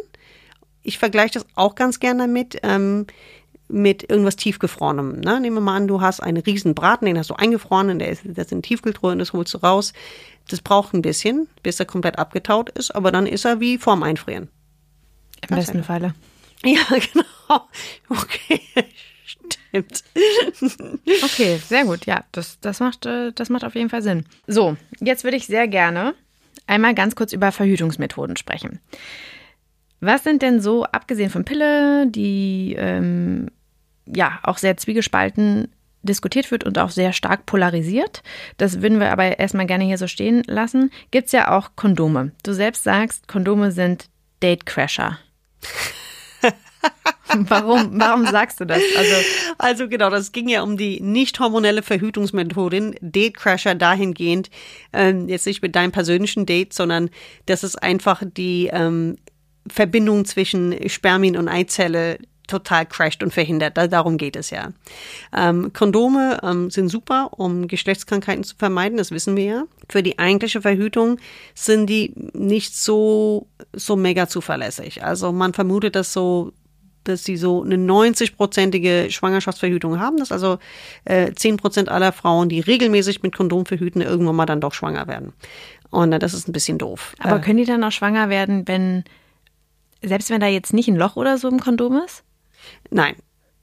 Ich 0.81 0.97
vergleiche 0.97 1.35
das 1.35 1.45
auch 1.55 1.75
ganz 1.75 1.99
gerne 1.99 2.27
damit. 2.27 2.59
Ähm, 2.63 3.07
mit 3.73 4.09
irgendwas 4.09 4.35
tiefgefrorenem. 4.35 5.19
Ne? 5.19 5.39
Nehmen 5.39 5.57
wir 5.57 5.61
mal 5.61 5.75
an, 5.75 5.87
du 5.87 5.99
hast 5.99 6.21
einen 6.21 6.37
riesen 6.37 6.75
Braten, 6.75 7.05
den 7.05 7.17
hast 7.17 7.31
du 7.31 7.33
eingefroren, 7.33 7.99
der 7.99 8.09
ist, 8.09 8.21
das 8.25 8.49
sind 8.49 8.63
Tiefkühltruhe 8.63 9.11
und 9.11 9.19
das 9.19 9.33
holst 9.33 9.53
du 9.53 9.57
raus. 9.57 9.93
Das 10.47 10.61
braucht 10.61 10.93
ein 10.93 11.01
bisschen, 11.01 11.47
bis 11.63 11.79
er 11.79 11.85
komplett 11.85 12.19
abgetaut 12.19 12.69
ist, 12.69 12.91
aber 12.91 13.11
dann 13.11 13.25
ist 13.25 13.45
er 13.45 13.59
wie 13.59 13.77
vorm 13.77 14.03
Einfrieren. 14.03 14.49
Im 15.41 15.49
das 15.49 15.65
besten 15.65 15.83
Falle. 15.83 16.13
Ja, 16.65 16.79
genau. 16.91 17.67
Okay. 18.07 18.61
Stimmt. 19.25 20.03
Okay, 21.23 21.57
sehr 21.57 21.83
gut. 21.83 22.05
Ja, 22.05 22.23
das, 22.31 22.57
das, 22.61 22.79
macht, 22.79 23.05
äh, 23.05 23.33
das 23.33 23.49
macht 23.49 23.65
auf 23.65 23.75
jeden 23.75 23.89
Fall 23.89 24.01
Sinn. 24.01 24.23
So, 24.47 24.77
jetzt 25.01 25.25
würde 25.25 25.35
ich 25.35 25.45
sehr 25.45 25.67
gerne 25.67 26.13
einmal 26.65 26.95
ganz 26.95 27.15
kurz 27.15 27.33
über 27.33 27.51
Verhütungsmethoden 27.51 28.37
sprechen. 28.37 28.79
Was 29.99 30.23
sind 30.23 30.41
denn 30.41 30.61
so, 30.61 30.85
abgesehen 30.85 31.29
von 31.29 31.43
Pille, 31.43 32.07
die 32.07 32.75
ähm, 32.77 33.49
ja 34.05 34.39
auch 34.43 34.57
sehr 34.57 34.77
zwiegespalten 34.77 35.69
diskutiert 36.03 36.51
wird 36.51 36.63
und 36.65 36.77
auch 36.77 36.89
sehr 36.89 37.13
stark 37.13 37.45
polarisiert, 37.45 38.23
das 38.57 38.81
würden 38.81 38.99
wir 38.99 39.11
aber 39.11 39.39
erstmal 39.39 39.65
gerne 39.65 39.85
hier 39.85 39.97
so 39.97 40.07
stehen 40.07 40.43
lassen, 40.47 40.91
gibt 41.11 41.27
es 41.27 41.31
ja 41.31 41.57
auch 41.57 41.71
Kondome. 41.75 42.31
Du 42.43 42.53
selbst 42.53 42.83
sagst, 42.83 43.27
Kondome 43.27 43.71
sind 43.71 44.09
Datecrasher. 44.41 45.17
warum, 47.49 47.99
warum 47.99 48.25
sagst 48.25 48.59
du 48.59 48.65
das? 48.65 48.81
Also, 48.97 49.15
also 49.57 49.87
genau, 49.87 50.09
das 50.09 50.31
ging 50.31 50.49
ja 50.49 50.61
um 50.61 50.77
die 50.77 50.99
nicht 50.99 51.39
hormonelle 51.39 51.81
Verhütungsmethodin, 51.81 52.95
Datecrasher 53.01 53.75
dahingehend, 53.75 54.49
ähm, 54.91 55.29
jetzt 55.29 55.45
nicht 55.45 55.61
mit 55.61 55.75
deinem 55.75 55.91
persönlichen 55.91 56.45
Date, 56.45 56.73
sondern 56.73 57.09
das 57.45 57.63
ist 57.63 57.81
einfach 57.81 58.23
die 58.25 58.69
ähm, 58.71 59.17
Verbindung 59.67 60.25
zwischen 60.25 60.89
Spermien 60.89 61.37
und 61.37 61.47
Eizelle 61.47 62.17
total 62.47 62.85
crasht 62.85 63.23
und 63.23 63.33
verhindert. 63.33 63.77
darum 63.77 64.17
geht 64.17 64.35
es 64.35 64.49
ja. 64.49 64.69
Ähm, 65.35 65.71
Kondome 65.73 66.39
ähm, 66.43 66.69
sind 66.69 66.89
super, 66.89 67.29
um 67.37 67.67
Geschlechtskrankheiten 67.67 68.43
zu 68.43 68.55
vermeiden, 68.55 68.97
das 68.97 69.11
wissen 69.11 69.35
wir 69.35 69.45
ja. 69.45 69.63
Für 69.89 70.03
die 70.03 70.19
eigentliche 70.19 70.61
Verhütung 70.61 71.19
sind 71.53 71.87
die 71.87 72.13
nicht 72.33 72.75
so, 72.75 73.47
so 73.73 73.95
mega 73.95 74.27
zuverlässig. 74.27 75.03
Also 75.03 75.31
man 75.31 75.53
vermutet, 75.53 75.95
dass 75.95 76.13
so 76.13 76.53
dass 77.05 77.25
sie 77.25 77.35
so 77.35 77.63
eine 77.63 77.75
90-prozentige 77.75 79.11
Schwangerschaftsverhütung 79.11 79.99
haben, 79.99 80.17
dass 80.17 80.31
also 80.31 80.57
äh, 81.03 81.33
10 81.33 81.57
Prozent 81.57 81.89
aller 81.89 82.13
Frauen, 82.13 82.47
die 82.47 82.61
regelmäßig 82.61 83.23
mit 83.23 83.35
Kondom 83.35 83.65
verhüten, 83.65 84.01
irgendwann 84.01 84.37
mal 84.37 84.45
dann 84.45 84.61
doch 84.61 84.73
schwanger 84.73 85.07
werden. 85.07 85.33
Und 85.89 86.13
äh, 86.13 86.19
das 86.19 86.33
ist 86.33 86.47
ein 86.47 86.53
bisschen 86.53 86.77
doof. 86.77 87.13
Aber 87.19 87.37
äh, 87.37 87.41
können 87.41 87.57
die 87.57 87.65
dann 87.65 87.83
auch 87.83 87.91
schwanger 87.91 88.29
werden, 88.29 88.67
wenn 88.69 89.03
selbst 90.01 90.29
wenn 90.29 90.41
da 90.41 90.47
jetzt 90.47 90.73
nicht 90.73 90.89
ein 90.89 90.95
Loch 90.95 91.15
oder 91.15 91.37
so 91.37 91.47
im 91.47 91.59
Kondom 91.59 92.01
ist? 92.05 92.23
Nein. 92.89 93.15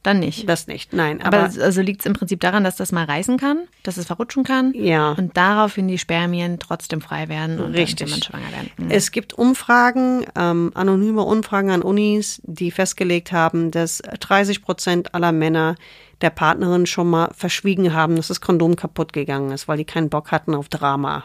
dann 0.02 0.18
nicht. 0.18 0.48
Das 0.48 0.66
nicht, 0.66 0.92
nein. 0.94 1.20
Aber, 1.20 1.40
Aber, 1.44 1.62
also 1.62 1.82
liegt 1.82 2.00
es 2.00 2.06
im 2.06 2.14
Prinzip 2.14 2.40
daran, 2.40 2.64
dass 2.64 2.76
das 2.76 2.90
mal 2.90 3.04
reißen 3.04 3.36
kann, 3.38 3.68
dass 3.82 3.98
es 3.98 4.06
verrutschen 4.06 4.44
kann 4.44 4.72
ja. 4.74 5.12
und 5.12 5.36
daraufhin 5.36 5.88
die 5.88 5.98
Spermien 5.98 6.58
trotzdem 6.58 7.02
frei 7.02 7.28
werden 7.28 7.60
und 7.60 7.74
Richtig. 7.74 7.98
dann 8.08 8.10
man 8.10 8.22
schwanger 8.22 8.50
werden. 8.52 8.70
Mhm. 8.78 8.90
Es 8.90 9.10
gibt 9.10 9.34
Umfragen, 9.34 10.24
ähm, 10.36 10.70
anonyme 10.74 11.20
Umfragen 11.22 11.70
an 11.70 11.82
Unis, 11.82 12.40
die 12.44 12.70
festgelegt 12.70 13.30
haben, 13.32 13.70
dass 13.70 13.98
30 13.98 14.62
Prozent 14.62 15.14
aller 15.14 15.32
Männer 15.32 15.74
der 16.22 16.30
Partnerin 16.30 16.86
schon 16.86 17.08
mal 17.10 17.30
verschwiegen 17.36 17.92
haben, 17.92 18.16
dass 18.16 18.28
das 18.28 18.40
Kondom 18.40 18.76
kaputt 18.76 19.12
gegangen 19.12 19.52
ist, 19.52 19.68
weil 19.68 19.76
die 19.78 19.84
keinen 19.84 20.08
Bock 20.08 20.30
hatten 20.32 20.54
auf 20.54 20.68
Drama. 20.70 21.24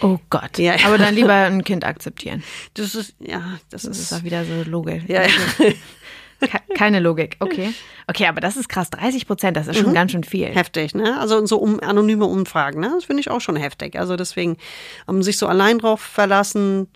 Oh 0.00 0.18
Gott. 0.30 0.56
Ja. 0.58 0.74
Aber 0.86 0.96
dann 0.96 1.14
lieber 1.14 1.34
ein 1.34 1.62
Kind 1.64 1.84
akzeptieren. 1.84 2.42
Das 2.74 2.94
ist, 2.94 3.14
ja, 3.20 3.42
das, 3.68 3.82
Das 3.82 3.98
ist 3.98 4.10
ist, 4.10 4.18
auch 4.18 4.24
wieder 4.24 4.42
so 4.46 4.62
logisch. 4.70 5.02
ja, 5.06 5.20
Ke- 5.22 5.74
Keine 6.76 7.00
Logik. 7.00 7.36
Okay. 7.40 7.72
Okay, 8.06 8.26
aber 8.26 8.40
das 8.40 8.56
ist 8.56 8.68
krass. 8.68 8.90
30 8.90 9.26
Prozent, 9.26 9.56
das 9.56 9.66
ist 9.66 9.78
Mhm. 9.78 9.84
schon 9.84 9.94
ganz 9.94 10.12
schön 10.12 10.24
viel. 10.24 10.46
heftig, 10.48 10.94
ne? 10.94 11.18
Also 11.18 11.44
so 11.46 11.58
um, 11.58 11.80
anonyme 11.80 12.24
Umfragen, 12.26 12.80
ne? 12.80 12.90
Das 12.94 13.04
finde 13.04 13.20
ich 13.20 13.30
auch 13.30 13.40
schon 13.40 13.56
heftig. 13.56 13.98
Also 13.98 14.16
deswegen, 14.16 14.56
um 15.06 15.22
sich 15.22 15.38
so 15.38 15.46
allein 15.46 15.78
drauf 15.78 16.00
verlassen, 16.00 16.88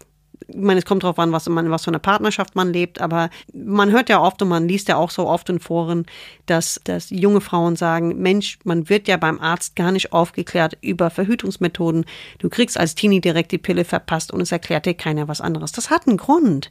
ich 0.49 0.57
meine, 0.57 0.79
es 0.81 0.85
kommt 0.87 1.03
drauf 1.05 1.19
an, 1.19 1.33
was 1.33 1.49
man, 1.49 1.71
was 1.71 1.85
für 1.85 1.91
eine 1.91 1.99
Partnerschaft 2.01 2.57
man 2.57 2.73
lebt, 2.73 3.01
aber 3.01 3.31
man 3.53 3.91
hört 3.93 4.09
ja 4.09 4.21
oft 4.21 4.41
und 4.43 4.49
man 4.49 4.67
liest 4.67 4.89
ja 4.89 4.97
auch 4.97 5.11
so 5.11 5.29
oft 5.29 5.49
in 5.49 5.61
Foren, 5.61 6.07
dass, 6.47 6.81
dass 6.85 7.11
junge 7.11 7.41
Frauen 7.41 7.77
sagen, 7.77 8.21
Mensch, 8.21 8.59
man 8.65 8.89
wird 8.89 9.07
ja 9.07 9.17
beim 9.17 9.39
Arzt 9.41 9.77
gar 9.77 9.93
nicht 9.93 10.13
aufgeklärt 10.13 10.77
über 10.81 11.11
Verhütungsmethoden. 11.11 12.05
Du 12.39 12.49
kriegst 12.49 12.79
als 12.81 12.95
Teenie 12.95 13.21
direkt 13.21 13.53
die 13.53 13.59
Pille 13.59 13.85
verpasst 13.85 14.33
und 14.33 14.41
es 14.41 14.51
erklärt 14.51 14.87
dir 14.87 14.95
keiner 14.95 15.29
was 15.29 15.41
anderes. 15.41 15.73
Das 15.73 15.91
hat 15.91 16.09
einen 16.09 16.17
Grund. 16.17 16.71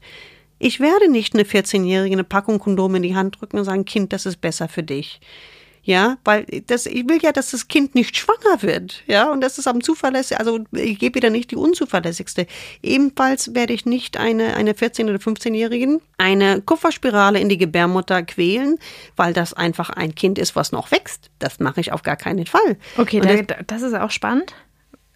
Ich 0.60 0.80
werde 0.80 1.10
nicht 1.10 1.34
eine 1.34 1.44
14-Jährige 1.44 2.14
eine 2.14 2.24
Packung 2.24 2.60
Kondome 2.60 2.98
in 2.98 3.04
die 3.04 3.16
Hand 3.16 3.40
drücken 3.40 3.58
und 3.58 3.66
sagen, 3.66 3.86
Kind, 3.86 4.14
das 4.14 4.26
ist 4.26 4.42
besser 4.42 4.68
für 4.68 4.84
dich. 4.84 5.22
Ja, 5.82 6.18
weil 6.24 6.46
das, 6.68 6.86
ich 6.86 7.08
will 7.08 7.20
ja, 7.22 7.32
dass 7.32 7.52
das 7.52 7.68
Kind 7.68 7.96
nicht 7.96 8.16
schwanger 8.18 8.62
wird. 8.62 9.02
Ja, 9.08 9.32
und 9.32 9.42
das 9.42 9.58
ist 9.58 9.68
am 9.68 9.82
zuverlässigsten, 9.82 10.38
also 10.38 10.60
ich 10.72 11.00
gebe 11.00 11.16
wieder 11.16 11.30
nicht 11.30 11.52
die 11.52 11.56
unzuverlässigste. 11.56 12.46
Ebenfalls 12.84 13.56
werde 13.56 13.74
ich 13.74 13.86
nicht 13.86 14.18
eine, 14.18 14.56
eine 14.56 14.74
14- 14.74 15.06
oder 15.06 15.16
15-Jährigen 15.16 16.02
eine 16.18 16.62
Kupferspirale 16.62 17.40
in 17.40 17.50
die 17.50 17.58
Gebärmutter 17.58 18.22
quälen, 18.24 18.78
weil 19.16 19.34
das 19.34 19.54
einfach 19.54 19.90
ein 19.90 20.14
Kind 20.14 20.38
ist, 20.38 20.56
was 20.56 20.72
noch 20.72 20.92
wächst. 20.92 21.32
Das 21.40 21.60
mache 21.60 21.80
ich 21.80 21.92
auf 21.92 22.04
gar 22.04 22.18
keinen 22.18 22.46
Fall. 22.46 22.78
Okay, 22.98 23.22
Und 23.22 23.50
da, 23.50 23.56
das 23.66 23.82
ist 23.82 23.96
auch 23.96 24.12
spannend. 24.12 24.54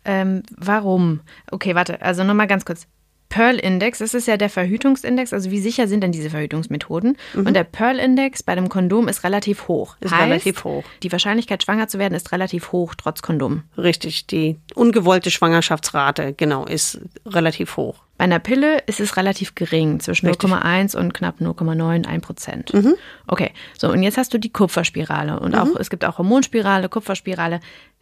Ähm, 0.06 0.44
warum? 0.58 1.22
Okay, 1.52 1.76
warte, 1.76 2.02
also 2.02 2.24
nochmal 2.24 2.48
ganz 2.48 2.66
kurz. 2.66 2.88
Pearl-Index, 3.34 3.98
das 3.98 4.14
ist 4.14 4.28
ja 4.28 4.38
der 4.38 4.50
Verhütungsindex, 4.50 5.34
also 5.34 5.50
wie 5.50 5.60
sicher 5.60 5.88
sind 5.88 6.02
denn 6.02 6.12
diese 6.12 6.30
Verhütungsmethoden? 6.30 7.18
Und 7.34 7.56
der 7.56 7.64
Pearl-Index 7.64 8.44
bei 8.44 8.54
dem 8.54 8.70
Kondom 8.70 9.08
ist 9.08 9.24
relativ 9.24 9.68
hoch. 9.68 9.96
Mhm. 10.00 10.06
Ist 10.06 10.12
heißt, 10.12 10.24
relativ 10.24 10.64
hoch. 10.64 10.84
Die 11.02 11.12
Wahrscheinlichkeit, 11.12 11.64
schwanger 11.64 11.88
zu 11.88 11.98
werden, 11.98 12.14
ist 12.14 12.32
relativ 12.32 12.72
hoch, 12.72 12.94
trotz 12.94 13.24
Kondom. 13.24 13.64
Richtig, 13.76 14.28
die 14.28 14.60
ungewollte 14.76 15.32
Schwangerschaftsrate, 15.32 16.34
genau, 16.34 16.66
ist 16.66 17.02
relativ 17.26 17.76
hoch. 17.76 18.04
Bei 18.20 18.26
einer 18.26 18.38
Pille 18.38 18.78
ist 18.86 19.00
es 19.00 19.18
relativ 19.18 19.56
gering, 19.56 20.00
zwischen 20.00 20.28
Richtig. 20.28 20.52
0,1 20.52 20.96
und 20.96 21.16
knapp 21.16 21.42
0,9, 21.42 22.06
1 22.06 22.24
Prozent. 22.24 22.72
Mhm. 22.72 22.94
Okay, 23.26 23.50
so 23.76 23.90
und 23.92 24.04
jetzt 24.04 24.20
hast 24.20 24.32
du 24.36 24.38
die 24.38 24.54
Kupferspirale 24.54 25.40
und 25.40 25.56
auch 25.56 25.76
es 25.80 25.90
gibt 25.90 26.06
auch 26.06 26.20
Hormonspirale, 26.20 26.88
Kupferspirale. 26.88 27.62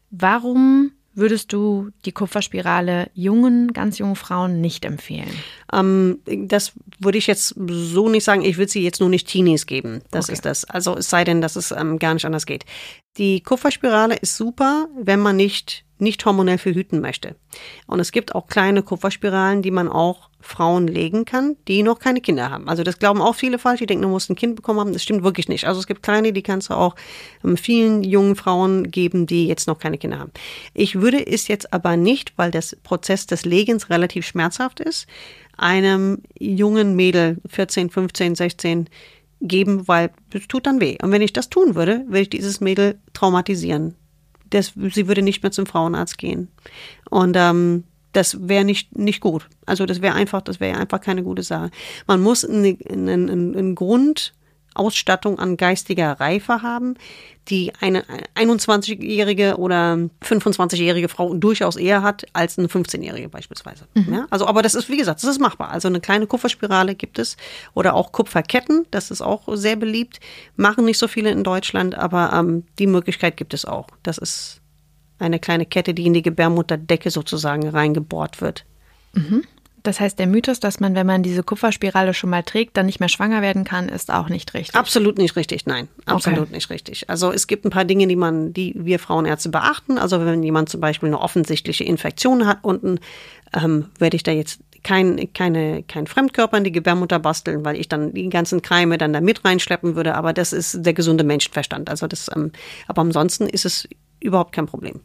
Warum 0.09 0.91
würdest 1.13 1.51
du 1.53 1.89
die 2.05 2.11
Kupferspirale 2.11 3.09
jungen, 3.13 3.73
ganz 3.73 3.97
jungen 3.97 4.15
Frauen 4.15 4.61
nicht 4.61 4.85
empfehlen? 4.85 5.29
Ähm, 5.73 6.19
das 6.25 6.73
würde 6.99 7.17
ich 7.17 7.27
jetzt 7.27 7.55
so 7.57 8.09
nicht 8.09 8.23
sagen. 8.23 8.43
Ich 8.43 8.57
würde 8.57 8.71
sie 8.71 8.83
jetzt 8.83 8.99
nur 8.99 9.09
nicht 9.09 9.27
Teenies 9.27 9.65
geben. 9.65 10.01
Das 10.11 10.25
Okay. 10.25 10.33
ist 10.33 10.45
das. 10.45 10.65
Also 10.65 10.95
es 10.97 11.09
sei 11.09 11.23
denn, 11.23 11.41
dass 11.41 11.55
es 11.55 11.71
ähm, 11.71 11.99
gar 11.99 12.13
nicht 12.13 12.25
anders 12.25 12.45
geht. 12.45 12.65
Die 13.17 13.41
Kupferspirale 13.41 14.15
ist 14.15 14.37
super, 14.37 14.87
wenn 14.99 15.19
man 15.19 15.35
nicht 15.35 15.83
nicht 16.01 16.25
hormonell 16.25 16.57
verhüten 16.57 16.99
möchte. 16.99 17.35
Und 17.87 17.99
es 17.99 18.11
gibt 18.11 18.35
auch 18.35 18.47
kleine 18.47 18.83
Kupferspiralen, 18.83 19.61
die 19.61 19.71
man 19.71 19.87
auch 19.87 20.29
Frauen 20.41 20.87
legen 20.87 21.25
kann, 21.25 21.55
die 21.67 21.83
noch 21.83 21.99
keine 21.99 22.19
Kinder 22.19 22.49
haben. 22.49 22.67
Also 22.67 22.83
das 22.83 22.99
glauben 22.99 23.21
auch 23.21 23.35
viele 23.35 23.59
falsch. 23.59 23.79
Die 23.79 23.85
denken, 23.85 24.03
du 24.03 24.09
musst 24.09 24.29
ein 24.29 24.35
Kind 24.35 24.55
bekommen 24.55 24.79
haben. 24.79 24.93
Das 24.93 25.03
stimmt 25.03 25.23
wirklich 25.23 25.47
nicht. 25.47 25.67
Also 25.67 25.79
es 25.79 25.87
gibt 25.87 26.03
kleine, 26.03 26.33
die 26.33 26.41
kannst 26.41 26.69
du 26.69 26.73
auch 26.73 26.95
ähm, 27.43 27.57
vielen 27.57 28.03
jungen 28.03 28.35
Frauen 28.35 28.89
geben, 28.89 29.27
die 29.27 29.47
jetzt 29.47 29.67
noch 29.67 29.77
keine 29.77 29.97
Kinder 29.97 30.19
haben. 30.19 30.31
Ich 30.73 30.99
würde 30.99 31.25
es 31.25 31.47
jetzt 31.47 31.71
aber 31.73 31.95
nicht, 31.95 32.33
weil 32.37 32.51
das 32.51 32.75
Prozess 32.83 33.27
des 33.27 33.45
Legens 33.45 33.89
relativ 33.89 34.25
schmerzhaft 34.25 34.79
ist, 34.79 35.07
einem 35.57 36.23
jungen 36.39 36.95
Mädel, 36.95 37.37
14, 37.47 37.91
15, 37.91 38.35
16, 38.35 38.89
geben, 39.41 39.87
weil 39.87 40.11
es 40.33 40.47
tut 40.47 40.67
dann 40.67 40.79
weh. 40.79 40.97
Und 41.01 41.11
wenn 41.11 41.21
ich 41.21 41.33
das 41.33 41.49
tun 41.49 41.75
würde, 41.75 42.05
würde 42.07 42.21
ich 42.21 42.29
dieses 42.29 42.61
Mädel 42.61 42.99
traumatisieren. 43.13 43.95
Das, 44.51 44.73
sie 44.75 45.07
würde 45.07 45.21
nicht 45.21 45.41
mehr 45.43 45.51
zum 45.51 45.65
Frauenarzt 45.65 46.17
gehen. 46.17 46.49
Und 47.09 47.35
ähm, 47.37 47.85
das 48.13 48.47
wäre 48.47 48.65
nicht, 48.65 48.97
nicht 48.97 49.21
gut. 49.21 49.47
Also 49.65 49.85
das 49.85 50.01
wäre 50.01 50.15
einfach, 50.15 50.41
das 50.41 50.59
wäre 50.59 50.77
einfach 50.77 51.01
keine 51.01 51.23
gute 51.23 51.43
Sache. 51.43 51.71
Man 52.07 52.21
muss 52.21 52.45
eine, 52.45 52.77
eine, 52.89 53.13
eine, 53.13 53.31
eine 53.57 53.73
Grundausstattung 54.73 55.39
an 55.39 55.57
geistiger 55.57 56.19
Reife 56.19 56.61
haben, 56.61 56.95
die 57.49 57.73
eine 57.79 58.03
21-jährige 58.35 59.57
oder 59.57 59.97
25-jährige 60.23 61.09
Frau 61.09 61.33
durchaus 61.33 61.75
eher 61.75 62.03
hat 62.03 62.25
als 62.33 62.57
eine 62.57 62.67
15-jährige 62.67 63.29
beispielsweise. 63.29 63.87
Ja, 64.11 64.27
also, 64.29 64.47
aber 64.47 64.61
das 64.61 64.75
ist, 64.75 64.89
wie 64.89 64.97
gesagt, 64.97 65.23
das 65.23 65.29
ist 65.29 65.39
machbar. 65.39 65.71
Also 65.71 65.87
eine 65.87 65.99
kleine 65.99 66.27
Kupferspirale 66.27 66.95
gibt 66.95 67.19
es 67.19 67.37
oder 67.73 67.95
auch 67.95 68.11
Kupferketten, 68.11 68.85
das 68.91 69.11
ist 69.11 69.21
auch 69.21 69.43
sehr 69.53 69.75
beliebt. 69.75 70.19
Machen 70.55 70.85
nicht 70.85 70.97
so 70.97 71.07
viele 71.07 71.31
in 71.31 71.43
Deutschland, 71.43 71.95
aber 71.95 72.31
ähm, 72.33 72.63
die 72.79 72.87
Möglichkeit 72.87 73.37
gibt 73.37 73.53
es 73.53 73.65
auch. 73.65 73.87
Das 74.03 74.17
ist 74.17 74.61
eine 75.19 75.39
kleine 75.39 75.65
Kette, 75.65 75.93
die 75.93 76.05
in 76.05 76.13
die 76.13 76.23
Gebärmutterdecke 76.23 77.11
sozusagen 77.11 77.67
reingebohrt 77.67 78.41
wird. 78.41 78.65
Das 79.83 79.99
heißt, 79.99 80.19
der 80.19 80.27
Mythos, 80.27 80.59
dass 80.59 80.79
man, 80.79 80.95
wenn 80.95 81.07
man 81.07 81.23
diese 81.23 81.43
Kupferspirale 81.43 82.13
schon 82.13 82.29
mal 82.29 82.43
trägt, 82.43 82.77
dann 82.77 82.85
nicht 82.85 82.99
mehr 82.99 83.09
schwanger 83.09 83.41
werden 83.41 83.63
kann, 83.63 83.89
ist 83.89 84.11
auch 84.11 84.29
nicht 84.29 84.53
richtig. 84.53 84.75
Absolut 84.75 85.17
nicht 85.17 85.35
richtig, 85.35 85.65
nein. 85.65 85.87
Absolut 86.05 86.41
Okay. 86.43 86.53
nicht 86.55 86.69
richtig. 86.69 87.09
Also 87.09 87.31
es 87.31 87.47
gibt 87.47 87.65
ein 87.65 87.71
paar 87.71 87.85
Dinge, 87.85 88.07
die 88.07 88.15
man, 88.15 88.53
die 88.53 88.73
wir 88.77 88.99
Frauenärzte 88.99 89.49
beachten. 89.49 89.97
Also 89.97 90.23
wenn 90.25 90.43
jemand 90.43 90.69
zum 90.69 90.81
Beispiel 90.81 91.07
eine 91.07 91.19
offensichtliche 91.19 91.83
Infektion 91.83 92.45
hat 92.47 92.59
unten, 92.61 92.99
ähm, 93.53 93.87
werde 93.97 94.15
ich 94.15 94.23
da 94.23 94.31
jetzt 94.31 94.59
kein, 94.83 95.31
keine, 95.33 95.83
kein 95.83 96.07
Fremdkörper 96.07 96.57
in 96.57 96.63
die 96.63 96.71
Gebärmutter 96.71 97.19
basteln, 97.19 97.63
weil 97.63 97.75
ich 97.75 97.87
dann 97.87 98.13
die 98.13 98.29
ganzen 98.29 98.61
Keime 98.61 98.97
dann 98.97 99.13
da 99.13 99.21
mit 99.21 99.45
reinschleppen 99.45 99.95
würde. 99.95 100.15
Aber 100.15 100.33
das 100.33 100.53
ist 100.53 100.85
der 100.85 100.93
gesunde 100.93 101.23
Menschenverstand. 101.23 101.89
Also 101.89 102.07
das, 102.07 102.29
ähm, 102.35 102.51
aber 102.87 103.01
ansonsten 103.01 103.47
ist 103.47 103.65
es 103.65 103.87
überhaupt 104.21 104.53
kein 104.53 104.67
Problem. 104.67 105.01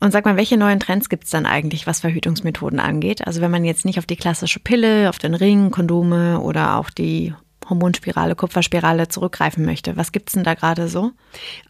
Und 0.00 0.10
sag 0.10 0.24
mal, 0.24 0.36
welche 0.36 0.56
neuen 0.56 0.80
Trends 0.80 1.08
gibt 1.08 1.24
es 1.24 1.30
dann 1.30 1.46
eigentlich, 1.46 1.86
was 1.86 2.00
Verhütungsmethoden 2.00 2.80
angeht? 2.80 3.26
Also 3.26 3.40
wenn 3.40 3.50
man 3.50 3.64
jetzt 3.64 3.84
nicht 3.84 3.98
auf 3.98 4.06
die 4.06 4.16
klassische 4.16 4.60
Pille, 4.60 5.08
auf 5.08 5.18
den 5.18 5.34
Ring, 5.34 5.70
Kondome 5.70 6.40
oder 6.40 6.76
auch 6.76 6.90
die 6.90 7.34
Hormonspirale, 7.68 8.36
Kupferspirale 8.36 9.08
zurückgreifen 9.08 9.64
möchte. 9.64 9.96
Was 9.96 10.12
gibt's 10.12 10.34
denn 10.34 10.44
da 10.44 10.54
gerade 10.54 10.88
so? 10.88 11.12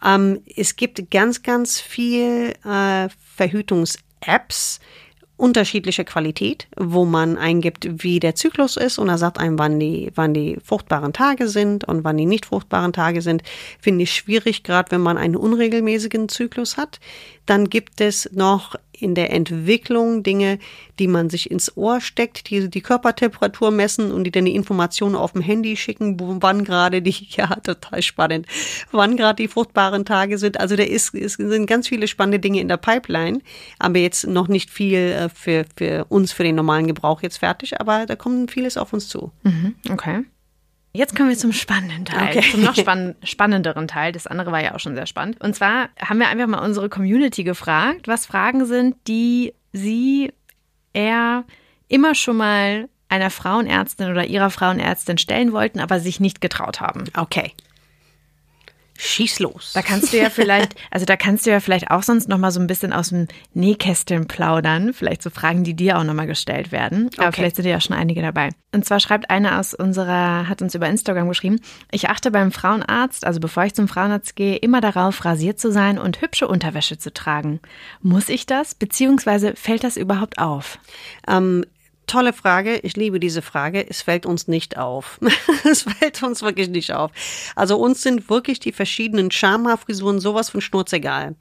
Ähm, 0.04 0.40
es 0.54 0.76
gibt 0.76 1.10
ganz, 1.10 1.42
ganz 1.42 1.80
viel 1.80 2.52
äh, 2.64 3.08
Verhütungs-Apps 3.36 4.80
unterschiedlicher 5.36 6.04
Qualität, 6.04 6.66
wo 6.76 7.04
man 7.04 7.36
eingibt, 7.36 8.02
wie 8.02 8.20
der 8.20 8.34
Zyklus 8.34 8.76
ist 8.76 8.98
und 8.98 9.08
er 9.08 9.18
sagt 9.18 9.38
einem, 9.38 9.58
wann 9.58 9.78
die, 9.78 10.10
wann 10.14 10.32
die 10.32 10.58
fruchtbaren 10.64 11.12
Tage 11.12 11.48
sind 11.48 11.84
und 11.84 12.04
wann 12.04 12.16
die 12.16 12.26
nicht 12.26 12.46
fruchtbaren 12.46 12.92
Tage 12.92 13.20
sind. 13.20 13.42
Finde 13.78 14.04
ich 14.04 14.12
schwierig, 14.12 14.62
gerade 14.62 14.90
wenn 14.92 15.02
man 15.02 15.18
einen 15.18 15.36
unregelmäßigen 15.36 16.28
Zyklus 16.28 16.76
hat. 16.76 17.00
Dann 17.44 17.68
gibt 17.68 18.00
es 18.00 18.30
noch 18.32 18.76
in 19.02 19.14
der 19.14 19.32
Entwicklung 19.32 20.22
Dinge, 20.22 20.58
die 20.98 21.08
man 21.08 21.30
sich 21.30 21.50
ins 21.50 21.76
Ohr 21.76 22.00
steckt, 22.00 22.50
die 22.50 22.68
die 22.68 22.80
Körpertemperatur 22.80 23.70
messen 23.70 24.12
und 24.12 24.24
die 24.24 24.30
dann 24.30 24.44
die 24.44 24.54
Informationen 24.54 25.14
auf 25.14 25.32
dem 25.32 25.42
Handy 25.42 25.76
schicken, 25.76 26.16
wann 26.42 26.64
gerade 26.64 27.02
die, 27.02 27.14
ja, 27.30 27.46
total 27.56 28.02
spannend, 28.02 28.46
wann 28.92 29.16
gerade 29.16 29.42
die 29.42 29.48
fruchtbaren 29.48 30.04
Tage 30.04 30.38
sind. 30.38 30.60
Also 30.60 30.76
da 30.76 30.82
ist, 30.82 31.14
es 31.14 31.34
sind 31.34 31.66
ganz 31.66 31.88
viele 31.88 32.08
spannende 32.08 32.38
Dinge 32.38 32.60
in 32.60 32.68
der 32.68 32.76
Pipeline, 32.76 33.40
aber 33.78 33.98
jetzt 33.98 34.26
noch 34.26 34.48
nicht 34.48 34.70
viel 34.70 34.98
äh, 34.98 35.28
für, 35.28 35.64
für 35.76 36.06
uns, 36.08 36.32
für 36.32 36.42
den 36.42 36.56
normalen 36.56 36.86
Gebrauch 36.86 37.22
jetzt 37.22 37.38
fertig, 37.38 37.80
aber 37.80 38.06
da 38.06 38.16
kommt 38.16 38.50
vieles 38.50 38.76
auf 38.76 38.92
uns 38.92 39.08
zu. 39.08 39.32
Mhm, 39.42 39.74
okay. 39.90 40.24
Jetzt 40.96 41.14
kommen 41.14 41.28
wir 41.28 41.36
zum 41.36 41.52
spannenden 41.52 42.04
Teil, 42.04 42.36
Okay. 42.36 42.50
zum 42.50 42.62
noch 42.62 42.74
spann 42.74 43.14
spannenderen 43.22 43.86
Teil. 43.86 44.12
Das 44.12 44.26
andere 44.26 44.50
war 44.52 44.62
ja 44.62 44.74
auch 44.74 44.80
schon 44.80 44.94
sehr 44.94 45.06
spannend. 45.06 45.40
Und 45.40 45.54
zwar 45.54 45.90
haben 46.00 46.18
wir 46.18 46.28
einfach 46.28 46.46
mal 46.46 46.64
unsere 46.64 46.88
Community 46.88 47.44
gefragt, 47.44 48.08
was 48.08 48.26
Fragen 48.26 48.64
sind, 48.66 48.96
die 49.06 49.52
sie 49.72 50.32
eher 50.92 51.44
immer 51.88 52.14
schon 52.14 52.36
mal 52.38 52.88
einer 53.08 53.30
Frauenärztin 53.30 54.10
oder 54.10 54.26
ihrer 54.26 54.50
Frauenärztin 54.50 55.18
stellen 55.18 55.52
wollten, 55.52 55.80
aber 55.80 56.00
sich 56.00 56.18
nicht 56.18 56.40
getraut 56.40 56.80
haben. 56.80 57.04
Okay. 57.16 57.52
Schieß 58.98 59.40
los. 59.40 59.72
Da 59.74 59.82
kannst 59.82 60.12
du 60.12 60.16
ja 60.18 60.30
vielleicht, 60.30 60.74
also 60.90 61.06
da 61.06 61.16
kannst 61.16 61.46
du 61.46 61.50
ja 61.50 61.60
vielleicht 61.60 61.90
auch 61.90 62.02
sonst 62.02 62.28
noch 62.28 62.38
mal 62.38 62.50
so 62.50 62.60
ein 62.60 62.66
bisschen 62.66 62.92
aus 62.92 63.10
dem 63.10 63.28
Nähkästchen 63.54 64.26
plaudern. 64.28 64.92
Vielleicht 64.92 65.22
so 65.22 65.30
Fragen, 65.30 65.64
die 65.64 65.74
dir 65.74 65.98
auch 65.98 66.04
noch 66.04 66.14
mal 66.14 66.26
gestellt 66.26 66.72
werden. 66.72 67.10
Aber 67.16 67.28
Okay. 67.28 67.36
vielleicht 67.36 67.56
sind 67.56 67.66
ja 67.66 67.80
schon 67.80 67.96
einige 67.96 68.22
dabei. 68.22 68.50
Und 68.72 68.84
zwar 68.84 69.00
schreibt 69.00 69.30
eine 69.30 69.58
aus 69.58 69.74
unserer, 69.74 70.48
hat 70.48 70.60
uns 70.62 70.74
über 70.74 70.88
Instagram 70.88 71.28
geschrieben, 71.28 71.60
ich 71.90 72.08
achte 72.10 72.30
beim 72.30 72.52
Frauenarzt, 72.52 73.26
also 73.26 73.40
bevor 73.40 73.64
ich 73.64 73.74
zum 73.74 73.88
Frauenarzt 73.88 74.36
gehe, 74.36 74.56
immer 74.56 74.80
darauf, 74.80 75.24
rasiert 75.24 75.58
zu 75.58 75.72
sein 75.72 75.98
und 75.98 76.20
hübsche 76.20 76.46
Unterwäsche 76.48 76.98
zu 76.98 77.12
tragen. 77.12 77.60
Muss 78.02 78.28
ich 78.28 78.44
das? 78.46 78.74
Beziehungsweise 78.74 79.54
fällt 79.56 79.82
das 79.84 79.96
überhaupt 79.96 80.38
auf? 80.38 80.78
Ähm, 81.26 81.64
tolle 82.06 82.32
Frage. 82.32 82.78
Ich 82.78 82.96
liebe 82.96 83.20
diese 83.20 83.42
Frage. 83.42 83.88
Es 83.88 84.02
fällt 84.02 84.26
uns 84.26 84.48
nicht 84.48 84.76
auf. 84.76 85.18
es 85.70 85.82
fällt 85.82 86.22
uns 86.22 86.42
wirklich 86.42 86.68
nicht 86.68 86.92
auf. 86.92 87.10
Also 87.54 87.76
uns 87.76 88.02
sind 88.02 88.30
wirklich 88.30 88.60
die 88.60 88.72
verschiedenen 88.72 89.30
Schamhaarfrisuren 89.30 90.20
sowas 90.20 90.50
von 90.50 90.60
schnurzegal. 90.60 91.34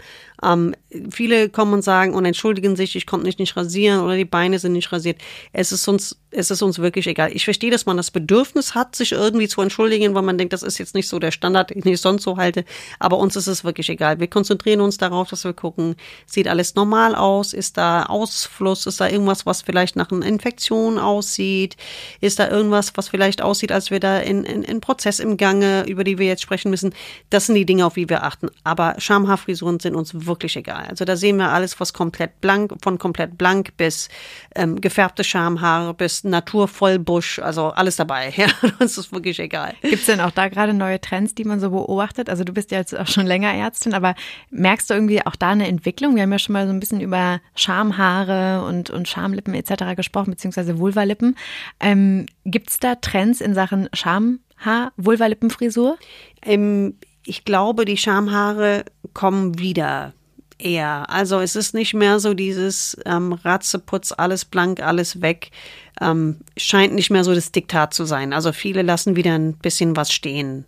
Ähm, 0.45 0.75
viele 1.09 1.49
kommen 1.49 1.73
und 1.73 1.81
sagen 1.81 2.13
und 2.13 2.25
entschuldigen 2.25 2.75
sich, 2.75 2.95
ich 2.95 3.05
konnte 3.05 3.25
mich 3.25 3.37
nicht 3.37 3.57
rasieren 3.57 4.01
oder 4.01 4.15
die 4.15 4.25
Beine 4.25 4.59
sind 4.59 4.73
nicht 4.73 4.91
rasiert. 4.91 5.19
Es 5.51 5.71
ist 5.71 5.87
uns, 5.87 6.19
es 6.31 6.51
ist 6.51 6.61
uns 6.61 6.79
wirklich 6.79 7.07
egal. 7.07 7.31
Ich 7.33 7.45
verstehe, 7.45 7.71
dass 7.71 7.85
man 7.85 7.97
das 7.97 8.11
Bedürfnis 8.11 8.75
hat, 8.75 8.95
sich 8.95 9.11
irgendwie 9.11 9.47
zu 9.47 9.61
entschuldigen, 9.61 10.13
weil 10.13 10.21
man 10.21 10.37
denkt, 10.37 10.53
das 10.53 10.63
ist 10.63 10.77
jetzt 10.77 10.95
nicht 10.95 11.07
so 11.07 11.19
der 11.19 11.31
Standard, 11.31 11.71
den 11.71 11.87
ich 11.87 12.01
sonst 12.01 12.23
so 12.23 12.37
halte. 12.37 12.63
Aber 12.99 13.17
uns 13.17 13.35
ist 13.35 13.47
es 13.47 13.63
wirklich 13.63 13.89
egal. 13.89 14.19
Wir 14.19 14.27
konzentrieren 14.27 14.81
uns 14.81 14.97
darauf, 14.97 15.29
dass 15.29 15.43
wir 15.43 15.53
gucken, 15.53 15.95
sieht 16.25 16.47
alles 16.47 16.75
normal 16.75 17.15
aus? 17.15 17.53
Ist 17.53 17.77
da 17.77 18.03
Ausfluss? 18.03 18.85
Ist 18.85 19.01
da 19.01 19.09
irgendwas, 19.09 19.45
was 19.45 19.61
vielleicht 19.61 19.95
nach 19.95 20.11
einer 20.11 20.25
Infektion 20.25 20.99
aussieht? 20.99 21.75
Ist 22.21 22.39
da 22.39 22.49
irgendwas, 22.49 22.93
was 22.95 23.09
vielleicht 23.09 23.41
aussieht, 23.41 23.71
als 23.71 23.91
wir 23.91 23.99
da 23.99 24.19
in, 24.19 24.43
in, 24.43 24.63
in 24.63 24.81
Prozess 24.81 25.19
im 25.19 25.37
Gange, 25.37 25.85
über 25.87 26.03
die 26.03 26.17
wir 26.17 26.27
jetzt 26.27 26.43
sprechen 26.43 26.69
müssen? 26.69 26.93
Das 27.29 27.47
sind 27.47 27.55
die 27.55 27.65
Dinge, 27.65 27.85
auf 27.85 27.95
die 27.95 28.09
wir 28.09 28.23
achten. 28.23 28.49
Aber 28.63 28.95
Schamhaarfrisuren 28.97 29.79
sind 29.79 29.95
uns 29.95 30.25
wirklich 30.25 30.34
egal. 30.43 30.85
Also 30.89 31.05
da 31.05 31.15
sehen 31.15 31.37
wir 31.37 31.49
alles, 31.49 31.79
was 31.79 31.93
komplett 31.93 32.41
blank, 32.41 32.73
von 32.81 32.97
komplett 32.97 33.37
blank 33.37 33.77
bis 33.77 34.09
ähm, 34.55 34.79
gefärbte 34.81 35.23
Schamhaare 35.23 35.93
bis 35.93 36.23
Naturvollbusch, 36.23 37.39
also 37.39 37.67
alles 37.67 37.95
dabei. 37.95 38.33
Ja, 38.45 38.47
uns 38.79 38.97
ist 38.97 39.13
wirklich 39.13 39.39
egal. 39.39 39.75
Gibt 39.81 39.93
es 40.01 40.05
denn 40.07 40.19
auch 40.19 40.31
da 40.31 40.49
gerade 40.49 40.73
neue 40.73 40.99
Trends, 40.99 41.35
die 41.35 41.45
man 41.45 41.59
so 41.59 41.69
beobachtet? 41.69 42.29
Also 42.29 42.43
du 42.43 42.53
bist 42.53 42.69
ja 42.71 42.79
jetzt 42.79 42.97
auch 42.97 43.07
schon 43.07 43.25
länger 43.25 43.53
Ärztin, 43.53 43.93
aber 43.93 44.13
merkst 44.51 44.89
du 44.89 44.93
irgendwie 44.93 45.25
auch 45.25 45.35
da 45.35 45.51
eine 45.51 45.67
Entwicklung? 45.67 46.15
Wir 46.15 46.23
haben 46.23 46.31
ja 46.31 46.39
schon 46.39 46.53
mal 46.53 46.67
so 46.67 46.73
ein 46.73 46.79
bisschen 46.79 46.99
über 46.99 47.39
Schamhaare 47.55 48.65
und, 48.65 48.89
und 48.89 49.07
Schamlippen 49.07 49.53
etc. 49.53 49.95
gesprochen, 49.95 50.31
beziehungsweise 50.31 50.77
Vulvalippen. 50.79 51.37
Ähm, 51.79 52.25
Gibt 52.43 52.69
es 52.69 52.79
da 52.79 52.95
Trends 52.95 53.41
in 53.41 53.53
Sachen 53.53 53.89
Schamhaar, 53.93 54.91
Vulvalippenfrisur? 54.97 55.97
Ähm, 56.43 56.95
ich 57.25 57.43
glaube, 57.43 57.85
die 57.85 57.97
Schamhaare 57.97 58.85
kommen 59.13 59.57
wieder 59.59 60.13
eher. 60.57 61.09
Also 61.09 61.39
es 61.39 61.55
ist 61.55 61.73
nicht 61.73 61.93
mehr 61.93 62.19
so 62.19 62.33
dieses 62.33 62.97
ähm, 63.05 63.33
Ratzeputz, 63.33 64.13
alles 64.15 64.45
blank, 64.45 64.81
alles 64.81 65.21
weg. 65.21 65.51
Ähm, 65.99 66.39
scheint 66.57 66.93
nicht 66.93 67.09
mehr 67.09 67.23
so 67.23 67.33
das 67.33 67.51
Diktat 67.51 67.93
zu 67.93 68.05
sein. 68.05 68.33
Also 68.33 68.51
viele 68.53 68.81
lassen 68.81 69.15
wieder 69.15 69.37
ein 69.37 69.57
bisschen 69.57 69.95
was 69.95 70.11
stehen. 70.11 70.65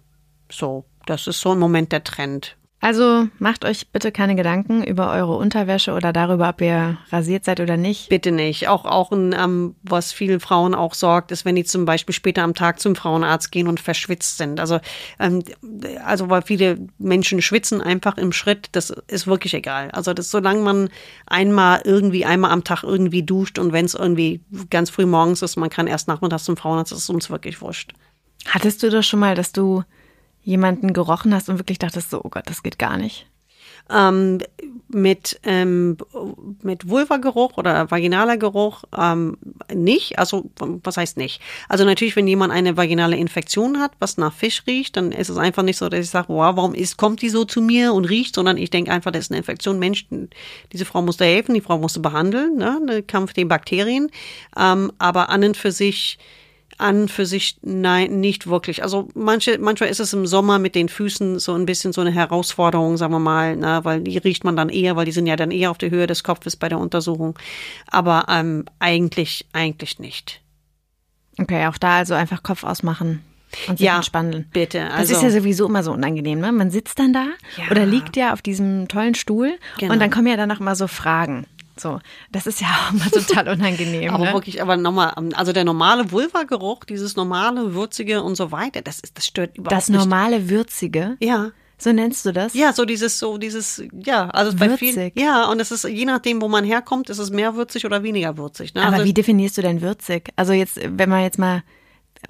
So, 0.49 0.85
das 1.05 1.27
ist 1.27 1.39
so 1.39 1.53
im 1.53 1.59
Moment 1.59 1.91
der 1.91 2.03
Trend. 2.03 2.56
Also 2.79 3.27
macht 3.39 3.65
euch 3.65 3.87
bitte 3.89 4.11
keine 4.11 4.35
Gedanken 4.35 4.83
über 4.83 5.11
eure 5.11 5.35
Unterwäsche 5.35 5.93
oder 5.93 6.13
darüber, 6.13 6.49
ob 6.49 6.61
ihr 6.61 6.99
rasiert 7.11 7.43
seid 7.43 7.59
oder 7.59 7.75
nicht. 7.75 8.09
Bitte 8.09 8.31
nicht. 8.31 8.67
Auch, 8.67 8.85
auch 8.85 9.11
ein, 9.11 9.33
ähm, 9.37 9.75
was 9.81 10.13
vielen 10.13 10.39
Frauen 10.39 10.75
auch 10.75 10.93
sorgt, 10.93 11.31
ist, 11.31 11.43
wenn 11.43 11.55
die 11.55 11.63
zum 11.63 11.85
Beispiel 11.85 12.13
später 12.13 12.43
am 12.43 12.53
Tag 12.53 12.79
zum 12.79 12.95
Frauenarzt 12.95 13.51
gehen 13.51 13.67
und 13.67 13.79
verschwitzt 13.79 14.37
sind. 14.37 14.59
Also, 14.59 14.79
ähm, 15.19 15.43
also 16.05 16.29
weil 16.29 16.43
viele 16.43 16.77
Menschen 16.99 17.41
schwitzen 17.41 17.81
einfach 17.81 18.15
im 18.17 18.31
Schritt, 18.31 18.69
das 18.73 18.91
ist 19.07 19.25
wirklich 19.25 19.55
egal. 19.55 19.89
Also 19.91 20.13
das, 20.13 20.29
solange 20.29 20.61
man 20.61 20.89
einmal 21.25 21.81
irgendwie, 21.83 22.25
einmal 22.25 22.51
am 22.51 22.63
Tag 22.63 22.83
irgendwie 22.83 23.23
duscht 23.23 23.57
und 23.57 23.73
wenn 23.73 23.85
es 23.85 23.95
irgendwie 23.95 24.41
ganz 24.69 24.91
früh 24.91 25.07
morgens 25.07 25.41
ist, 25.41 25.57
man 25.57 25.71
kann 25.71 25.87
erst 25.87 26.07
nachmittags 26.07 26.43
zum 26.43 26.57
Frauenarzt, 26.57 26.91
das 26.91 26.99
ist 26.99 27.09
uns 27.09 27.31
wirklich 27.31 27.59
wurscht. 27.59 27.93
Hattest 28.45 28.83
du 28.83 28.91
das 28.91 29.07
schon 29.07 29.19
mal, 29.19 29.33
dass 29.33 29.51
du 29.51 29.83
jemanden 30.47 30.93
gerochen 30.93 31.33
hast 31.33 31.49
und 31.49 31.59
wirklich 31.59 31.77
dachtest 31.77 32.09
so, 32.09 32.21
oh 32.23 32.29
Gott, 32.29 32.43
das 32.45 32.63
geht 32.63 32.79
gar 32.79 32.97
nicht? 32.97 33.27
Ähm, 33.89 34.39
mit, 34.89 35.39
ähm, 35.43 35.97
mit 36.61 36.89
Vulvageruch 36.89 37.57
oder 37.57 37.91
vaginaler 37.91 38.37
Geruch 38.37 38.83
ähm, 38.97 39.37
nicht. 39.73 40.19
Also 40.19 40.49
was 40.57 40.95
heißt 40.95 41.17
nicht? 41.17 41.41
Also 41.67 41.83
natürlich, 41.83 42.15
wenn 42.15 42.27
jemand 42.27 42.53
eine 42.53 42.77
vaginale 42.77 43.17
Infektion 43.17 43.79
hat, 43.79 43.91
was 43.99 44.17
nach 44.17 44.33
Fisch 44.33 44.63
riecht, 44.67 44.95
dann 44.95 45.11
ist 45.11 45.29
es 45.29 45.37
einfach 45.37 45.63
nicht 45.63 45.77
so, 45.77 45.89
dass 45.89 45.99
ich 45.99 46.09
sage, 46.09 46.29
wow, 46.29 46.55
warum 46.55 46.73
ist, 46.73 46.97
kommt 46.97 47.21
die 47.21 47.29
so 47.29 47.43
zu 47.43 47.61
mir 47.61 47.93
und 47.93 48.05
riecht, 48.05 48.33
sondern 48.33 48.57
ich 48.57 48.69
denke 48.69 48.91
einfach, 48.91 49.11
das 49.11 49.25
ist 49.25 49.31
eine 49.31 49.39
Infektion. 49.39 49.79
Mensch, 49.79 50.07
diese 50.71 50.85
Frau 50.85 51.01
musste 51.01 51.25
helfen, 51.25 51.53
die 51.53 51.61
Frau 51.61 51.77
musste 51.77 51.99
behandeln, 51.99 52.55
ne, 52.55 52.79
der 52.87 53.01
Kampf 53.03 53.33
den 53.33 53.49
Bakterien. 53.49 54.09
Ähm, 54.57 54.93
aber 54.97 55.29
an 55.29 55.43
und 55.43 55.57
für 55.57 55.73
sich 55.73 56.17
an 56.77 57.07
für 57.07 57.25
sich 57.25 57.57
nein, 57.63 58.19
nicht 58.19 58.47
wirklich. 58.47 58.83
Also 58.83 59.07
manche, 59.15 59.57
manchmal 59.57 59.89
ist 59.89 59.99
es 59.99 60.13
im 60.13 60.27
Sommer 60.27 60.59
mit 60.59 60.75
den 60.75 60.89
Füßen 60.89 61.39
so 61.39 61.53
ein 61.53 61.65
bisschen 61.65 61.93
so 61.93 62.01
eine 62.01 62.11
Herausforderung, 62.11 62.97
sagen 62.97 63.13
wir 63.13 63.19
mal, 63.19 63.55
ne, 63.55 63.79
weil 63.83 64.01
die 64.01 64.17
riecht 64.17 64.43
man 64.43 64.55
dann 64.55 64.69
eher, 64.69 64.95
weil 64.95 65.05
die 65.05 65.11
sind 65.11 65.27
ja 65.27 65.35
dann 65.35 65.51
eher 65.51 65.71
auf 65.71 65.77
der 65.77 65.89
Höhe 65.89 66.07
des 66.07 66.23
Kopfes 66.23 66.55
bei 66.55 66.69
der 66.69 66.77
Untersuchung. 66.79 67.37
Aber 67.89 68.25
ähm, 68.29 68.65
eigentlich, 68.79 69.45
eigentlich 69.53 69.99
nicht. 69.99 70.41
Okay, 71.39 71.67
auch 71.67 71.77
da 71.77 71.97
also 71.97 72.13
einfach 72.13 72.43
Kopf 72.43 72.63
ausmachen 72.63 73.21
und 73.67 73.77
sich 73.77 73.85
Ja, 73.87 73.97
entspannen. 73.97 74.45
bitte, 74.53 74.79
das 74.79 74.93
also- 74.93 75.13
ist 75.15 75.21
ja 75.23 75.29
sowieso 75.29 75.67
immer 75.67 75.83
so 75.83 75.91
unangenehm, 75.93 76.39
ne? 76.39 76.51
Man 76.51 76.69
sitzt 76.71 76.99
dann 76.99 77.13
da 77.13 77.27
Ja. 77.57 77.71
oder 77.71 77.85
liegt 77.85 78.15
ja 78.15 78.33
auf 78.33 78.41
diesem 78.41 78.87
tollen 78.87 79.15
Stuhl 79.15 79.53
Genau. 79.79 79.93
und 79.93 79.99
dann 79.99 80.09
kommen 80.11 80.27
ja 80.27 80.35
danach 80.37 80.59
immer 80.59 80.75
so 80.75 80.87
Fragen. 80.87 81.45
So, 81.79 81.99
das 82.31 82.47
ist 82.47 82.61
ja 82.61 82.67
auch 82.89 82.93
immer 82.93 83.09
total 83.11 83.47
unangenehm. 83.49 84.13
Aber 84.13 84.25
ne? 84.25 84.33
wirklich, 84.33 84.61
aber 84.61 84.77
nochmal, 84.77 85.11
also 85.35 85.53
der 85.53 85.63
normale 85.63 86.11
Vulva-Geruch, 86.11 86.83
dieses 86.85 87.15
normale, 87.15 87.73
würzige 87.73 88.23
und 88.23 88.35
so 88.35 88.51
weiter, 88.51 88.81
das 88.81 88.99
ist, 88.99 89.17
das 89.17 89.25
stört 89.25 89.57
überhaupt 89.57 89.71
Das 89.71 89.89
nicht. 89.89 89.99
normale 89.99 90.49
Würzige, 90.49 91.17
Ja. 91.19 91.51
so 91.77 91.91
nennst 91.93 92.25
du 92.25 92.31
das? 92.33 92.53
Ja, 92.53 92.73
so 92.73 92.85
dieses, 92.85 93.19
so 93.19 93.37
dieses, 93.37 93.83
ja, 93.93 94.29
also 94.29 94.57
bei 94.57 94.75
vielen, 94.77 94.95
Würzig. 94.95 95.19
ja, 95.19 95.45
und 95.49 95.59
es 95.59 95.71
ist, 95.71 95.83
je 95.85 96.05
nachdem, 96.05 96.41
wo 96.41 96.47
man 96.47 96.63
herkommt, 96.65 97.09
ist 97.09 97.19
es 97.19 97.29
mehr 97.29 97.55
würzig 97.55 97.85
oder 97.85 98.01
weniger 98.03 98.37
würzig. 98.37 98.73
Ne? 98.73 98.81
Aber 98.83 98.93
also, 98.95 99.05
wie 99.05 99.13
definierst 99.13 99.57
du 99.57 99.61
denn 99.61 99.81
würzig? 99.81 100.29
Also 100.35 100.53
jetzt, 100.53 100.79
wenn 100.83 101.09
man 101.09 101.21
jetzt 101.23 101.37
mal, 101.39 101.63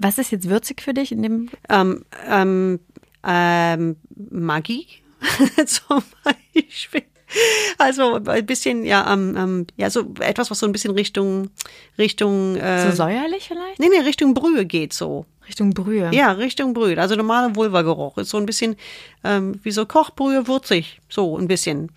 was 0.00 0.18
ist 0.18 0.30
jetzt 0.32 0.48
würzig 0.50 0.82
für 0.82 0.92
dich 0.94 1.12
in 1.12 1.22
dem? 1.22 1.48
ähm, 1.70 2.04
ähm, 2.28 2.80
ähm, 3.26 3.96
Magie 4.30 4.86
zum 5.66 6.02
Beispiel. 6.24 7.02
Also 7.78 8.20
ein 8.26 8.46
bisschen, 8.46 8.84
ja, 8.84 9.12
ähm, 9.12 9.66
ja, 9.76 9.90
so 9.90 10.12
etwas, 10.20 10.50
was 10.50 10.58
so 10.58 10.66
ein 10.66 10.72
bisschen 10.72 10.92
Richtung, 10.92 11.50
Richtung, 11.96 12.56
äh, 12.56 12.90
So 12.90 12.96
säuerlich 12.96 13.48
vielleicht? 13.48 13.78
nee, 13.78 13.88
nee, 13.88 14.00
Richtung 14.00 14.34
Brühe 14.34 14.64
geht 14.64 14.92
so. 14.92 15.26
Richtung 15.48 15.70
Brühe. 15.70 16.10
Ja, 16.12 16.32
Richtung 16.32 16.74
Brühe. 16.74 16.98
Also 17.00 17.16
normaler 17.16 17.56
Vulva-Geruch. 17.56 18.18
Ist 18.18 18.28
so 18.30 18.36
ein 18.36 18.44
bisschen 18.44 18.76
ähm, 19.24 19.58
wie 19.62 19.70
so 19.70 19.86
Kochbrühe, 19.86 20.46
würzig. 20.46 21.00
So 21.08 21.38
ein 21.38 21.48
bisschen. 21.48 21.90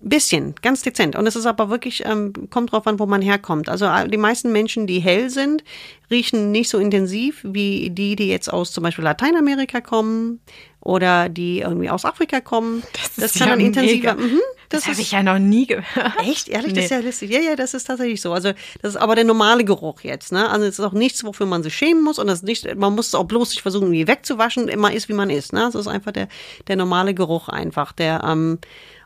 Bisschen, 0.00 0.54
ganz 0.60 0.82
dezent. 0.82 1.16
Und 1.16 1.26
es 1.26 1.36
ist 1.36 1.46
aber 1.46 1.70
wirklich, 1.70 2.04
ähm, 2.04 2.32
kommt 2.50 2.72
drauf 2.72 2.86
an, 2.86 2.98
wo 2.98 3.06
man 3.06 3.22
herkommt. 3.22 3.68
Also 3.68 3.86
äh, 3.86 4.08
die 4.08 4.18
meisten 4.18 4.52
Menschen, 4.52 4.86
die 4.86 4.98
hell 4.98 5.30
sind, 5.30 5.64
riechen 6.10 6.50
nicht 6.50 6.68
so 6.68 6.78
intensiv 6.78 7.40
wie 7.44 7.90
die, 7.90 8.16
die 8.16 8.28
jetzt 8.28 8.52
aus 8.52 8.72
zum 8.72 8.82
Beispiel 8.82 9.04
Lateinamerika 9.04 9.80
kommen 9.80 10.40
oder 10.86 11.28
die 11.28 11.58
irgendwie 11.60 11.90
aus 11.90 12.04
Afrika 12.04 12.40
kommen. 12.40 12.82
Das, 13.16 13.32
ist 13.32 13.38
kann 13.38 13.48
ja 13.48 13.54
dann 13.56 13.64
intensiver. 13.64 14.14
Mhm, 14.14 14.38
Das, 14.68 14.82
das 14.84 14.92
habe 14.92 15.00
ich 15.00 15.10
ja 15.10 15.22
noch 15.24 15.38
nie 15.40 15.66
gehört. 15.66 16.12
Echt? 16.20 16.48
Ehrlich, 16.48 16.74
das 16.74 16.84
ist 16.84 16.90
Nee. 16.90 16.96
ja 16.96 17.02
lustig. 17.02 17.30
Ja, 17.32 17.40
ja, 17.40 17.56
das 17.56 17.74
ist 17.74 17.84
tatsächlich 17.88 18.20
so. 18.20 18.32
Also, 18.32 18.52
das 18.82 18.94
ist 18.94 18.96
aber 18.96 19.16
der 19.16 19.24
normale 19.24 19.64
Geruch 19.64 20.02
jetzt, 20.02 20.30
ne? 20.30 20.48
Also, 20.48 20.64
es 20.64 20.78
ist 20.78 20.84
auch 20.84 20.92
nichts, 20.92 21.24
wofür 21.24 21.46
man 21.46 21.64
sich 21.64 21.74
schämen 21.74 22.04
muss 22.04 22.20
und 22.20 22.28
das 22.28 22.42
nicht, 22.44 22.76
man 22.76 22.94
muss 22.94 23.08
es 23.08 23.14
auch 23.16 23.24
bloß 23.24 23.50
nicht 23.50 23.62
versuchen, 23.62 23.86
irgendwie 23.88 24.06
wegzuwaschen. 24.06 24.68
Immer 24.68 24.92
ist, 24.92 25.08
wie 25.08 25.12
man 25.14 25.28
ist, 25.28 25.52
ne? 25.52 25.62
Das 25.72 25.74
ist 25.74 25.88
einfach 25.88 26.12
der, 26.12 26.28
der 26.68 26.76
normale 26.76 27.14
Geruch 27.14 27.48
einfach, 27.48 27.90
der, 27.92 28.22
ähm, 28.24 28.58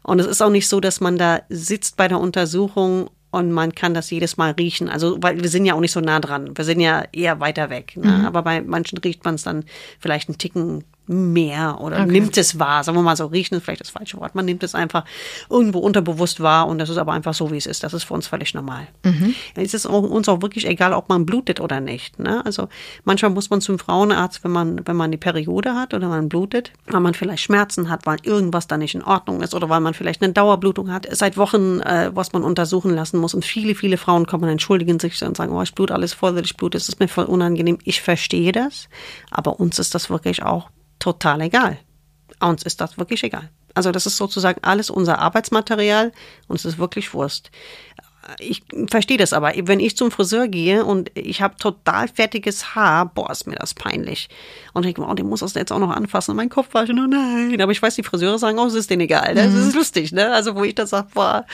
und 0.03 0.19
es 0.19 0.27
ist 0.27 0.43
auch 0.43 0.51
nicht 0.51 0.69
so, 0.69 0.81
dass 0.81 1.01
man 1.01 1.17
da 1.17 1.41
sitzt 1.49 1.97
bei 1.97 2.09
der 2.09 2.21
Untersuchung 2.21 3.09
und 3.31 3.53
man 3.53 3.75
kann 3.75 3.95
das 3.95 4.11
jedes 4.11 4.37
Mal 4.37 4.51
riechen. 4.53 4.89
Also, 4.91 5.17
weil 5.23 5.41
wir 5.43 5.49
sind 5.49 5.65
ja 5.65 5.75
auch 5.75 5.81
nicht 5.81 5.93
so 5.93 6.01
nah 6.01 6.21
dran. 6.21 6.51
Wir 6.57 6.65
sind 6.65 6.81
ja 6.81 7.05
eher 7.13 7.39
weiter 7.41 7.71
weg. 7.71 7.97
Ne? 7.97 8.25
Aber 8.27 8.43
bei 8.43 8.61
manchen 8.61 8.99
riecht 8.99 9.25
man 9.25 9.37
es 9.37 9.45
dann 9.45 9.65
vielleicht 9.99 10.29
einen 10.29 10.37
Ticken 10.39 10.85
mehr 11.11 11.81
oder 11.81 12.01
Okay. 12.03 12.13
nimmt 12.13 12.37
es 12.37 12.59
wahr. 12.59 12.85
Sagen 12.85 12.97
wir 12.97 13.03
mal 13.03 13.17
so, 13.17 13.27
riechen 13.27 13.57
ist 13.57 13.65
vielleicht 13.65 13.81
das 13.81 13.91
falsche 13.91 14.17
Wort. 14.19 14.35
Man 14.37 14.45
nimmt 14.45 14.63
es 14.63 14.75
einfach 14.77 15.05
irgendwo 15.49 15.81
unterbewusst 15.81 16.41
wahr 16.41 16.69
und 16.69 16.79
das 16.79 16.89
ist 16.89 16.99
aber 16.99 17.13
einfach 17.13 17.35
so, 17.35 17.51
wie 17.51 17.57
es 17.57 17.67
ist. 17.67 17.83
Das 17.83 17.93
ist 17.93 18.05
für 18.05 18.15
uns 18.15 18.29
völlig 18.29 18.55
normal. 18.55 18.87
Es 19.57 19.75
ist 19.75 19.87
auch, 19.87 20.03
uns 20.03 20.29
auch 20.29 20.41
wirklich 20.41 20.67
egal, 20.67 20.93
ob 20.93 21.09
man 21.09 21.27
blutet 21.27 21.61
oder 21.61 21.81
nicht. 21.81 22.19
Ne? 22.19 22.45
Also 22.47 22.69
manchmal 23.05 23.33
muss 23.33 23.51
man 23.51 23.61
zum 23.61 23.79
Frauenarzt, 23.79 24.45
wenn 24.45 24.53
man, 24.53 24.87
wenn 24.87 24.97
man 24.97 25.11
die 25.11 25.17
Periode 25.17 25.75
hat 25.75 25.95
oder 25.95 26.09
man 26.09 26.29
blutet, 26.29 26.73
weil 26.87 27.01
man 27.01 27.15
vielleicht 27.15 27.43
Schmerzen 27.43 27.91
hat, 27.91 28.07
weil 28.07 28.19
irgendwas 28.23 28.69
da 28.69 28.77
nicht 28.77 28.95
in 28.95 29.03
Ordnung 29.03 29.43
ist 29.43 29.55
oder 29.55 29.69
weil 29.69 29.81
man 29.81 29.95
vielleicht 29.95 30.23
eine 30.23 30.33
Dauerblutung 30.33 30.93
hat, 30.93 31.09
seit 31.11 31.37
Wochen, 31.37 31.81
äh, 31.81 32.11
was 32.15 32.33
man 32.33 32.45
untersuchen 32.45 32.95
lassen 32.95 33.19
muss. 33.19 33.35
Und 33.35 33.45
viele, 33.45 33.75
viele 33.75 33.97
Frauen 33.97 34.27
kommen 34.27 34.45
und 34.45 34.51
entschuldigen 34.51 35.01
sich 35.01 35.21
und 35.23 35.37
sagen, 35.37 35.53
oh, 35.53 35.63
ich 35.63 35.75
blute 35.75 35.93
alles 35.93 36.13
voll, 36.13 36.39
ich 36.39 36.57
blute, 36.57 36.79
es 36.79 36.89
ist 36.89 37.01
mir 37.01 37.09
voll 37.09 37.25
unangenehm. 37.25 37.79
Ich 37.85 38.01
verstehe 38.01 38.53
das, 38.53 38.89
aber 39.31 39.59
uns 39.59 39.79
ist 39.79 39.95
das 39.95 40.09
wirklich 40.09 40.43
auch 40.43 40.71
total 41.01 41.41
egal. 41.41 41.79
Uns 42.39 42.63
ist 42.63 42.81
das 42.81 42.97
wirklich 42.97 43.25
egal. 43.25 43.51
Also 43.75 43.91
das 43.93 44.07
ist 44.07 44.17
sozusagen 44.17 44.63
alles 44.63 44.91
unser 44.91 45.19
Arbeitsmaterial 45.19 46.13
und 46.49 46.57
es 46.57 46.65
ist 46.65 46.79
wirklich 46.79 47.13
Wurst 47.15 47.51
ich 48.39 48.63
verstehe 48.89 49.17
das 49.17 49.33
aber. 49.33 49.53
Wenn 49.57 49.81
ich 49.81 49.97
zum 49.97 50.11
Friseur 50.11 50.49
gehe 50.49 50.85
und 50.85 51.11
ich 51.15 51.43
habe 51.43 51.57
total 51.57 52.09
fettiges 52.09 52.75
Haar, 52.75 53.07
boah, 53.07 53.31
ist 53.31 53.47
mir 53.47 53.57
das 53.57 53.75
peinlich. 53.75 54.29
Und 54.73 54.85
ich 54.85 54.95
denke, 54.95 55.11
oh, 55.11 55.15
den 55.15 55.29
muss 55.29 55.41
das 55.41 55.55
jetzt 55.55 55.73
auch 55.73 55.79
noch 55.79 55.91
anfassen. 55.91 56.33
Und 56.33 56.37
mein 56.37 56.49
Kopf 56.49 56.73
war 56.75 56.87
schon, 56.87 56.99
oh 56.99 57.07
nein. 57.07 57.61
Aber 57.61 57.73
ich 57.73 57.83
weiß, 57.83 57.95
die 57.95 58.03
Friseure 58.03 58.39
sagen, 58.39 58.59
oh, 58.59 58.67
es 58.67 58.75
ist 58.75 58.91
denen 58.91 59.03
egal. 59.03 59.35
Das 59.35 59.53
ist 59.53 59.73
mhm. 59.73 59.79
lustig, 59.79 60.13
ne? 60.13 60.33
Also, 60.33 60.55
wo 60.55 60.65
ich 60.65 60.75
das 60.75 60.91
sage, 60.91 61.09
boah, 61.15 61.47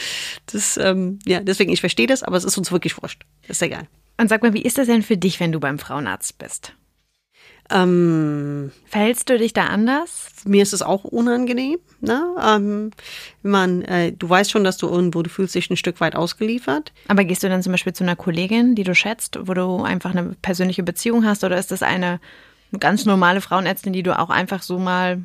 das, 0.46 0.76
ähm, 0.76 1.18
ja, 1.24 1.40
deswegen, 1.40 1.72
ich 1.72 1.80
verstehe 1.80 2.06
das, 2.06 2.22
aber 2.22 2.36
es 2.36 2.44
ist 2.44 2.58
uns 2.58 2.72
wirklich 2.72 3.00
wurscht. 3.00 3.22
Ist 3.48 3.62
egal. 3.62 3.86
Und 4.18 4.28
sag 4.28 4.42
mal, 4.42 4.54
wie 4.54 4.62
ist 4.62 4.78
das 4.78 4.86
denn 4.86 5.02
für 5.02 5.16
dich, 5.16 5.40
wenn 5.40 5.52
du 5.52 5.60
beim 5.60 5.78
Frauenarzt 5.78 6.38
bist? 6.38 6.72
Ähm, 7.70 8.70
Verhältst 8.86 9.28
du 9.28 9.38
dich 9.38 9.52
da 9.52 9.66
anders? 9.66 10.30
Mir 10.44 10.62
ist 10.62 10.72
es 10.72 10.82
auch 10.82 11.04
unangenehm. 11.04 11.78
Ne? 12.00 12.24
Ähm, 12.42 12.90
man, 13.42 13.82
äh, 13.82 14.12
du 14.12 14.28
weißt 14.28 14.50
schon, 14.50 14.64
dass 14.64 14.76
du 14.76 14.88
irgendwo, 14.88 15.22
du 15.22 15.30
fühlst 15.30 15.54
dich 15.54 15.70
ein 15.70 15.76
Stück 15.76 16.00
weit 16.00 16.14
ausgeliefert. 16.14 16.92
Aber 17.08 17.24
gehst 17.24 17.42
du 17.42 17.48
dann 17.48 17.62
zum 17.62 17.72
Beispiel 17.72 17.92
zu 17.92 18.04
einer 18.04 18.16
Kollegin, 18.16 18.74
die 18.74 18.84
du 18.84 18.94
schätzt, 18.94 19.38
wo 19.42 19.54
du 19.54 19.82
einfach 19.82 20.10
eine 20.10 20.36
persönliche 20.42 20.82
Beziehung 20.82 21.24
hast, 21.24 21.44
oder 21.44 21.58
ist 21.58 21.70
das 21.70 21.82
eine 21.82 22.20
ganz 22.78 23.04
normale 23.04 23.40
Frauenärztin, 23.40 23.92
die 23.92 24.02
du 24.02 24.18
auch 24.18 24.30
einfach 24.30 24.62
so 24.62 24.78
mal 24.78 25.22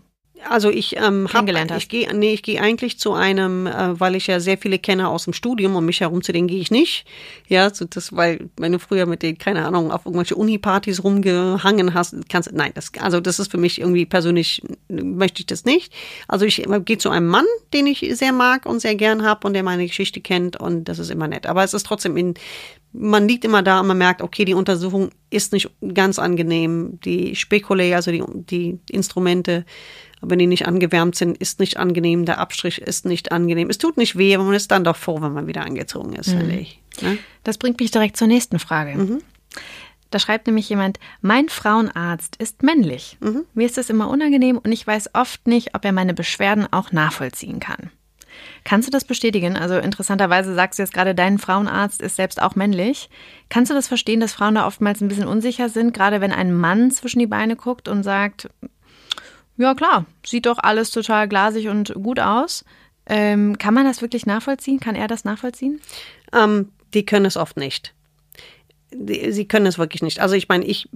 also 0.50 0.70
ich 0.70 0.98
ähm, 0.98 1.28
habe, 1.34 1.52
ich 1.78 1.89
gehe, 1.89 2.14
nee, 2.14 2.34
ich 2.34 2.44
gehe 2.44 2.62
eigentlich 2.62 3.00
zu 3.00 3.14
einem, 3.14 3.68
äh, 3.68 4.00
weil 4.00 4.16
ich 4.16 4.28
ja 4.28 4.39
sehr 4.39 4.58
viele 4.58 4.80
kenne 4.80 5.10
aus 5.10 5.26
dem 5.26 5.34
Studium 5.34 5.76
und 5.76 5.86
mich 5.86 6.02
herum 6.02 6.22
zu 6.22 6.32
denen 6.32 6.48
gehe 6.48 6.60
ich 6.60 6.72
nicht. 6.72 7.06
Ja, 7.48 7.74
so 7.74 7.86
das, 7.86 8.16
weil 8.16 8.50
wenn 8.58 8.72
du 8.72 8.80
früher 8.80 9.06
mit 9.06 9.24
denen 9.24 9.38
keine 9.38 9.66
Ahnung 9.66 9.92
auf 9.92 10.06
irgendwelche 10.06 10.36
Uni-Partys 10.36 11.04
rumgehangen 11.04 11.94
hast, 11.94 12.16
kannst, 12.30 12.52
nein, 12.54 12.72
das, 12.74 12.92
also 13.00 13.20
das 13.20 13.39
ist 13.39 13.52
für 13.52 13.58
mich 13.58 13.80
irgendwie 13.80 14.06
persönlich 14.06 14.62
möchte 14.89 15.42
ich 15.42 15.48
das 15.48 15.66
nicht. 15.66 15.94
Also 16.28 16.46
ich 16.46 16.64
gehe 16.86 16.98
zu 16.98 17.10
einem 17.10 17.28
Mann, 17.28 17.46
den 17.74 17.88
ich 17.88 18.00
sehr 18.14 18.34
mag 18.34 18.66
und 18.66 18.80
sehr 18.80 18.96
gern 18.96 19.24
habe 19.24 19.48
und 19.48 19.54
der 19.54 19.64
meine 19.64 19.86
Geschichte 19.86 20.22
kennt 20.22 20.58
und 20.58 20.86
das 20.86 21.00
ist 21.00 21.12
immer 21.12 21.28
nett. 21.28 21.48
Aber 21.48 21.64
es 21.64 21.74
ist 21.74 21.86
trotzdem 21.86 22.18
in 22.18 22.34
man 22.94 23.28
liegt 23.28 23.46
immer 23.46 23.64
da 23.64 23.80
und 23.80 23.88
man 23.88 23.98
merkt, 23.98 24.22
okay, 24.22 24.46
die 24.46 24.54
Untersuchung 24.54 25.12
ist 25.30 25.54
nicht 25.54 25.70
ganz 25.94 26.20
angenehm. 26.20 27.00
Die 27.06 27.36
Spekulé, 27.36 27.96
also 27.96 28.12
die, 28.12 28.24
die 28.28 28.80
Instrumente, 28.89 29.66
wenn 30.22 30.39
die 30.39 30.47
nicht 30.47 30.67
angewärmt 30.67 31.15
sind, 31.15 31.38
ist 31.38 31.59
nicht 31.59 31.78
angenehm. 31.78 32.26
Der 32.26 32.39
Abstrich 32.39 32.82
ist 32.82 33.05
nicht 33.05 33.32
angenehm. 33.32 33.69
Es 33.69 33.78
tut 33.78 33.97
nicht 33.97 34.17
weh, 34.17 34.36
aber 34.36 34.43
man 34.43 34.53
ist 34.53 34.72
dann 34.72 34.84
doch 34.84 34.95
froh, 34.95 35.22
wenn 35.22 35.34
man 35.34 35.47
wieder 35.47 35.65
angezogen 35.65 36.13
ist, 36.13 36.28
mhm. 36.28 36.38
finde 36.38 36.55
ich. 36.55 36.82
Ne? 37.01 37.17
Das 37.43 37.57
bringt 37.57 37.80
mich 37.80 37.91
direkt 37.91 38.17
zur 38.17 38.28
nächsten 38.28 38.59
Frage. 38.59 38.97
Mhm. 38.97 39.22
Da 40.11 40.19
schreibt 40.19 40.45
nämlich 40.47 40.67
jemand, 40.69 40.99
mein 41.22 41.47
Frauenarzt 41.49 42.36
ist 42.36 42.63
männlich. 42.63 43.17
Mhm. 43.22 43.45
Mir 43.53 43.65
ist 43.65 43.78
das 43.78 43.89
immer 43.89 44.09
unangenehm 44.09 44.57
und 44.57 44.72
ich 44.72 44.86
weiß 44.86 45.15
oft 45.15 45.47
nicht, 45.47 45.74
ob 45.74 45.86
er 45.86 45.93
meine 45.93 46.13
Beschwerden 46.13 46.67
auch 46.72 46.91
nachvollziehen 46.91 47.59
kann. 47.59 47.91
Kannst 48.63 48.88
du 48.88 48.91
das 48.91 49.05
bestätigen? 49.05 49.57
Also 49.57 49.78
interessanterweise 49.78 50.53
sagst 50.53 50.78
du 50.78 50.84
jetzt 50.84 50.93
gerade, 50.93 51.15
dein 51.15 51.38
Frauenarzt 51.38 52.01
ist 52.01 52.15
selbst 52.15 52.41
auch 52.41 52.55
männlich. 52.55 53.09
Kannst 53.49 53.72
du 53.72 53.76
das 53.76 53.88
verstehen, 53.88 54.19
dass 54.19 54.34
Frauen 54.34 54.55
da 54.55 54.67
oftmals 54.67 55.01
ein 55.01 55.07
bisschen 55.07 55.28
unsicher 55.28 55.69
sind, 55.69 55.93
gerade 55.93 56.22
wenn 56.22 56.32
ein 56.32 56.53
Mann 56.53 56.91
zwischen 56.91 57.19
die 57.19 57.28
Beine 57.28 57.55
guckt 57.55 57.88
und 57.88 58.03
sagt, 58.03 58.49
ja 59.62 59.76
klar, 59.76 60.05
sieht 60.26 60.45
doch 60.45 60.57
alles 60.59 60.91
total 60.91 61.28
glasig 61.28 61.68
und 61.68 61.93
gut 61.95 62.20
aus. 62.20 62.66
Ähm, 63.05 63.57
kann 63.57 63.74
man 63.74 63.86
das 63.86 64.01
wirklich 64.01 64.26
nachvollziehen? 64.26 64.80
Kann 64.80 64.95
er 64.95 65.07
das 65.07 65.26
nachvollziehen? 65.26 65.82
Ähm, 66.34 66.72
die 66.93 67.05
können 67.05 67.26
es 67.26 67.38
oft 67.38 67.57
nicht 67.57 67.93
sie 68.94 69.46
können 69.46 69.66
es 69.66 69.78
wirklich 69.78 70.02
nicht. 70.02 70.20
Also 70.20 70.36
ich 70.36 70.50
meine, 70.50 70.66
ich 70.66 70.89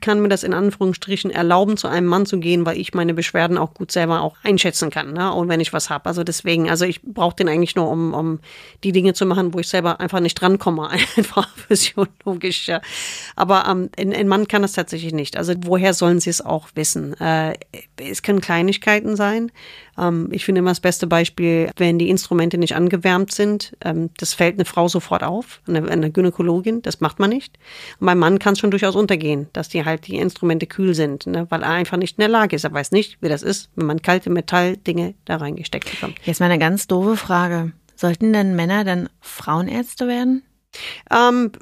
kann 0.00 0.20
mir 0.20 0.28
das 0.28 0.42
in 0.42 0.54
Anführungsstrichen 0.54 1.30
erlauben, 1.30 1.76
zu 1.76 1.88
einem 1.88 2.06
Mann 2.06 2.26
zu 2.26 2.38
gehen, 2.38 2.64
weil 2.64 2.78
ich 2.78 2.94
meine 2.94 3.14
Beschwerden 3.14 3.58
auch 3.58 3.74
gut 3.74 3.92
selber 3.92 4.22
auch 4.22 4.36
einschätzen 4.42 4.90
kann, 4.90 5.12
ne? 5.12 5.32
Und 5.32 5.48
wenn 5.48 5.60
ich 5.60 5.72
was 5.72 5.90
habe. 5.90 6.06
Also 6.06 6.24
deswegen, 6.24 6.70
also 6.70 6.84
ich 6.84 7.02
brauche 7.02 7.36
den 7.36 7.48
eigentlich 7.48 7.76
nur, 7.76 7.88
um, 7.88 8.14
um 8.14 8.40
die 8.84 8.92
Dinge 8.92 9.14
zu 9.14 9.26
machen, 9.26 9.52
wo 9.52 9.58
ich 9.58 9.68
selber 9.68 10.00
einfach 10.00 10.20
nicht 10.20 10.34
drankomme. 10.34 10.90
Einfach 11.16 11.48
physiologisch. 11.56 12.66
Ja. 12.68 12.80
Aber 13.36 13.66
ähm, 13.68 13.90
ein, 13.98 14.12
ein 14.12 14.28
Mann 14.28 14.48
kann 14.48 14.62
das 14.62 14.72
tatsächlich 14.72 15.12
nicht. 15.12 15.36
Also 15.36 15.54
woher 15.62 15.94
sollen 15.94 16.20
sie 16.20 16.30
es 16.30 16.44
auch 16.44 16.68
wissen? 16.74 17.18
Äh, 17.20 17.54
es 17.96 18.22
können 18.22 18.40
Kleinigkeiten 18.40 19.16
sein. 19.16 19.52
Ähm, 19.98 20.28
ich 20.32 20.44
finde 20.44 20.60
immer 20.60 20.70
das 20.70 20.80
beste 20.80 21.06
Beispiel, 21.06 21.70
wenn 21.76 21.98
die 21.98 22.08
Instrumente 22.08 22.58
nicht 22.58 22.74
angewärmt 22.74 23.32
sind, 23.32 23.76
ähm, 23.84 24.10
das 24.18 24.34
fällt 24.34 24.54
eine 24.54 24.64
Frau 24.64 24.88
sofort 24.88 25.22
auf, 25.22 25.60
eine, 25.66 25.88
eine 25.88 26.10
Gynäkologin, 26.10 26.82
das 26.82 27.00
macht 27.00 27.18
man 27.18 27.30
nicht. 27.30 27.41
Und 27.98 28.06
beim 28.06 28.18
Mann 28.18 28.38
kann 28.38 28.52
es 28.54 28.58
schon 28.58 28.70
durchaus 28.70 28.94
untergehen, 28.94 29.48
dass 29.52 29.68
die 29.68 29.84
halt 29.84 30.06
die 30.06 30.16
Instrumente 30.16 30.66
kühl 30.66 30.94
sind, 30.94 31.26
ne, 31.26 31.46
weil 31.50 31.62
er 31.62 31.70
einfach 31.70 31.96
nicht 31.96 32.18
in 32.18 32.22
der 32.22 32.28
Lage 32.28 32.56
ist. 32.56 32.64
Er 32.64 32.72
weiß 32.72 32.92
nicht, 32.92 33.18
wie 33.20 33.28
das 33.28 33.42
ist, 33.42 33.70
wenn 33.76 33.86
man 33.86 34.02
kalte 34.02 34.30
Metalldinge 34.30 35.14
da 35.24 35.36
reingesteckt 35.36 35.90
bekommt. 35.90 36.18
Jetzt 36.24 36.40
mal 36.40 36.46
eine 36.46 36.58
ganz 36.58 36.86
doofe 36.86 37.16
Frage. 37.16 37.72
Sollten 37.96 38.32
denn 38.32 38.56
Männer 38.56 38.84
dann 38.84 39.08
Frauenärzte 39.20 40.08
werden? 40.08 40.42
Ähm, 41.10 41.52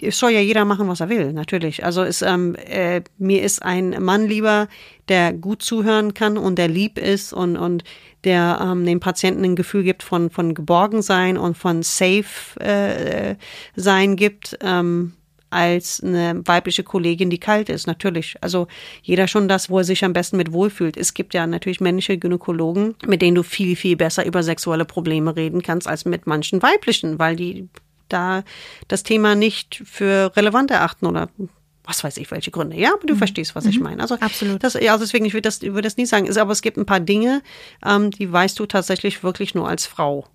es 0.00 0.18
soll 0.18 0.30
ja 0.30 0.40
jeder 0.40 0.64
machen, 0.64 0.88
was 0.88 1.00
er 1.00 1.08
will, 1.08 1.32
natürlich. 1.32 1.84
Also 1.84 2.02
ist, 2.02 2.22
ähm, 2.22 2.54
äh, 2.54 3.02
mir 3.18 3.42
ist 3.42 3.62
ein 3.62 3.96
Mann 4.00 4.26
lieber, 4.26 4.68
der 5.08 5.32
gut 5.32 5.62
zuhören 5.62 6.14
kann 6.14 6.38
und 6.38 6.56
der 6.56 6.68
lieb 6.68 6.98
ist 6.98 7.32
und, 7.32 7.56
und 7.56 7.82
der 8.24 8.60
ähm, 8.62 8.84
dem 8.84 9.00
Patienten 9.00 9.44
ein 9.44 9.56
Gefühl 9.56 9.82
gibt 9.82 10.02
von, 10.02 10.30
von 10.30 10.54
Geborgensein 10.54 11.36
und 11.36 11.56
von 11.56 11.82
Safe 11.82 12.60
äh, 12.60 13.34
sein 13.74 14.16
gibt. 14.16 14.56
Ähm, 14.62 15.14
als 15.50 16.02
eine 16.02 16.40
weibliche 16.46 16.84
Kollegin, 16.84 17.28
die 17.28 17.38
kalt 17.38 17.68
ist, 17.68 17.86
natürlich. 17.86 18.36
Also 18.40 18.68
jeder 19.02 19.28
schon 19.28 19.48
das, 19.48 19.68
wo 19.68 19.78
er 19.78 19.84
sich 19.84 20.04
am 20.04 20.12
besten 20.12 20.36
mit 20.36 20.52
wohlfühlt. 20.52 20.96
Es 20.96 21.14
gibt 21.14 21.34
ja 21.34 21.46
natürlich 21.46 21.80
männliche 21.80 22.16
Gynäkologen, 22.18 22.94
mit 23.06 23.20
denen 23.20 23.34
du 23.34 23.42
viel, 23.42 23.76
viel 23.76 23.96
besser 23.96 24.24
über 24.24 24.42
sexuelle 24.42 24.84
Probleme 24.84 25.36
reden 25.36 25.62
kannst 25.62 25.88
als 25.88 26.04
mit 26.04 26.26
manchen 26.26 26.62
weiblichen, 26.62 27.18
weil 27.18 27.36
die 27.36 27.68
da 28.08 28.42
das 28.88 29.02
Thema 29.02 29.34
nicht 29.34 29.82
für 29.84 30.32
relevant 30.36 30.70
erachten 30.70 31.06
oder 31.06 31.28
was 31.84 32.04
weiß 32.04 32.18
ich, 32.18 32.30
welche 32.30 32.50
Gründe. 32.50 32.76
Ja, 32.76 32.92
aber 32.94 33.06
du 33.06 33.14
mhm. 33.14 33.18
verstehst, 33.18 33.54
was 33.54 33.64
mhm. 33.64 33.70
ich 33.70 33.80
meine. 33.80 34.02
Also, 34.02 34.16
Absolut. 34.16 34.62
Das, 34.62 34.74
ja, 34.74 34.92
also 34.92 35.04
deswegen, 35.04 35.24
ich 35.24 35.32
würde 35.32 35.42
das, 35.42 35.62
ich 35.62 35.70
würde 35.70 35.82
das 35.82 35.96
nie 35.96 36.06
sagen. 36.06 36.30
Aber 36.38 36.52
es 36.52 36.62
gibt 36.62 36.76
ein 36.76 36.86
paar 36.86 37.00
Dinge, 37.00 37.42
ähm, 37.84 38.10
die 38.10 38.30
weißt 38.30 38.58
du 38.58 38.66
tatsächlich 38.66 39.22
wirklich 39.24 39.54
nur 39.54 39.68
als 39.68 39.86
Frau. 39.86 40.26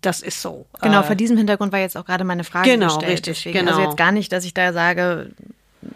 Das 0.00 0.22
ist 0.22 0.42
so. 0.42 0.66
Genau, 0.80 1.00
äh, 1.00 1.04
vor 1.04 1.14
diesem 1.14 1.36
Hintergrund 1.36 1.72
war 1.72 1.80
jetzt 1.80 1.96
auch 1.96 2.04
gerade 2.04 2.24
meine 2.24 2.44
Frage 2.44 2.70
genau, 2.70 2.86
gestellt. 2.86 3.12
Richtig, 3.12 3.44
deswegen, 3.44 3.58
genau. 3.60 3.72
Also 3.72 3.82
jetzt 3.82 3.96
gar 3.96 4.12
nicht, 4.12 4.32
dass 4.32 4.44
ich 4.44 4.54
da 4.54 4.72
sage, 4.72 5.30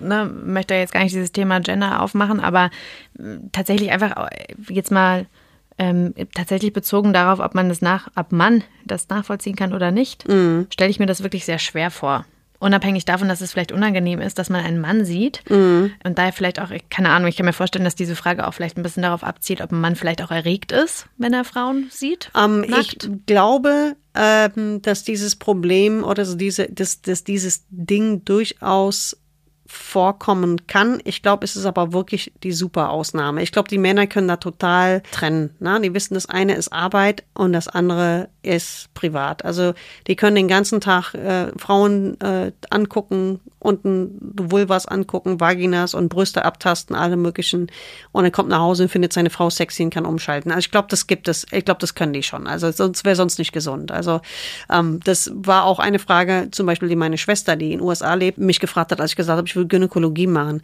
ne, 0.01 0.25
möchte 0.25 0.75
jetzt 0.75 0.93
gar 0.93 1.03
nicht 1.03 1.15
dieses 1.15 1.33
Thema 1.33 1.61
Gender 1.61 2.03
aufmachen, 2.03 2.41
aber 2.41 2.71
äh, 3.19 3.39
tatsächlich 3.53 3.91
einfach 3.91 4.31
äh, 4.31 4.55
jetzt 4.69 4.91
mal 4.91 5.27
ähm, 5.79 6.15
tatsächlich 6.35 6.73
bezogen 6.73 7.13
darauf, 7.13 7.41
ob 7.41 7.55
man 7.55 7.69
das 7.69 7.81
nach, 7.81 8.09
ob 8.15 8.33
man 8.33 8.63
das 8.85 9.09
nachvollziehen 9.09 9.57
kann 9.57 9.73
oder 9.73 9.91
nicht, 9.91 10.29
mhm. 10.29 10.67
stelle 10.73 10.91
ich 10.91 10.99
mir 10.99 11.07
das 11.07 11.23
wirklich 11.23 11.45
sehr 11.45 11.59
schwer 11.59 11.91
vor. 11.91 12.25
Unabhängig 12.63 13.05
davon, 13.05 13.29
dass 13.29 13.41
es 13.41 13.51
vielleicht 13.51 13.73
unangenehm 13.73 14.21
ist, 14.21 14.39
dass 14.39 14.49
man 14.49 14.65
einen 14.65 14.81
Mann 14.81 15.05
sieht 15.05 15.43
mhm. 15.51 15.93
und 16.05 16.17
daher 16.17 16.33
vielleicht 16.33 16.61
auch, 16.61 16.71
keine 16.91 17.11
Ahnung, 17.11 17.29
ich 17.29 17.37
kann 17.37 17.45
mir 17.45 17.53
vorstellen, 17.53 17.85
dass 17.85 17.97
diese 17.97 18.15
Frage 18.15 18.47
auch 18.47 18.55
vielleicht 18.55 18.77
ein 18.77 18.85
bisschen 18.85 19.03
darauf 19.03 19.25
abzielt, 19.25 19.61
ob 19.61 19.73
ein 19.73 19.81
Mann 19.81 19.97
vielleicht 19.97 20.23
auch 20.23 20.31
erregt 20.31 20.71
ist, 20.71 21.07
wenn 21.19 21.33
er 21.33 21.43
Frauen 21.43 21.89
sieht. 21.91 22.31
Ähm, 22.37 22.65
ich 22.65 22.99
glaube, 23.27 23.97
ähm, 24.15 24.81
dass 24.81 25.03
dieses 25.03 25.35
Problem 25.35 26.05
oder 26.05 26.25
so 26.25 26.37
diese, 26.37 26.69
dass, 26.69 27.03
dass 27.03 27.25
dieses 27.25 27.65
Ding 27.71 28.25
durchaus 28.25 29.17
vorkommen 29.67 30.67
kann. 30.67 31.01
Ich 31.05 31.23
glaube, 31.23 31.45
es 31.45 31.57
ist 31.57 31.67
aber 31.67 31.93
wirklich 31.93 32.33
die 32.43 32.53
super 32.53 32.91
Ausnahme. 32.91 33.43
Ich 33.43 33.53
glaube, 33.53 33.69
die 33.69 33.79
Männer 33.79 34.07
können 34.07 34.29
da 34.29 34.37
total 34.37 35.03
trennen. 35.13 35.55
Ne? 35.61 35.81
Die 35.81 35.95
wissen, 35.95 36.15
das 36.15 36.27
eine 36.27 36.55
ist 36.55 36.73
Arbeit 36.73 37.25
und 37.35 37.53
das 37.53 37.69
andere 37.69 38.29
ist 38.43 38.93
privat. 38.95 39.45
Also 39.45 39.73
die 40.07 40.17
können 40.17 40.37
den 40.37 40.49
ganzen 40.49 40.81
Tag 40.81 41.15
äh, 41.15 41.53
Frauen 41.59 42.21
äh, 42.21 42.53
angucken, 42.71 43.41
unten 43.63 44.19
Vulvas 44.21 44.87
angucken, 44.87 45.41
Vaginas 45.41 45.95
und 45.95 46.09
Brüste 46.09 46.45
abtasten, 46.45 46.97
alle 46.97 47.17
möglichen. 47.17 47.71
Und 48.11 48.25
er 48.25 48.31
kommt 48.31 48.49
nach 48.49 48.59
Hause 48.59 48.85
und 48.85 48.89
findet 48.89 49.13
seine 49.13 49.31
Frau 49.31 49.51
sexy 49.51 49.85
und 49.85 49.91
kann 49.91 50.05
umschalten. 50.05 50.51
Also 50.51 50.61
ich 50.61 50.71
glaube, 50.71 50.89
das 50.91 51.07
gibt 51.07 51.29
es. 51.29 51.47
Ich 51.53 51.65
glaube, 51.65 51.81
das 51.81 51.95
können 51.95 52.13
die 52.13 52.23
schon. 52.23 52.47
Also 52.47 52.71
sonst 52.71 53.05
wäre 53.05 53.17
sonst 53.17 53.39
nicht 53.39 53.53
gesund. 53.53 53.93
Also 53.93 54.21
ähm, 54.71 55.01
das 55.05 55.31
war 55.35 55.65
auch 55.65 55.79
eine 55.79 55.99
Frage, 55.99 56.49
zum 56.51 56.67
Beispiel, 56.67 56.89
die 56.89 56.97
meine 56.97 57.19
Schwester, 57.19 57.57
die 57.57 57.73
in 57.73 57.79
den 57.79 57.87
USA 57.87 58.15
lebt, 58.15 58.39
mich 58.39 58.61
gefragt 58.61 58.93
hat, 58.93 59.01
als 59.01 59.13
ich 59.13 59.17
gesagt 59.17 59.37
habe, 59.37 59.49
ich 59.49 59.57
will 59.57 59.67
Gynäkologie 59.67 60.27
machen. 60.27 60.57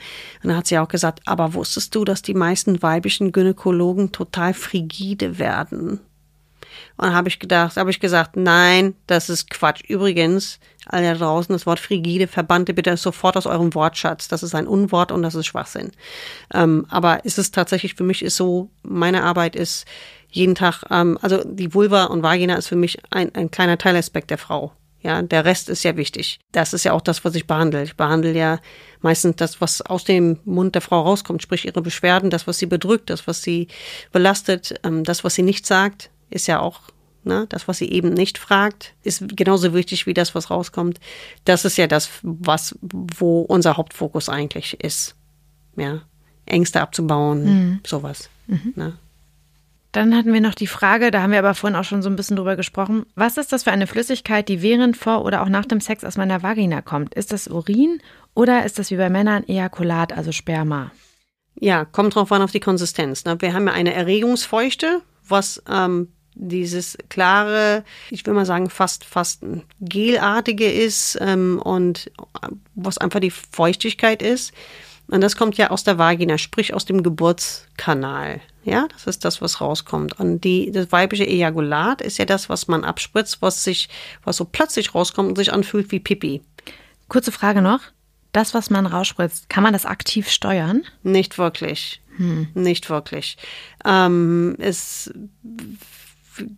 Und 0.43 0.49
dann 0.49 0.57
hat 0.57 0.67
sie 0.67 0.79
auch 0.79 0.89
gesagt, 0.89 1.21
aber 1.27 1.55
wusstest 1.55 1.95
du, 1.95 2.05
dass 2.05 2.23
die 2.23 2.35
meisten 2.35 2.83
weiblichen 2.83 3.33
Gynäkologen 3.33 4.13
total 4.13 4.55
frigide 4.55 5.39
werden? 5.39 6.01
Und 6.97 7.15
habe 7.15 7.29
ich 7.29 7.39
gedacht, 7.39 7.77
habe 7.77 7.91
ich 7.91 8.01
gesagt, 8.01 8.37
nein, 8.37 8.95
das 9.07 9.29
ist 9.29 9.51
Quatsch. 9.51 9.83
Übrigens, 9.89 10.59
alle 10.87 11.13
da 11.13 11.15
draußen, 11.15 11.53
das 11.53 11.67
Wort 11.67 11.79
frigide 11.79 12.27
verbannte 12.27 12.75
bitte 12.75 12.97
sofort 12.97 13.37
aus 13.37 13.47
eurem 13.47 13.75
Wortschatz. 13.75 14.29
Das 14.29 14.43
ist 14.43 14.55
ein 14.55 14.67
Unwort 14.67 15.13
und 15.13 15.23
das 15.23 15.35
ist 15.35 15.47
Schwachsinn. 15.47 15.93
Ähm, 16.53 16.87
aber 16.89 17.25
ist 17.25 17.39
es 17.39 17.51
tatsächlich 17.51 17.95
für 17.95 18.05
mich 18.05 18.23
ist 18.23 18.37
so, 18.37 18.71
meine 18.83 19.23
Arbeit 19.23 19.55
ist 19.55 19.87
jeden 20.31 20.55
Tag, 20.55 20.85
ähm, 20.91 21.19
also 21.23 21.43
die 21.45 21.75
Vulva 21.75 22.05
und 22.05 22.23
Vagina 22.23 22.55
ist 22.57 22.69
für 22.69 22.77
mich 22.77 22.99
ein, 23.11 23.35
ein 23.35 23.51
kleiner 23.51 23.79
Teilaspekt 23.79 24.31
der 24.31 24.39
Frau. 24.39 24.73
Ja, 25.01 25.23
der 25.23 25.45
Rest 25.45 25.69
ist 25.69 25.85
ja 25.85 25.97
wichtig. 25.97 26.41
Das 26.51 26.73
ist 26.73 26.85
ja 26.85 26.93
auch 26.93 27.01
das, 27.01 27.25
was 27.25 27.37
ich 27.37 27.47
behandle. 27.47 27.85
Ich 27.85 27.97
behandle 27.97 28.33
ja 28.33 28.59
meistens 29.01 29.37
das, 29.37 29.61
was 29.61 29.81
aus 29.81 30.03
dem 30.03 30.41
Mund 30.45 30.75
der 30.75 30.83
Frau 30.83 31.03
rauskommt, 31.03 31.41
sprich 31.41 31.67
ihre 31.67 31.83
Beschwerden, 31.83 32.31
das, 32.31 32.49
was 32.49 32.59
sie 32.59 32.67
bedrückt, 32.67 33.09
das, 33.09 33.29
was 33.29 33.43
sie 33.43 33.69
belastet, 34.11 34.75
ähm, 34.83 35.05
das, 35.05 35.23
was 35.23 35.35
sie 35.37 35.45
nicht 35.45 35.67
sagt, 35.67 36.11
ist 36.31 36.47
ja 36.47 36.61
auch 36.61 36.81
Ne? 37.25 37.47
Das, 37.51 37.69
was 37.69 37.79
sie 37.79 37.91
eben 37.91 38.15
nicht 38.15 38.39
fragt, 38.39 38.95
ist 39.03 39.37
genauso 39.37 39.75
wichtig 39.75 40.07
wie 40.07 40.15
das, 40.15 40.35
was 40.35 40.51
rauskommt. 40.51 40.99
Das 41.45 41.65
ist 41.65 41.77
ja 41.77 41.87
das, 41.87 42.09
was, 42.23 42.77
wo 42.81 43.43
unser 43.43 43.77
Hauptfokus 43.77 44.29
eigentlich 44.29 44.83
ist. 44.83 45.15
Ja. 45.77 46.03
Ängste 46.47 46.81
abzubauen, 46.81 47.45
mhm. 47.45 47.81
sowas. 47.87 48.31
Mhm. 48.47 48.73
Ne? 48.77 48.97
Dann 49.93 50.17
hatten 50.17 50.33
wir 50.33 50.41
noch 50.41 50.55
die 50.55 50.67
Frage, 50.67 51.11
da 51.11 51.21
haben 51.21 51.33
wir 51.33 51.39
aber 51.39 51.55
vorhin 51.55 51.77
auch 51.77 51.85
schon 51.85 52.03
so 52.03 52.09
ein 52.09 52.17
bisschen 52.17 52.37
drüber 52.37 52.57
gesprochen. 52.57 53.05
Was 53.15 53.37
ist 53.37 53.53
das 53.53 53.65
für 53.65 53.73
eine 53.73 53.87
Flüssigkeit, 53.87 54.49
die 54.49 54.63
während, 54.63 54.97
vor 54.97 55.25
oder 55.25 55.43
auch 55.43 55.49
nach 55.49 55.67
dem 55.67 55.81
Sex 55.81 56.05
aus 56.05 56.17
meiner 56.17 56.43
Vagina 56.43 56.81
kommt? 56.81 57.15
Ist 57.15 57.33
das 57.33 57.49
Urin 57.49 58.01
oder 58.35 58.65
ist 58.65 58.79
das 58.79 58.91
wie 58.91 58.97
bei 58.97 59.11
Männern 59.11 59.47
Ejakulat, 59.47 60.13
also 60.13 60.33
Sperma? 60.33 60.93
Ja, 61.61 61.85
kommt 61.85 62.15
drauf 62.15 62.33
an 62.33 62.43
auf 62.43 62.53
die 62.53 62.61
Konsistenz. 62.61 63.25
Ne? 63.25 63.37
Wir 63.41 63.53
haben 63.53 63.67
ja 63.67 63.73
eine 63.73 63.93
Erregungsfeuchte, 63.93 65.03
was 65.27 65.63
ähm, 65.69 66.09
dieses 66.39 66.97
klare, 67.09 67.85
ich 68.11 68.25
will 68.25 68.35
mal 68.35 68.47
sagen, 68.47 68.71
fast, 68.71 69.05
fast 69.05 69.43
gelartige 69.81 70.71
ist 70.71 71.19
ähm, 71.21 71.61
und 71.63 72.11
was 72.75 72.99
einfach 72.99 73.21
die 73.21 73.31
Feuchtigkeit 73.31 74.23
ist. 74.23 74.53
Und 75.11 75.23
das 75.23 75.37
kommt 75.37 75.57
ja 75.57 75.71
aus 75.71 75.85
der 75.85 75.99
Vagina, 75.99 76.37
sprich 76.37 76.75
aus 76.75 76.85
dem 76.85 77.03
Geburtskanal. 77.03 78.41
Ja, 78.65 78.87
das 78.93 79.07
ist 79.07 79.25
das, 79.25 79.41
was 79.41 79.63
rauskommt. 79.63 80.21
Und 80.21 80.45
die, 80.45 80.71
das 80.71 80.93
weibliche 80.93 81.27
Ejakulat 81.27 82.03
ist 82.03 82.19
ja 82.19 82.27
das, 82.27 82.51
was 82.51 82.69
man 82.69 82.85
abspritzt, 82.85 83.41
was 83.41 83.65
sich, 83.65 83.89
was 84.25 84.37
so 84.37 84.45
plötzlich 84.45 84.95
rauskommt 84.95 85.31
und 85.31 85.37
sich 85.37 85.53
anfühlt 85.53 85.91
wie 85.91 86.01
Pipi. 86.01 86.43
Kurze 87.09 87.33
Frage 87.33 87.63
noch. 87.63 87.81
Das, 88.33 88.53
was 88.53 88.69
man 88.69 88.85
rausspritzt, 88.85 89.49
kann 89.49 89.63
man 89.63 89.73
das 89.73 89.87
aktiv 89.87 90.29
steuern? 90.29 90.83
Nicht 91.03 91.39
wirklich. 91.39 92.03
Hm. 92.17 92.49
Nicht 92.53 92.91
wirklich. 92.91 93.39
Ähm, 93.87 94.57
es 94.59 95.11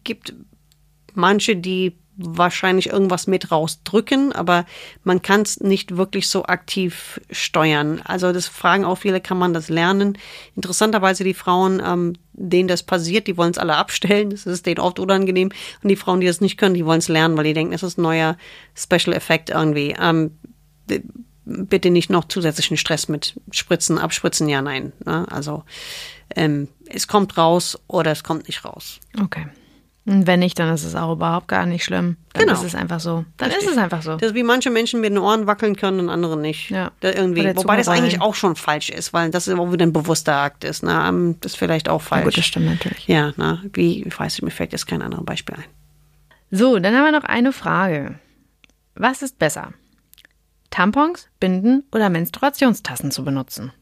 gibt 0.05 0.35
manche, 1.15 1.57
die 1.57 1.97
wahrscheinlich 2.23 2.91
irgendwas 2.91 3.27
mit 3.27 3.51
rausdrücken, 3.51 4.33
aber 4.33 4.67
man 5.05 5.23
kann 5.23 5.41
es 5.41 5.61
nicht 5.61 5.97
wirklich 5.97 6.29
so 6.29 6.45
aktiv 6.45 7.21
steuern. 7.31 8.01
Also 8.05 8.33
das 8.33 8.47
fragen 8.47 8.85
auch 8.85 8.97
viele, 8.97 9.21
kann 9.21 9.39
man 9.39 9.55
das 9.55 9.69
lernen? 9.69 10.19
Interessanterweise 10.55 11.25
die 11.25 11.35
Frauen, 11.35 11.83
ähm, 11.85 12.15
denen 12.33 12.69
das 12.69 12.83
passiert, 12.83 13.27
die 13.27 13.37
wollen 13.37 13.53
es 13.53 13.59
alle 13.59 13.77
abstellen. 13.77 14.31
Das 14.31 14.47
ist 14.47 14.67
denen 14.67 14.81
oft 14.81 14.99
unangenehm. 14.99 15.51
Und 15.83 15.89
die 15.89 15.97
Frauen, 15.97 16.21
die 16.21 16.27
das 16.27 16.41
nicht 16.41 16.59
können, 16.59 16.75
die 16.75 16.85
wollen 16.85 16.99
es 16.99 17.09
lernen, 17.09 17.37
weil 17.37 17.45
die 17.45 17.55
denken, 17.55 17.73
es 17.73 17.83
ist 17.83 17.99
ein 17.99 18.03
neuer 18.03 18.37
Special 18.75 19.15
Effekt 19.15 19.51
irgendwie. 19.51 19.95
Ähm, 19.99 20.33
bitte 21.45 21.91
nicht 21.91 22.11
noch 22.11 22.27
zusätzlichen 22.27 22.77
Stress 22.77 23.09
mit 23.09 23.41
Spritzen, 23.51 23.99
Abspritzen, 23.99 24.49
ja, 24.49 24.61
nein. 24.61 24.93
Ne? 25.05 25.27
Also 25.31 25.65
ähm, 26.37 26.69
es 26.87 27.09
kommt 27.09 27.37
raus 27.39 27.79
oder 27.87 28.13
es 28.13 28.23
kommt 28.25 28.47
nicht 28.47 28.65
raus. 28.65 29.01
Okay. 29.21 29.47
Und 30.07 30.27
wenn 30.27 30.41
nicht, 30.41 30.59
dann 30.59 30.73
ist 30.73 30.85
es 30.85 30.95
auch 30.95 31.13
überhaupt 31.13 31.47
gar 31.49 31.67
nicht 31.67 31.85
schlimm. 31.85 32.17
Dann 32.33 32.47
genau. 32.47 32.59
ist 32.59 32.65
es 32.65 32.75
einfach 32.75 33.01
so. 33.01 33.25
Dann 33.37 33.51
Richtig. 33.51 33.69
ist 33.69 33.73
es 33.73 33.79
einfach 33.79 34.03
so. 34.03 34.17
Das 34.17 34.31
ist 34.31 34.35
wie 34.35 34.43
manche 34.43 34.71
Menschen 34.71 35.01
mit 35.01 35.11
den 35.11 35.19
Ohren 35.19 35.47
wackeln 35.47 35.77
können 35.77 36.01
und 36.01 36.09
andere 36.09 36.39
nicht. 36.39 36.71
Ja. 36.71 36.91
Da 37.01 37.13
irgendwie. 37.13 37.55
Wobei 37.55 37.77
das 37.77 37.89
eigentlich 37.89 38.21
auch 38.21 38.35
schon 38.35 38.57
falsch 38.57 38.89
ist, 38.89 39.13
weil 39.13 39.31
das 39.31 39.49
auch 39.49 39.73
wieder 39.73 39.85
ein 39.85 39.93
bewusster 39.93 40.37
Akt 40.37 40.65
ist. 40.65 40.83
Ne? 40.83 41.05
Ähm, 41.07 41.37
das 41.41 41.53
ist 41.53 41.59
vielleicht 41.59 41.89
auch 41.89 42.01
falsch. 42.01 42.21
Ja, 42.21 42.25
gut, 42.25 42.39
das 42.39 42.47
stimmt 42.47 42.67
natürlich. 42.67 43.07
Ja, 43.09 43.33
ne? 43.37 43.63
wie, 43.75 44.03
ich 44.03 44.19
weiß 44.19 44.35
nicht, 44.35 44.43
mir 44.43 44.51
fällt 44.51 44.73
jetzt 44.73 44.87
kein 44.87 45.03
anderes 45.03 45.25
Beispiel 45.25 45.57
ein. 45.57 45.65
So, 46.51 46.79
dann 46.79 46.95
haben 46.97 47.05
wir 47.05 47.13
noch 47.13 47.25
eine 47.25 47.53
Frage. 47.53 48.19
Was 48.95 49.23
ist 49.23 49.39
besser? 49.39 49.73
Tampons, 50.71 51.29
Binden 51.41 51.85
oder 51.93 52.09
Menstruationstassen 52.09 53.11
zu 53.11 53.25
benutzen? 53.25 53.73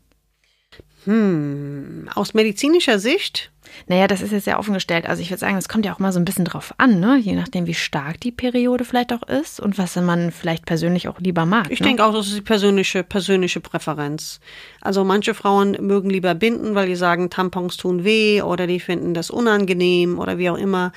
Hm, 1.05 2.09
aus 2.15 2.35
medizinischer 2.35 2.99
Sicht 2.99 3.51
naja, 3.87 4.07
das 4.07 4.23
ist 4.23 4.33
jetzt 4.33 4.45
sehr 4.45 4.59
offen 4.59 4.75
gestellt. 4.75 5.07
Also 5.07 5.23
ich 5.23 5.31
würde 5.31 5.41
sagen, 5.41 5.57
es 5.57 5.69
kommt 5.69 5.87
ja 5.87 5.95
auch 5.95 5.99
mal 5.99 6.13
so 6.13 6.19
ein 6.19 6.25
bisschen 6.25 6.45
drauf 6.45 6.75
an, 6.79 7.01
ne? 7.01 7.19
je 7.19 7.35
nachdem, 7.35 7.67
wie 7.67 7.75
stark 7.75 8.21
die 8.21 8.33
Periode 8.33 8.85
vielleicht 8.85 9.13
auch 9.13 9.23
ist 9.23 9.61
und 9.61 9.79
was 9.79 9.97
man 9.97 10.31
vielleicht 10.31 10.67
persönlich 10.67 11.09
auch 11.09 11.21
lieber 11.21 11.47
mag. 11.47 11.71
Ich 11.71 11.81
ne? 11.81 11.87
denke 11.87 12.05
auch, 12.05 12.13
das 12.13 12.29
ist 12.29 12.37
die 12.37 12.43
persönliche, 12.43 13.03
persönliche 13.03 13.61
Präferenz. 13.61 14.41
Also 14.81 15.05
manche 15.05 15.35
Frauen 15.35 15.77
mögen 15.81 16.11
lieber 16.11 16.35
binden, 16.35 16.75
weil 16.75 16.89
die 16.89 16.97
sagen, 16.97 17.31
Tampons 17.31 17.77
tun 17.77 18.05
weh 18.05 18.43
oder 18.43 18.67
die 18.67 18.81
finden 18.81 19.15
das 19.15 19.31
unangenehm 19.31 20.19
oder 20.19 20.39
wie 20.39 20.51
auch 20.51 20.59
immer. 20.59 20.93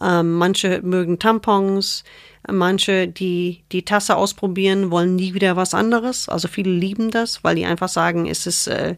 Ähm, 0.00 0.34
manche 0.34 0.80
mögen 0.82 1.18
Tampons. 1.18 2.04
Manche, 2.48 3.08
die 3.08 3.64
die 3.72 3.84
Tasse 3.84 4.16
ausprobieren, 4.16 4.92
wollen 4.92 5.16
nie 5.16 5.34
wieder 5.34 5.56
was 5.56 5.74
anderes. 5.74 6.28
Also 6.28 6.46
viele 6.46 6.70
lieben 6.70 7.10
das, 7.10 7.42
weil 7.42 7.56
die 7.56 7.66
einfach 7.66 7.88
sagen, 7.88 8.26
es 8.26 8.46
ist 8.46 8.68
äh, 8.68 8.94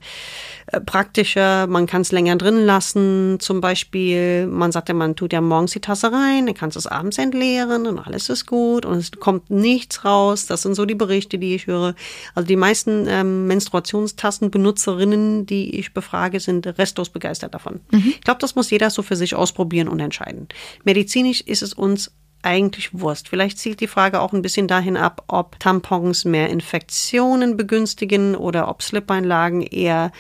äh 0.66 0.80
praktischer, 0.82 1.66
man 1.66 1.86
kann 1.86 2.02
es 2.02 2.12
länger 2.12 2.36
drin 2.36 2.66
lassen. 2.66 3.17
Zum 3.38 3.60
Beispiel, 3.60 4.46
man 4.46 4.72
sagt 4.72 4.88
ja, 4.88 4.94
man 4.94 5.16
tut 5.16 5.32
ja 5.32 5.40
morgens 5.40 5.72
die 5.72 5.80
Tasse 5.80 6.12
rein, 6.12 6.46
dann 6.46 6.54
kannst 6.54 6.76
du 6.76 6.78
es 6.78 6.86
abends 6.86 7.18
entleeren 7.18 7.86
und 7.86 7.98
alles 7.98 8.28
ist 8.28 8.46
gut 8.46 8.86
und 8.86 8.98
es 8.98 9.10
kommt 9.12 9.50
nichts 9.50 10.04
raus. 10.04 10.46
Das 10.46 10.62
sind 10.62 10.74
so 10.74 10.84
die 10.84 10.94
Berichte, 10.94 11.38
die 11.38 11.54
ich 11.54 11.66
höre. 11.66 11.94
Also 12.34 12.46
die 12.46 12.56
meisten 12.56 13.06
ähm, 13.08 13.46
Menstruationstassenbenutzerinnen, 13.46 15.46
die 15.46 15.78
ich 15.78 15.94
befrage, 15.94 16.40
sind 16.40 16.66
restlos 16.78 17.10
begeistert 17.10 17.54
davon. 17.54 17.80
Mhm. 17.90 18.14
Ich 18.16 18.22
glaube, 18.22 18.40
das 18.40 18.54
muss 18.54 18.70
jeder 18.70 18.90
so 18.90 19.02
für 19.02 19.16
sich 19.16 19.34
ausprobieren 19.34 19.88
und 19.88 20.00
entscheiden. 20.00 20.48
Medizinisch 20.84 21.40
ist 21.42 21.62
es 21.62 21.74
uns 21.74 22.12
eigentlich 22.42 22.98
Wurst. 22.98 23.28
Vielleicht 23.28 23.58
zielt 23.58 23.80
die 23.80 23.86
Frage 23.86 24.20
auch 24.20 24.32
ein 24.32 24.42
bisschen 24.42 24.68
dahin 24.68 24.96
ab, 24.96 25.24
ob 25.28 25.58
Tampons 25.58 26.24
mehr 26.24 26.50
Infektionen 26.50 27.56
begünstigen 27.56 28.34
oder 28.34 28.68
ob 28.68 28.82
Slip-Einlagen 28.82 29.62
eher 29.62 30.12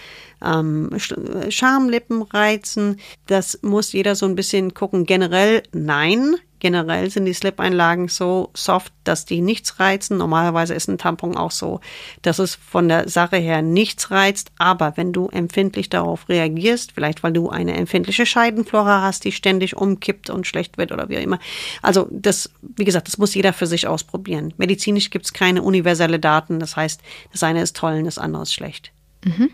ähm, 0.44 0.90
Schamlippen 1.48 2.22
reizen. 2.22 2.98
Das 3.26 3.60
muss 3.62 3.92
jeder 3.92 4.14
so 4.14 4.26
ein 4.26 4.34
bisschen 4.34 4.74
gucken. 4.74 5.04
Generell 5.04 5.62
nein. 5.72 6.36
Generell 6.60 7.10
sind 7.10 7.24
die 7.24 7.32
Slip-Einlagen 7.32 8.08
so 8.08 8.50
soft, 8.54 8.92
dass 9.04 9.24
die 9.24 9.40
nichts 9.40 9.78
reizen. 9.80 10.18
Normalerweise 10.18 10.74
ist 10.74 10.88
ein 10.88 10.98
Tampon 10.98 11.36
auch 11.36 11.50
so, 11.50 11.80
dass 12.22 12.38
es 12.38 12.54
von 12.54 12.88
der 12.88 13.08
Sache 13.08 13.36
her 13.36 13.62
nichts 13.62 14.10
reizt. 14.10 14.50
Aber 14.58 14.96
wenn 14.96 15.12
du 15.12 15.28
empfindlich 15.28 15.88
darauf 15.88 16.28
reagierst, 16.28 16.92
vielleicht 16.92 17.22
weil 17.22 17.32
du 17.32 17.48
eine 17.50 17.74
empfindliche 17.74 18.26
Scheidenflora 18.26 19.02
hast, 19.02 19.24
die 19.24 19.32
ständig 19.32 19.76
umkippt 19.76 20.30
und 20.30 20.46
schlecht 20.46 20.78
wird 20.78 20.92
oder 20.92 21.08
wie 21.08 21.18
auch 21.18 21.22
immer. 21.22 21.38
Also 21.82 22.08
das, 22.10 22.50
wie 22.62 22.84
gesagt, 22.84 23.08
das 23.08 23.18
muss 23.18 23.34
jeder 23.34 23.52
für 23.52 23.66
sich 23.66 23.86
ausprobieren. 23.86 24.54
Medizinisch 24.56 25.10
gibt 25.10 25.26
es 25.26 25.32
keine 25.32 25.62
universelle 25.62 26.18
Daten. 26.18 26.60
Das 26.60 26.76
heißt, 26.76 27.00
das 27.32 27.42
eine 27.42 27.62
ist 27.62 27.76
toll 27.76 27.94
und 27.94 28.04
das 28.04 28.18
andere 28.18 28.42
ist 28.42 28.54
schlecht. 28.54 28.92
Mhm. 29.24 29.50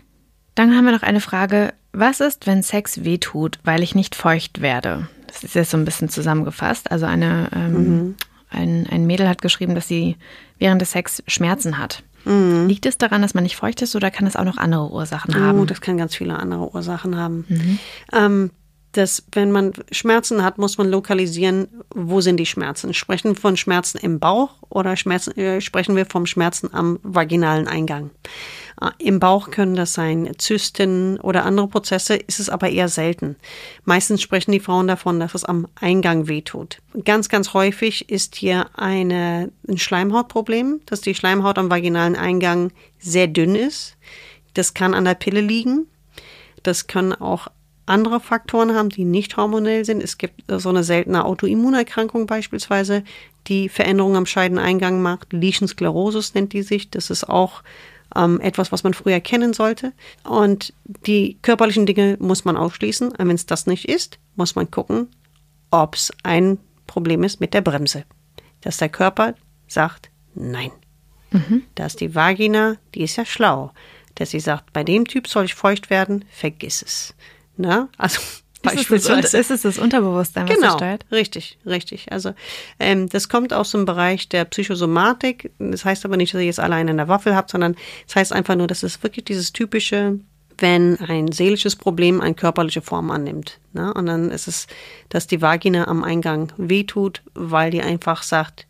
Dann 0.55 0.75
haben 0.75 0.85
wir 0.85 0.93
noch 0.93 1.03
eine 1.03 1.21
Frage. 1.21 1.73
Was 1.97 2.19
ist, 2.19 2.45
wenn 2.45 2.61
Sex 2.61 3.03
wehtut, 3.05 3.59
weil 3.63 3.81
ich 3.81 3.95
nicht 3.95 4.15
feucht 4.15 4.61
werde? 4.61 5.07
Das 5.27 5.43
ist 5.43 5.55
jetzt 5.55 5.71
so 5.71 5.77
ein 5.77 5.85
bisschen 5.85 6.09
zusammengefasst. 6.09 6.91
Also 6.91 7.05
eine, 7.05 7.49
ähm, 7.55 7.73
mhm. 7.73 8.15
ein, 8.49 8.87
ein 8.89 9.07
Mädel 9.07 9.29
hat 9.29 9.41
geschrieben, 9.41 9.75
dass 9.75 9.87
sie 9.87 10.17
während 10.59 10.81
des 10.81 10.91
Sex 10.91 11.23
Schmerzen 11.27 11.77
hat. 11.77 12.03
Mhm. 12.25 12.67
Liegt 12.67 12.85
es 12.85 12.97
daran, 12.97 13.21
dass 13.21 13.33
man 13.33 13.43
nicht 13.43 13.55
feucht 13.55 13.81
ist 13.81 13.95
oder 13.95 14.11
kann 14.11 14.27
es 14.27 14.35
auch 14.35 14.43
noch 14.43 14.57
andere 14.57 14.91
Ursachen 14.91 15.35
haben? 15.35 15.59
Oh, 15.59 15.65
das 15.65 15.79
kann 15.79 15.97
ganz 15.97 16.15
viele 16.15 16.37
andere 16.37 16.73
Ursachen 16.73 17.15
haben. 17.17 17.45
Mhm. 17.47 17.79
Ähm, 18.11 18.51
dass 18.91 19.23
wenn 19.31 19.51
man 19.51 19.73
Schmerzen 19.91 20.43
hat, 20.43 20.57
muss 20.57 20.77
man 20.77 20.89
lokalisieren, 20.89 21.67
wo 21.93 22.21
sind 22.21 22.37
die 22.37 22.45
Schmerzen. 22.45 22.93
Sprechen 22.93 23.35
wir 23.35 23.41
von 23.41 23.57
Schmerzen 23.57 23.97
im 23.97 24.19
Bauch 24.19 24.51
oder 24.69 24.95
Schmerzen, 24.95 25.37
äh, 25.37 25.61
sprechen 25.61 25.95
wir 25.95 26.05
vom 26.05 26.25
Schmerzen 26.25 26.73
am 26.73 26.99
vaginalen 27.03 27.67
Eingang. 27.67 28.11
Äh, 28.81 28.89
Im 28.99 29.19
Bauch 29.19 29.51
können 29.51 29.75
das 29.75 29.93
sein 29.93 30.31
Zysten 30.37 31.19
oder 31.19 31.45
andere 31.45 31.67
Prozesse, 31.67 32.15
ist 32.15 32.39
es 32.39 32.49
aber 32.49 32.69
eher 32.69 32.89
selten. 32.89 33.35
Meistens 33.83 34.21
sprechen 34.21 34.51
die 34.51 34.59
Frauen 34.59 34.87
davon, 34.87 35.19
dass 35.19 35.35
es 35.35 35.45
am 35.45 35.67
Eingang 35.75 36.27
wehtut. 36.27 36.81
Ganz, 37.03 37.29
ganz 37.29 37.53
häufig 37.53 38.09
ist 38.09 38.35
hier 38.35 38.67
eine, 38.75 39.51
ein 39.67 39.77
Schleimhautproblem, 39.77 40.81
dass 40.85 41.01
die 41.01 41.15
Schleimhaut 41.15 41.57
am 41.57 41.69
vaginalen 41.69 42.15
Eingang 42.15 42.71
sehr 42.99 43.27
dünn 43.27 43.55
ist. 43.55 43.97
Das 44.53 44.73
kann 44.73 44.93
an 44.93 45.05
der 45.05 45.15
Pille 45.15 45.41
liegen. 45.41 45.87
Das 46.63 46.87
können 46.87 47.13
auch 47.13 47.47
andere 47.85 48.19
Faktoren 48.19 48.73
haben, 48.73 48.89
die 48.89 49.05
nicht 49.05 49.37
hormonell 49.37 49.85
sind. 49.85 50.01
Es 50.01 50.17
gibt 50.17 50.43
so 50.47 50.69
eine 50.69 50.83
seltene 50.83 51.23
Autoimmunerkrankung 51.25 52.25
beispielsweise, 52.25 53.03
die 53.47 53.69
Veränderungen 53.69 54.15
am 54.15 54.25
Scheideneingang 54.25 55.01
macht. 55.01 55.33
Lesionsklerosis 55.33 56.33
nennt 56.33 56.53
die 56.53 56.63
sich. 56.63 56.89
Das 56.89 57.11
ist 57.11 57.29
auch 57.29 57.61
ähm, 58.15 58.39
etwas, 58.41 58.71
was 58.71 58.83
man 58.83 58.93
früher 58.93 59.19
kennen 59.19 59.53
sollte. 59.53 59.93
Und 60.23 60.73
die 61.05 61.37
körperlichen 61.41 61.85
Dinge 61.85 62.17
muss 62.19 62.45
man 62.45 62.57
ausschließen. 62.57 63.09
Und 63.09 63.17
wenn 63.17 63.35
es 63.35 63.45
das 63.45 63.67
nicht 63.67 63.87
ist, 63.87 64.19
muss 64.35 64.55
man 64.55 64.69
gucken, 64.71 65.09
ob 65.71 65.95
es 65.95 66.11
ein 66.23 66.57
Problem 66.87 67.23
ist 67.23 67.39
mit 67.39 67.53
der 67.53 67.61
Bremse. 67.61 68.05
Dass 68.61 68.77
der 68.77 68.89
Körper 68.89 69.35
sagt, 69.67 70.09
nein. 70.33 70.71
Mhm. 71.31 71.63
Dass 71.75 71.95
die 71.95 72.15
Vagina, 72.15 72.77
die 72.93 73.01
ist 73.01 73.15
ja 73.15 73.25
schlau, 73.25 73.71
dass 74.15 74.31
sie 74.31 74.39
sagt, 74.39 74.71
bei 74.73 74.83
dem 74.83 75.05
Typ 75.05 75.27
soll 75.27 75.45
ich 75.45 75.55
feucht 75.55 75.89
werden, 75.89 76.25
vergiss 76.29 76.81
es. 76.81 77.15
Na, 77.57 77.89
also 77.97 78.21
beispielsweise. 78.65 79.19
Ist 79.19 79.25
es 79.25 79.31
das, 79.31 79.39
ist 79.41 79.51
es 79.51 79.61
das 79.61 79.77
Unterbewusstsein, 79.79 80.47
was 80.47 80.55
genau, 80.55 80.75
steuert? 80.75 81.05
richtig, 81.11 81.57
richtig. 81.65 82.11
Also 82.11 82.33
ähm, 82.79 83.09
das 83.09 83.29
kommt 83.29 83.53
aus 83.53 83.71
dem 83.71 83.85
Bereich 83.85 84.29
der 84.29 84.45
Psychosomatik. 84.45 85.51
Das 85.59 85.85
heißt 85.85 86.05
aber 86.05 86.17
nicht, 86.17 86.33
dass 86.33 86.41
ihr 86.41 86.47
jetzt 86.47 86.59
alleine 86.59 86.91
in 86.91 86.97
der 86.97 87.07
Waffel 87.07 87.35
habt, 87.35 87.51
sondern 87.51 87.75
das 88.05 88.15
heißt 88.15 88.33
einfach 88.33 88.55
nur, 88.55 88.67
dass 88.67 88.83
es 88.83 89.01
wirklich 89.03 89.25
dieses 89.25 89.53
typische 89.53 90.19
wenn 90.57 90.97
ein 91.01 91.31
seelisches 91.31 91.75
Problem 91.75 92.21
eine 92.21 92.33
körperliche 92.33 92.81
Form 92.81 93.11
annimmt. 93.11 93.59
Ne? 93.73 93.93
Und 93.93 94.05
dann 94.05 94.31
ist 94.31 94.47
es, 94.47 94.67
dass 95.09 95.27
die 95.27 95.41
Vagina 95.41 95.87
am 95.87 96.03
Eingang 96.03 96.53
wehtut, 96.57 97.21
weil 97.33 97.71
die 97.71 97.81
einfach 97.81 98.23
sagt, 98.23 98.67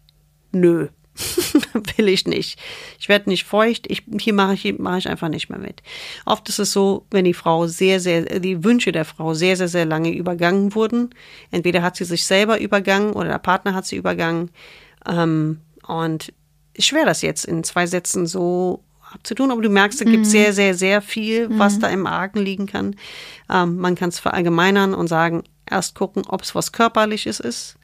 nö, 0.51 0.87
will 1.97 2.07
ich 2.07 2.25
nicht. 2.25 2.59
Ich 2.99 3.09
werde 3.09 3.29
nicht 3.29 3.43
feucht, 3.43 3.85
ich, 3.89 4.03
hier 4.19 4.33
mache 4.33 4.53
ich, 4.53 4.79
mache 4.79 4.99
ich 4.99 5.09
einfach 5.09 5.29
nicht 5.29 5.49
mehr 5.49 5.59
mit. 5.59 5.81
Oft 6.25 6.47
ist 6.49 6.59
es 6.59 6.71
so, 6.71 7.05
wenn 7.11 7.25
die 7.25 7.33
Frau 7.33 7.67
sehr, 7.67 7.99
sehr, 7.99 8.39
die 8.39 8.63
Wünsche 8.63 8.91
der 8.91 9.05
Frau 9.05 9.33
sehr, 9.33 9.57
sehr, 9.57 9.67
sehr 9.67 9.85
lange 9.85 10.11
übergangen 10.11 10.75
wurden. 10.75 11.09
Entweder 11.51 11.81
hat 11.81 11.95
sie 11.95 12.05
sich 12.05 12.25
selber 12.25 12.59
übergangen 12.59 13.13
oder 13.13 13.29
der 13.29 13.39
Partner 13.39 13.73
hat 13.73 13.85
sie 13.85 13.95
übergangen. 13.95 14.51
Ähm, 15.07 15.61
und 15.87 16.33
schwer 16.77 17.05
das 17.05 17.21
jetzt 17.21 17.45
in 17.45 17.63
zwei 17.63 17.87
Sätzen 17.87 18.27
so 18.27 18.83
abzutun, 19.13 19.51
aber 19.51 19.61
du 19.61 19.69
merkst, 19.69 20.01
es 20.01 20.07
gibt 20.07 20.25
mhm. 20.25 20.29
sehr, 20.29 20.53
sehr, 20.53 20.73
sehr 20.75 21.01
viel, 21.01 21.47
was 21.57 21.77
mhm. 21.77 21.79
da 21.81 21.87
im 21.89 22.07
Argen 22.07 22.39
liegen 22.39 22.65
kann. 22.65 22.95
Ähm, 23.49 23.77
man 23.77 23.95
kann 23.95 24.09
es 24.09 24.19
verallgemeinern 24.19 24.93
und 24.93 25.07
sagen, 25.07 25.43
erst 25.69 25.95
gucken, 25.95 26.23
ob 26.27 26.41
es 26.41 26.55
was 26.55 26.71
Körperliches 26.71 27.39
ist. 27.39 27.77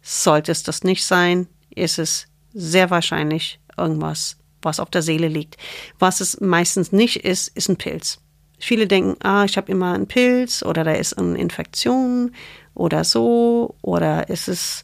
Sollte 0.00 0.52
es 0.52 0.62
das 0.62 0.84
nicht 0.84 1.04
sein, 1.04 1.48
ist 1.74 1.98
es 1.98 2.27
sehr 2.52 2.90
wahrscheinlich 2.90 3.60
irgendwas, 3.76 4.36
was 4.62 4.80
auf 4.80 4.90
der 4.90 5.02
Seele 5.02 5.28
liegt. 5.28 5.56
Was 5.98 6.20
es 6.20 6.40
meistens 6.40 6.92
nicht 6.92 7.24
ist, 7.24 7.48
ist 7.48 7.68
ein 7.68 7.76
Pilz. 7.76 8.20
Viele 8.58 8.86
denken, 8.86 9.16
ah, 9.24 9.44
ich 9.44 9.56
habe 9.56 9.70
immer 9.70 9.92
einen 9.92 10.08
Pilz 10.08 10.62
oder 10.62 10.82
da 10.82 10.92
ist 10.92 11.16
eine 11.16 11.38
Infektion 11.38 12.32
oder 12.74 13.04
so 13.04 13.76
oder 13.82 14.28
ist 14.28 14.48
es 14.48 14.82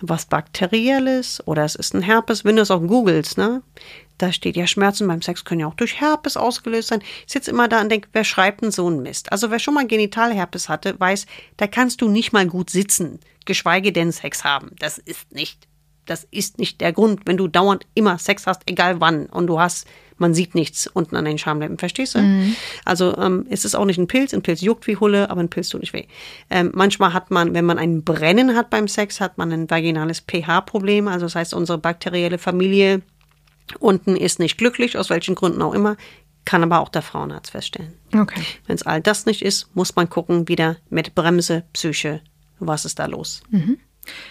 was 0.00 0.26
Bakterielles 0.26 1.42
oder 1.46 1.64
es 1.64 1.74
ist 1.74 1.94
ein 1.94 2.02
Herpes. 2.02 2.44
Wenn 2.44 2.56
du 2.56 2.62
es 2.62 2.70
auch 2.70 2.80
googelst, 2.80 3.38
ne, 3.38 3.62
da 4.18 4.32
steht 4.32 4.56
ja, 4.56 4.66
Schmerzen 4.66 5.06
beim 5.06 5.22
Sex 5.22 5.44
können 5.44 5.60
ja 5.60 5.66
auch 5.68 5.74
durch 5.74 6.00
Herpes 6.00 6.36
ausgelöst 6.36 6.88
sein. 6.88 7.02
Ich 7.26 7.32
sitze 7.32 7.50
immer 7.50 7.68
da 7.68 7.80
und 7.80 7.88
denke, 7.88 8.08
wer 8.12 8.24
schreibt 8.24 8.62
denn 8.62 8.70
so 8.70 8.86
einen 8.86 9.02
Mist? 9.02 9.32
Also 9.32 9.50
wer 9.50 9.58
schon 9.58 9.74
mal 9.74 9.86
Genitalherpes 9.86 10.68
hatte, 10.68 10.98
weiß, 10.98 11.26
da 11.56 11.66
kannst 11.66 12.00
du 12.00 12.08
nicht 12.08 12.32
mal 12.32 12.46
gut 12.46 12.70
sitzen, 12.70 13.20
geschweige 13.44 13.92
denn 13.92 14.12
Sex 14.12 14.44
haben. 14.44 14.72
Das 14.78 14.98
ist 14.98 15.32
nicht 15.32 15.67
das 16.08 16.26
ist 16.30 16.58
nicht 16.58 16.80
der 16.80 16.92
Grund, 16.92 17.20
wenn 17.26 17.36
du 17.36 17.48
dauernd 17.48 17.86
immer 17.94 18.18
Sex 18.18 18.46
hast, 18.46 18.62
egal 18.66 19.00
wann, 19.00 19.26
und 19.26 19.46
du 19.46 19.60
hast, 19.60 19.86
man 20.16 20.34
sieht 20.34 20.54
nichts 20.54 20.86
unten 20.86 21.16
an 21.16 21.24
den 21.24 21.38
Schamlippen, 21.38 21.78
verstehst 21.78 22.14
du? 22.14 22.20
Mhm. 22.20 22.56
Also 22.84 23.16
ähm, 23.18 23.46
ist 23.48 23.64
es 23.64 23.74
auch 23.74 23.84
nicht 23.84 23.98
ein 23.98 24.08
Pilz, 24.08 24.32
ein 24.34 24.42
Pilz 24.42 24.60
juckt 24.60 24.86
wie 24.86 24.96
Hulle, 24.96 25.30
aber 25.30 25.40
ein 25.40 25.50
Pilz 25.50 25.68
tut 25.68 25.80
nicht 25.80 25.92
weh. 25.92 26.06
Ähm, 26.50 26.72
manchmal 26.74 27.12
hat 27.12 27.30
man, 27.30 27.54
wenn 27.54 27.64
man 27.64 27.78
ein 27.78 28.02
Brennen 28.02 28.56
hat 28.56 28.70
beim 28.70 28.88
Sex, 28.88 29.20
hat 29.20 29.38
man 29.38 29.52
ein 29.52 29.70
vaginales 29.70 30.20
pH-Problem, 30.20 31.08
also 31.08 31.26
das 31.26 31.34
heißt, 31.34 31.54
unsere 31.54 31.78
bakterielle 31.78 32.38
Familie 32.38 33.02
unten 33.78 34.16
ist 34.16 34.38
nicht 34.38 34.56
glücklich, 34.56 34.96
aus 34.96 35.10
welchen 35.10 35.34
Gründen 35.34 35.62
auch 35.62 35.74
immer, 35.74 35.96
kann 36.44 36.62
aber 36.62 36.80
auch 36.80 36.88
der 36.88 37.02
Frauenarzt 37.02 37.50
feststellen. 37.50 37.92
Okay. 38.14 38.40
Wenn 38.66 38.76
es 38.76 38.82
all 38.82 39.02
das 39.02 39.26
nicht 39.26 39.42
ist, 39.42 39.68
muss 39.74 39.94
man 39.96 40.08
gucken, 40.08 40.48
wieder 40.48 40.78
mit 40.88 41.14
Bremse, 41.14 41.64
Psyche, 41.74 42.22
was 42.58 42.86
ist 42.86 42.98
da 42.98 43.04
los. 43.04 43.42
Mhm. 43.50 43.78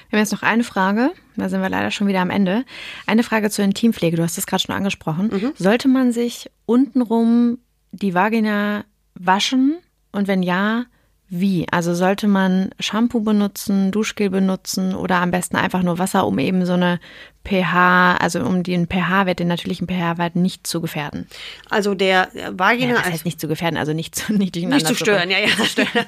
Wir 0.09 0.17
haben 0.17 0.23
jetzt 0.23 0.31
noch 0.31 0.43
eine 0.43 0.63
Frage, 0.63 1.11
da 1.35 1.49
sind 1.49 1.61
wir 1.61 1.69
leider 1.69 1.91
schon 1.91 2.07
wieder 2.07 2.21
am 2.21 2.29
Ende. 2.29 2.65
Eine 3.05 3.23
Frage 3.23 3.49
zur 3.49 3.65
Intimpflege, 3.65 4.17
du 4.17 4.23
hast 4.23 4.37
das 4.37 4.47
gerade 4.47 4.63
schon 4.63 4.75
angesprochen. 4.75 5.29
Mhm. 5.31 5.53
Sollte 5.55 5.87
man 5.87 6.11
sich 6.11 6.49
untenrum 6.65 7.59
die 7.91 8.13
Vagina 8.13 8.85
waschen 9.15 9.77
und 10.11 10.27
wenn 10.27 10.43
ja, 10.43 10.85
wie? 11.29 11.67
Also 11.69 11.93
sollte 11.93 12.27
man 12.27 12.69
Shampoo 12.79 13.19
benutzen, 13.19 13.91
Duschgel 13.91 14.29
benutzen 14.29 14.95
oder 14.95 15.17
am 15.17 15.31
besten 15.31 15.57
einfach 15.57 15.83
nur 15.83 15.99
Wasser, 15.99 16.25
um 16.25 16.39
eben 16.39 16.65
so 16.65 16.73
eine 16.73 17.01
pH, 17.45 18.15
also 18.15 18.39
um 18.39 18.63
den 18.63 18.87
pH-Wert, 18.87 19.39
den 19.39 19.49
natürlichen 19.49 19.87
pH-Wert 19.87 20.37
nicht 20.37 20.65
zu 20.65 20.79
gefährden? 20.79 21.27
Also 21.69 21.95
der 21.95 22.29
Vagina. 22.51 22.93
Ja, 22.93 23.01
das 23.01 23.11
heißt 23.11 23.25
nicht 23.25 23.41
zu 23.41 23.49
gefährden, 23.49 23.77
also 23.77 23.91
nicht 23.91 24.15
zu 24.15 24.31
nicht, 24.37 24.55
nicht 24.55 24.87
zu 24.87 24.95
stören, 24.95 25.29
ja, 25.29 25.39
ja. 25.39 25.49
Zu 25.49 25.65
stören. 25.65 26.05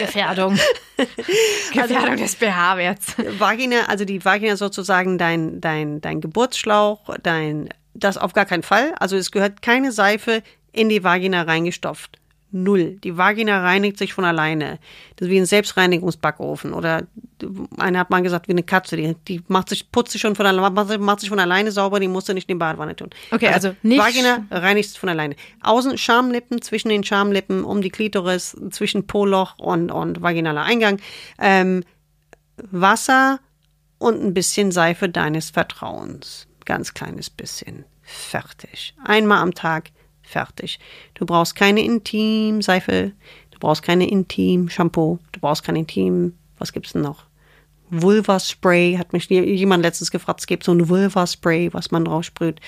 Gefährdung. 0.00 0.58
Gefährdung 1.72 2.10
also, 2.10 2.24
des 2.24 2.34
pH-Werts. 2.34 3.14
Vagina, 3.38 3.86
also 3.86 4.04
die 4.04 4.24
Vagina 4.24 4.56
sozusagen 4.56 5.18
dein, 5.18 5.60
dein, 5.60 6.00
dein 6.00 6.20
Geburtsschlauch, 6.20 7.16
dein, 7.22 7.68
das 7.94 8.18
auf 8.18 8.32
gar 8.32 8.44
keinen 8.44 8.64
Fall. 8.64 8.92
Also 8.98 9.16
es 9.16 9.30
gehört 9.30 9.62
keine 9.62 9.92
Seife 9.92 10.42
in 10.72 10.88
die 10.88 11.04
Vagina 11.04 11.42
reingestopft. 11.42 12.20
Null. 12.52 12.98
Die 13.04 13.16
Vagina 13.16 13.60
reinigt 13.60 13.98
sich 13.98 14.12
von 14.12 14.24
alleine. 14.24 14.78
Das 15.16 15.26
ist 15.26 15.32
wie 15.32 15.38
ein 15.38 15.46
Selbstreinigungsbackofen. 15.46 16.72
Oder 16.72 17.06
einer 17.78 18.00
hat 18.00 18.10
mal 18.10 18.22
gesagt, 18.22 18.48
wie 18.48 18.52
eine 18.52 18.62
Katze. 18.62 18.96
Die, 18.96 19.14
die 19.28 19.42
macht 19.48 19.68
sich, 19.68 19.90
putzt 19.92 20.12
sich 20.12 20.20
schon 20.20 20.34
von 20.34 20.46
alleine, 20.46 20.98
macht 20.98 21.20
sich 21.20 21.28
von 21.28 21.38
alleine 21.38 21.70
sauber, 21.70 22.00
die 22.00 22.08
musst 22.08 22.28
du 22.28 22.34
nicht 22.34 22.48
in 22.48 22.56
die 22.56 22.58
Badewanne 22.58 22.96
tun. 22.96 23.10
Okay, 23.30 23.48
also, 23.48 23.68
also 23.68 23.78
nicht. 23.82 24.00
Vagina 24.00 24.44
reinigt 24.50 24.90
sich 24.90 24.98
von 24.98 25.08
alleine. 25.08 25.36
Außen 25.62 25.96
Schamlippen, 25.96 26.60
zwischen 26.60 26.88
den 26.88 27.04
Schamlippen, 27.04 27.64
um 27.64 27.82
die 27.82 27.90
Klitoris, 27.90 28.56
zwischen 28.70 29.06
Poloch 29.06 29.58
und, 29.58 29.90
und 29.90 30.22
vaginaler 30.22 30.62
Eingang. 30.62 31.00
Ähm, 31.38 31.84
Wasser 32.70 33.40
und 33.98 34.22
ein 34.22 34.34
bisschen 34.34 34.72
Seife 34.72 35.08
deines 35.08 35.50
Vertrauens. 35.50 36.46
Ganz 36.64 36.94
kleines 36.94 37.30
bisschen. 37.30 37.84
Fertig. 38.02 38.94
Einmal 39.04 39.38
am 39.38 39.54
Tag 39.54 39.90
Fertig. 40.30 40.78
Du 41.14 41.26
brauchst 41.26 41.56
keine 41.56 41.82
Intim-Seife, 41.82 43.10
du 43.50 43.58
brauchst 43.58 43.82
keine 43.82 44.08
Intim-Shampoo, 44.08 45.18
du 45.32 45.40
brauchst 45.40 45.64
kein 45.64 45.74
Intim, 45.74 46.34
was 46.56 46.72
gibt's 46.72 46.92
denn 46.92 47.02
noch? 47.02 47.24
Vulva-Spray, 47.90 48.96
hat 48.96 49.12
mich 49.12 49.28
jemand 49.28 49.82
letztens 49.82 50.12
gefragt, 50.12 50.38
es 50.38 50.46
gibt 50.46 50.62
so 50.62 50.72
ein 50.72 50.88
Vulva-Spray, 50.88 51.72
was 51.72 51.90
man 51.90 52.04
drauf 52.04 52.22
sprüht. 52.22 52.60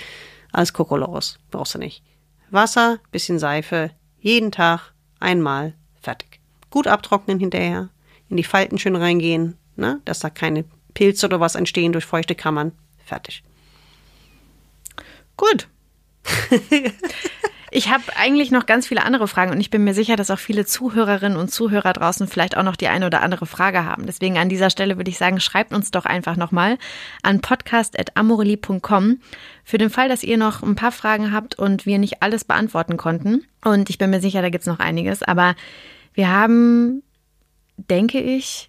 Alles 0.50 0.72
Kokolores, 0.72 1.38
brauchst 1.52 1.76
du 1.76 1.78
nicht. 1.78 2.02
Wasser, 2.50 2.98
bisschen 3.12 3.38
Seife, 3.38 3.92
jeden 4.18 4.50
Tag, 4.50 4.92
einmal, 5.20 5.74
fertig. 6.00 6.40
Gut 6.68 6.88
abtrocknen 6.88 7.38
hinterher, 7.38 7.90
in 8.28 8.36
die 8.36 8.42
Falten 8.42 8.80
schön 8.80 8.96
reingehen, 8.96 9.56
ne, 9.76 10.00
dass 10.04 10.18
da 10.18 10.30
keine 10.30 10.64
Pilze 10.94 11.26
oder 11.26 11.38
was 11.38 11.54
entstehen 11.54 11.92
durch 11.92 12.06
feuchte 12.06 12.34
Kammern, 12.34 12.72
fertig. 13.04 13.44
Gut. 15.36 15.68
Ich 17.74 17.88
habe 17.88 18.02
eigentlich 18.16 18.50
noch 18.50 18.66
ganz 18.66 18.86
viele 18.86 19.02
andere 19.02 19.26
Fragen 19.26 19.50
und 19.50 19.58
ich 19.58 19.70
bin 19.70 19.82
mir 19.82 19.94
sicher, 19.94 20.14
dass 20.14 20.30
auch 20.30 20.38
viele 20.38 20.66
Zuhörerinnen 20.66 21.38
und 21.38 21.50
Zuhörer 21.50 21.94
draußen 21.94 22.28
vielleicht 22.28 22.54
auch 22.58 22.62
noch 22.62 22.76
die 22.76 22.88
eine 22.88 23.06
oder 23.06 23.22
andere 23.22 23.46
Frage 23.46 23.86
haben. 23.86 24.04
Deswegen 24.04 24.36
an 24.36 24.50
dieser 24.50 24.68
Stelle 24.68 24.98
würde 24.98 25.10
ich 25.10 25.16
sagen, 25.16 25.40
schreibt 25.40 25.72
uns 25.72 25.90
doch 25.90 26.04
einfach 26.04 26.36
nochmal 26.36 26.76
an 27.22 27.40
podcast.amorelie.com 27.40 29.20
für 29.64 29.78
den 29.78 29.88
Fall, 29.88 30.10
dass 30.10 30.22
ihr 30.22 30.36
noch 30.36 30.62
ein 30.62 30.74
paar 30.74 30.92
Fragen 30.92 31.32
habt 31.32 31.58
und 31.58 31.86
wir 31.86 31.98
nicht 31.98 32.22
alles 32.22 32.44
beantworten 32.44 32.98
konnten. 32.98 33.46
Und 33.64 33.88
ich 33.88 33.96
bin 33.96 34.10
mir 34.10 34.20
sicher, 34.20 34.42
da 34.42 34.50
gibt's 34.50 34.66
noch 34.66 34.78
einiges. 34.78 35.22
Aber 35.22 35.54
wir 36.12 36.28
haben, 36.28 37.02
denke 37.78 38.20
ich, 38.20 38.68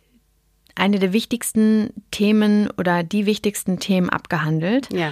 eine 0.76 1.00
der 1.00 1.12
wichtigsten 1.12 1.90
Themen 2.12 2.70
oder 2.78 3.04
die 3.04 3.26
wichtigsten 3.26 3.80
Themen 3.80 4.10
abgehandelt. 4.10 4.94
Ja. 4.94 5.12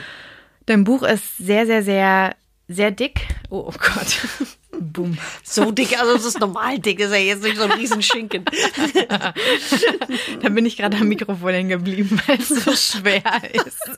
Dein 0.66 0.84
Buch 0.84 1.04
ist 1.04 1.38
sehr, 1.38 1.66
sehr, 1.66 1.84
sehr 1.84 2.36
sehr 2.72 2.92
dick. 2.92 3.28
Oh, 3.50 3.66
oh 3.68 3.74
Gott. 3.78 4.58
Boom. 4.80 5.18
So 5.44 5.72
dick, 5.72 6.00
also 6.00 6.16
es 6.16 6.26
ist 6.26 6.40
normal 6.40 6.80
dick, 6.80 7.00
ist 7.00 7.12
ja 7.12 7.18
jetzt 7.18 7.44
nicht 7.44 7.58
so 7.58 7.64
ein 7.64 7.72
Riesenschinken. 7.72 8.46
da 10.42 10.50
bin 10.50 10.66
ich 10.66 10.78
gerade 10.78 10.98
am 10.98 11.08
Mikrofon 11.08 11.52
hängen 11.52 11.70
geblieben, 11.70 12.20
weil 12.28 12.40
es 12.40 12.50
so 12.50 12.72
schwer 12.72 13.24
ist. 13.54 13.90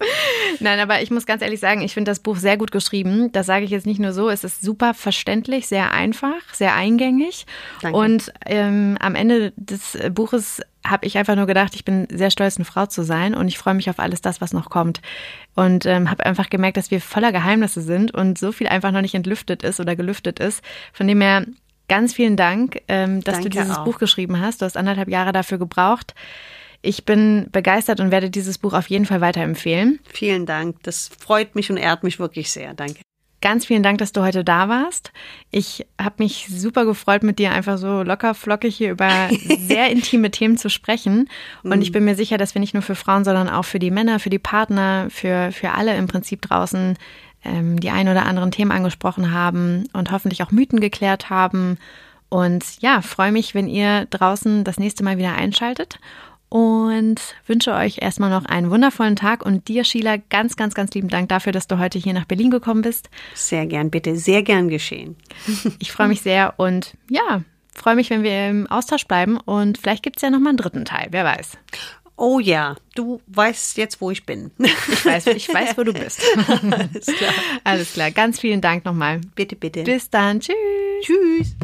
Nein, 0.60 0.80
aber 0.80 1.02
ich 1.02 1.12
muss 1.12 1.26
ganz 1.26 1.42
ehrlich 1.42 1.60
sagen, 1.60 1.82
ich 1.82 1.94
finde 1.94 2.12
das 2.12 2.20
Buch 2.20 2.38
sehr 2.38 2.58
gut 2.58 2.72
geschrieben. 2.72 3.32
Das 3.32 3.46
sage 3.46 3.66
ich 3.66 3.72
jetzt 3.72 3.86
nicht 3.86 4.00
nur 4.00 4.14
so, 4.14 4.30
es 4.30 4.44
ist 4.44 4.62
super 4.62 4.94
verständlich, 4.94 5.68
sehr 5.68 5.92
einfach, 5.92 6.42
sehr 6.54 6.76
eingängig. 6.76 7.46
Danke. 7.82 7.98
Und 7.98 8.34
ähm, 8.46 8.98
am 9.00 9.16
Ende 9.16 9.54
des 9.56 9.98
Buches 10.12 10.62
habe 10.86 11.06
ich 11.06 11.18
einfach 11.18 11.36
nur 11.36 11.46
gedacht, 11.46 11.76
ich 11.76 11.86
bin 11.86 12.08
sehr 12.12 12.30
stolz, 12.30 12.58
eine 12.58 12.66
Frau 12.66 12.86
zu 12.86 13.04
sein 13.04 13.36
und 13.36 13.48
ich 13.48 13.58
freue 13.58 13.74
mich 13.74 13.90
auf 13.90 14.00
alles 14.00 14.22
das, 14.22 14.42
was 14.42 14.54
noch 14.54 14.70
kommt. 14.70 15.02
Und 15.56 15.86
ähm, 15.86 16.10
habe 16.10 16.26
einfach 16.26 16.50
gemerkt, 16.50 16.78
dass 16.78 16.92
wir 16.92 17.00
voller 17.00 17.32
Geheimnisse 17.32 17.82
sind 17.82 18.14
und 18.14 18.38
so 18.38 18.52
viel 18.52 18.68
einfach 18.68 18.92
noch 18.92 19.02
nicht 19.02 19.16
entlüftet 19.16 19.64
ist 19.64 19.80
oder 19.80 19.96
gelüftet 19.96 20.40
ist. 20.40 20.63
Von 20.94 21.08
dem 21.08 21.22
her 21.22 21.46
ganz 21.88 22.14
vielen 22.14 22.38
Dank, 22.38 22.82
ähm, 22.88 23.22
dass 23.22 23.36
Danke 23.36 23.50
du 23.50 23.60
dieses 23.60 23.78
auch. 23.78 23.86
Buch 23.86 24.00
geschrieben 24.00 24.40
hast. 24.40 24.62
Du 24.62 24.66
hast 24.66 24.78
anderthalb 24.78 25.10
Jahre 25.10 25.32
dafür 25.32 25.58
gebraucht. 25.58 26.14
Ich 26.82 27.06
bin 27.06 27.48
begeistert 27.52 28.00
und 28.00 28.12
werde 28.12 28.30
dieses 28.30 28.58
Buch 28.58 28.74
auf 28.74 28.90
jeden 28.90 29.06
Fall 29.06 29.22
weiterempfehlen. 29.22 30.00
Vielen 30.12 30.46
Dank. 30.46 30.84
Das 30.84 31.10
freut 31.18 31.56
mich 31.56 31.70
und 31.72 31.78
ehrt 31.78 32.04
mich 32.04 32.20
wirklich 32.20 32.52
sehr. 32.52 32.74
Danke. 32.74 33.00
Ganz 33.44 33.66
vielen 33.66 33.84
Dank, 33.84 33.98
dass 33.98 34.14
du 34.14 34.22
heute 34.22 34.46
da 34.46 34.70
warst. 34.70 35.12
Ich 35.52 35.86
habe 36.00 36.16
mich 36.20 36.48
super 36.50 36.86
gefreut, 36.86 37.24
mit 37.24 37.40
dir 37.40 37.52
einfach 37.52 37.78
so 37.78 38.02
locker 38.02 38.34
flockig 38.34 38.74
hier 38.74 38.92
über 38.92 39.30
sehr 39.60 39.90
intime 39.92 40.32
Themen 40.32 40.58
zu 40.58 40.70
sprechen. 40.70 41.30
Und 41.62 41.82
ich 41.82 41.90
mhm. 41.90 41.94
bin 41.94 42.06
mir 42.06 42.16
sicher, 42.16 42.38
dass 42.38 42.56
wir 42.56 42.62
nicht 42.62 42.74
nur 42.74 42.84
für 42.84 42.96
Frauen, 42.96 43.26
sondern 43.26 43.50
auch 43.50 43.66
für 43.66 43.80
die 43.80 43.92
Männer, 43.92 44.20
für 44.20 44.30
die 44.30 44.40
Partner, 44.40 45.08
für, 45.10 45.52
für 45.52 45.72
alle 45.72 45.96
im 45.98 46.08
Prinzip 46.08 46.42
draußen 46.42 46.98
ähm, 47.44 47.80
die 47.80 47.90
ein 47.90 48.08
oder 48.08 48.26
anderen 48.26 48.52
Themen 48.52 48.72
angesprochen 48.72 49.32
haben 49.32 49.86
und 49.94 50.12
hoffentlich 50.12 50.44
auch 50.44 50.52
Mythen 50.52 50.80
geklärt 50.80 51.30
haben 51.30 51.78
Und 52.30 52.82
ja, 52.82 53.02
freue 53.02 53.32
mich, 53.32 53.54
wenn 53.54 53.68
ihr 53.68 54.06
draußen 54.06 54.64
das 54.64 54.80
nächste 54.80 55.04
Mal 55.04 55.18
wieder 55.20 55.36
einschaltet 55.36 56.00
und 56.50 57.20
wünsche 57.48 57.74
euch 57.74 57.98
erstmal 58.02 58.30
noch 58.30 58.46
einen 58.46 58.70
wundervollen 58.70 59.16
Tag 59.16 59.46
und 59.46 59.68
dir, 59.68 59.84
Sheila, 59.84 60.18
ganz, 60.30 60.56
ganz, 60.56 60.76
ganz 60.76 60.94
lieben 60.94 61.10
Dank 61.10 61.30
dafür, 61.30 61.52
dass 61.52 61.68
du 61.68 61.80
heute 61.80 62.00
hier 62.00 62.14
nach 62.14 62.26
Berlin 62.26 62.52
gekommen 62.52 62.84
bist. 62.84 63.10
Sehr 63.34 63.66
gern, 63.66 63.90
bitte, 63.90 64.16
sehr 64.16 64.44
gern 64.44 64.68
geschehen. 64.70 65.16
Ich 65.80 65.92
freue 65.92 66.08
mich 66.08 66.22
sehr 66.22 66.54
und 66.58 66.96
ja, 67.10 67.42
freue 67.72 67.96
mich, 67.96 68.10
wenn 68.10 68.24
wir 68.24 68.50
im 68.50 68.68
Austausch 68.68 69.06
bleiben 69.06 69.38
und 69.38 69.78
vielleicht 69.78 70.04
gibt 70.04 70.18
es 70.18 70.22
ja 70.22 70.30
nochmal 70.30 70.50
einen 70.50 70.58
dritten 70.58 70.86
Teil, 70.86 71.08
wer 71.12 71.26
weiß. 71.26 71.58
Oh 72.16 72.40
ja, 72.40 72.76
du 72.96 73.22
weißt 73.28 73.78
jetzt, 73.78 74.00
wo 74.00 74.12
ich 74.12 74.26
bin. 74.26 74.52
Ich 74.60 75.06
weiß, 75.06 75.28
ich 75.28 75.52
weiß, 75.52 75.78
wo 75.78 75.84
du 75.84 75.94
bist. 75.94 76.22
Alles 76.48 77.06
klar. 77.06 77.34
Alles 77.64 77.94
klar. 77.94 78.12
Ganz 78.12 78.40
vielen 78.40 78.62
Dank 78.62 78.86
nochmal. 78.86 79.22
Bitte, 79.36 79.56
bitte. 79.56 79.84
Bis 79.84 80.10
dann. 80.10 80.40
Tschüss. 80.40 80.56
Tschüss. 81.02 81.56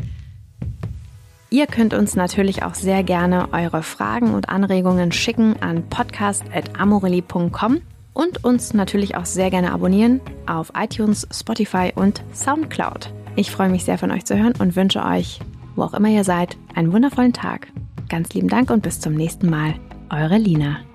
Ihr 1.52 1.66
könnt 1.66 1.94
uns 1.94 2.16
natürlich 2.16 2.64
auch 2.64 2.76
sehr 2.76 3.04
gerne 3.04 3.52
eure 3.54 3.82
Fragen 3.82 4.34
und 4.34 4.50
Anregungen 4.50 5.12
schicken 5.12 5.60
an 5.62 5.88
podcast.amorelli.com 5.90 7.82
und 8.14 8.44
uns 8.44 8.74
natürlich 8.74 9.16
auch 9.16 9.26
sehr 9.26 9.50
gerne 9.50 9.72
abonnieren 9.72 10.22
auf 10.46 10.72
iTunes, 10.76 11.28
Spotify 11.32 11.92
und 11.96 12.22
Soundcloud. 12.34 13.12
Ich 13.36 13.50
freue 13.50 13.70
mich 13.70 13.86
sehr 13.86 13.98
von 13.98 14.12
euch 14.12 14.26
zu 14.26 14.38
hören 14.38 14.54
und 14.60 14.76
wünsche 14.76 15.04
euch, 15.04 15.40
wo 15.76 15.84
auch 15.84 15.94
immer 15.94 16.10
ihr 16.10 16.24
seid, 16.24 16.58
einen 16.76 16.94
wundervollen 16.94 17.34
Tag. 17.34 17.68
Ganz 18.10 18.34
lieben 18.34 18.50
Dank 18.50 18.70
und 18.70 18.84
bis 18.84 19.00
zum 19.00 19.14
nächsten 19.14 19.50
Mal. 19.50 19.76
Eure 20.10 20.40
Lina. 20.40 20.89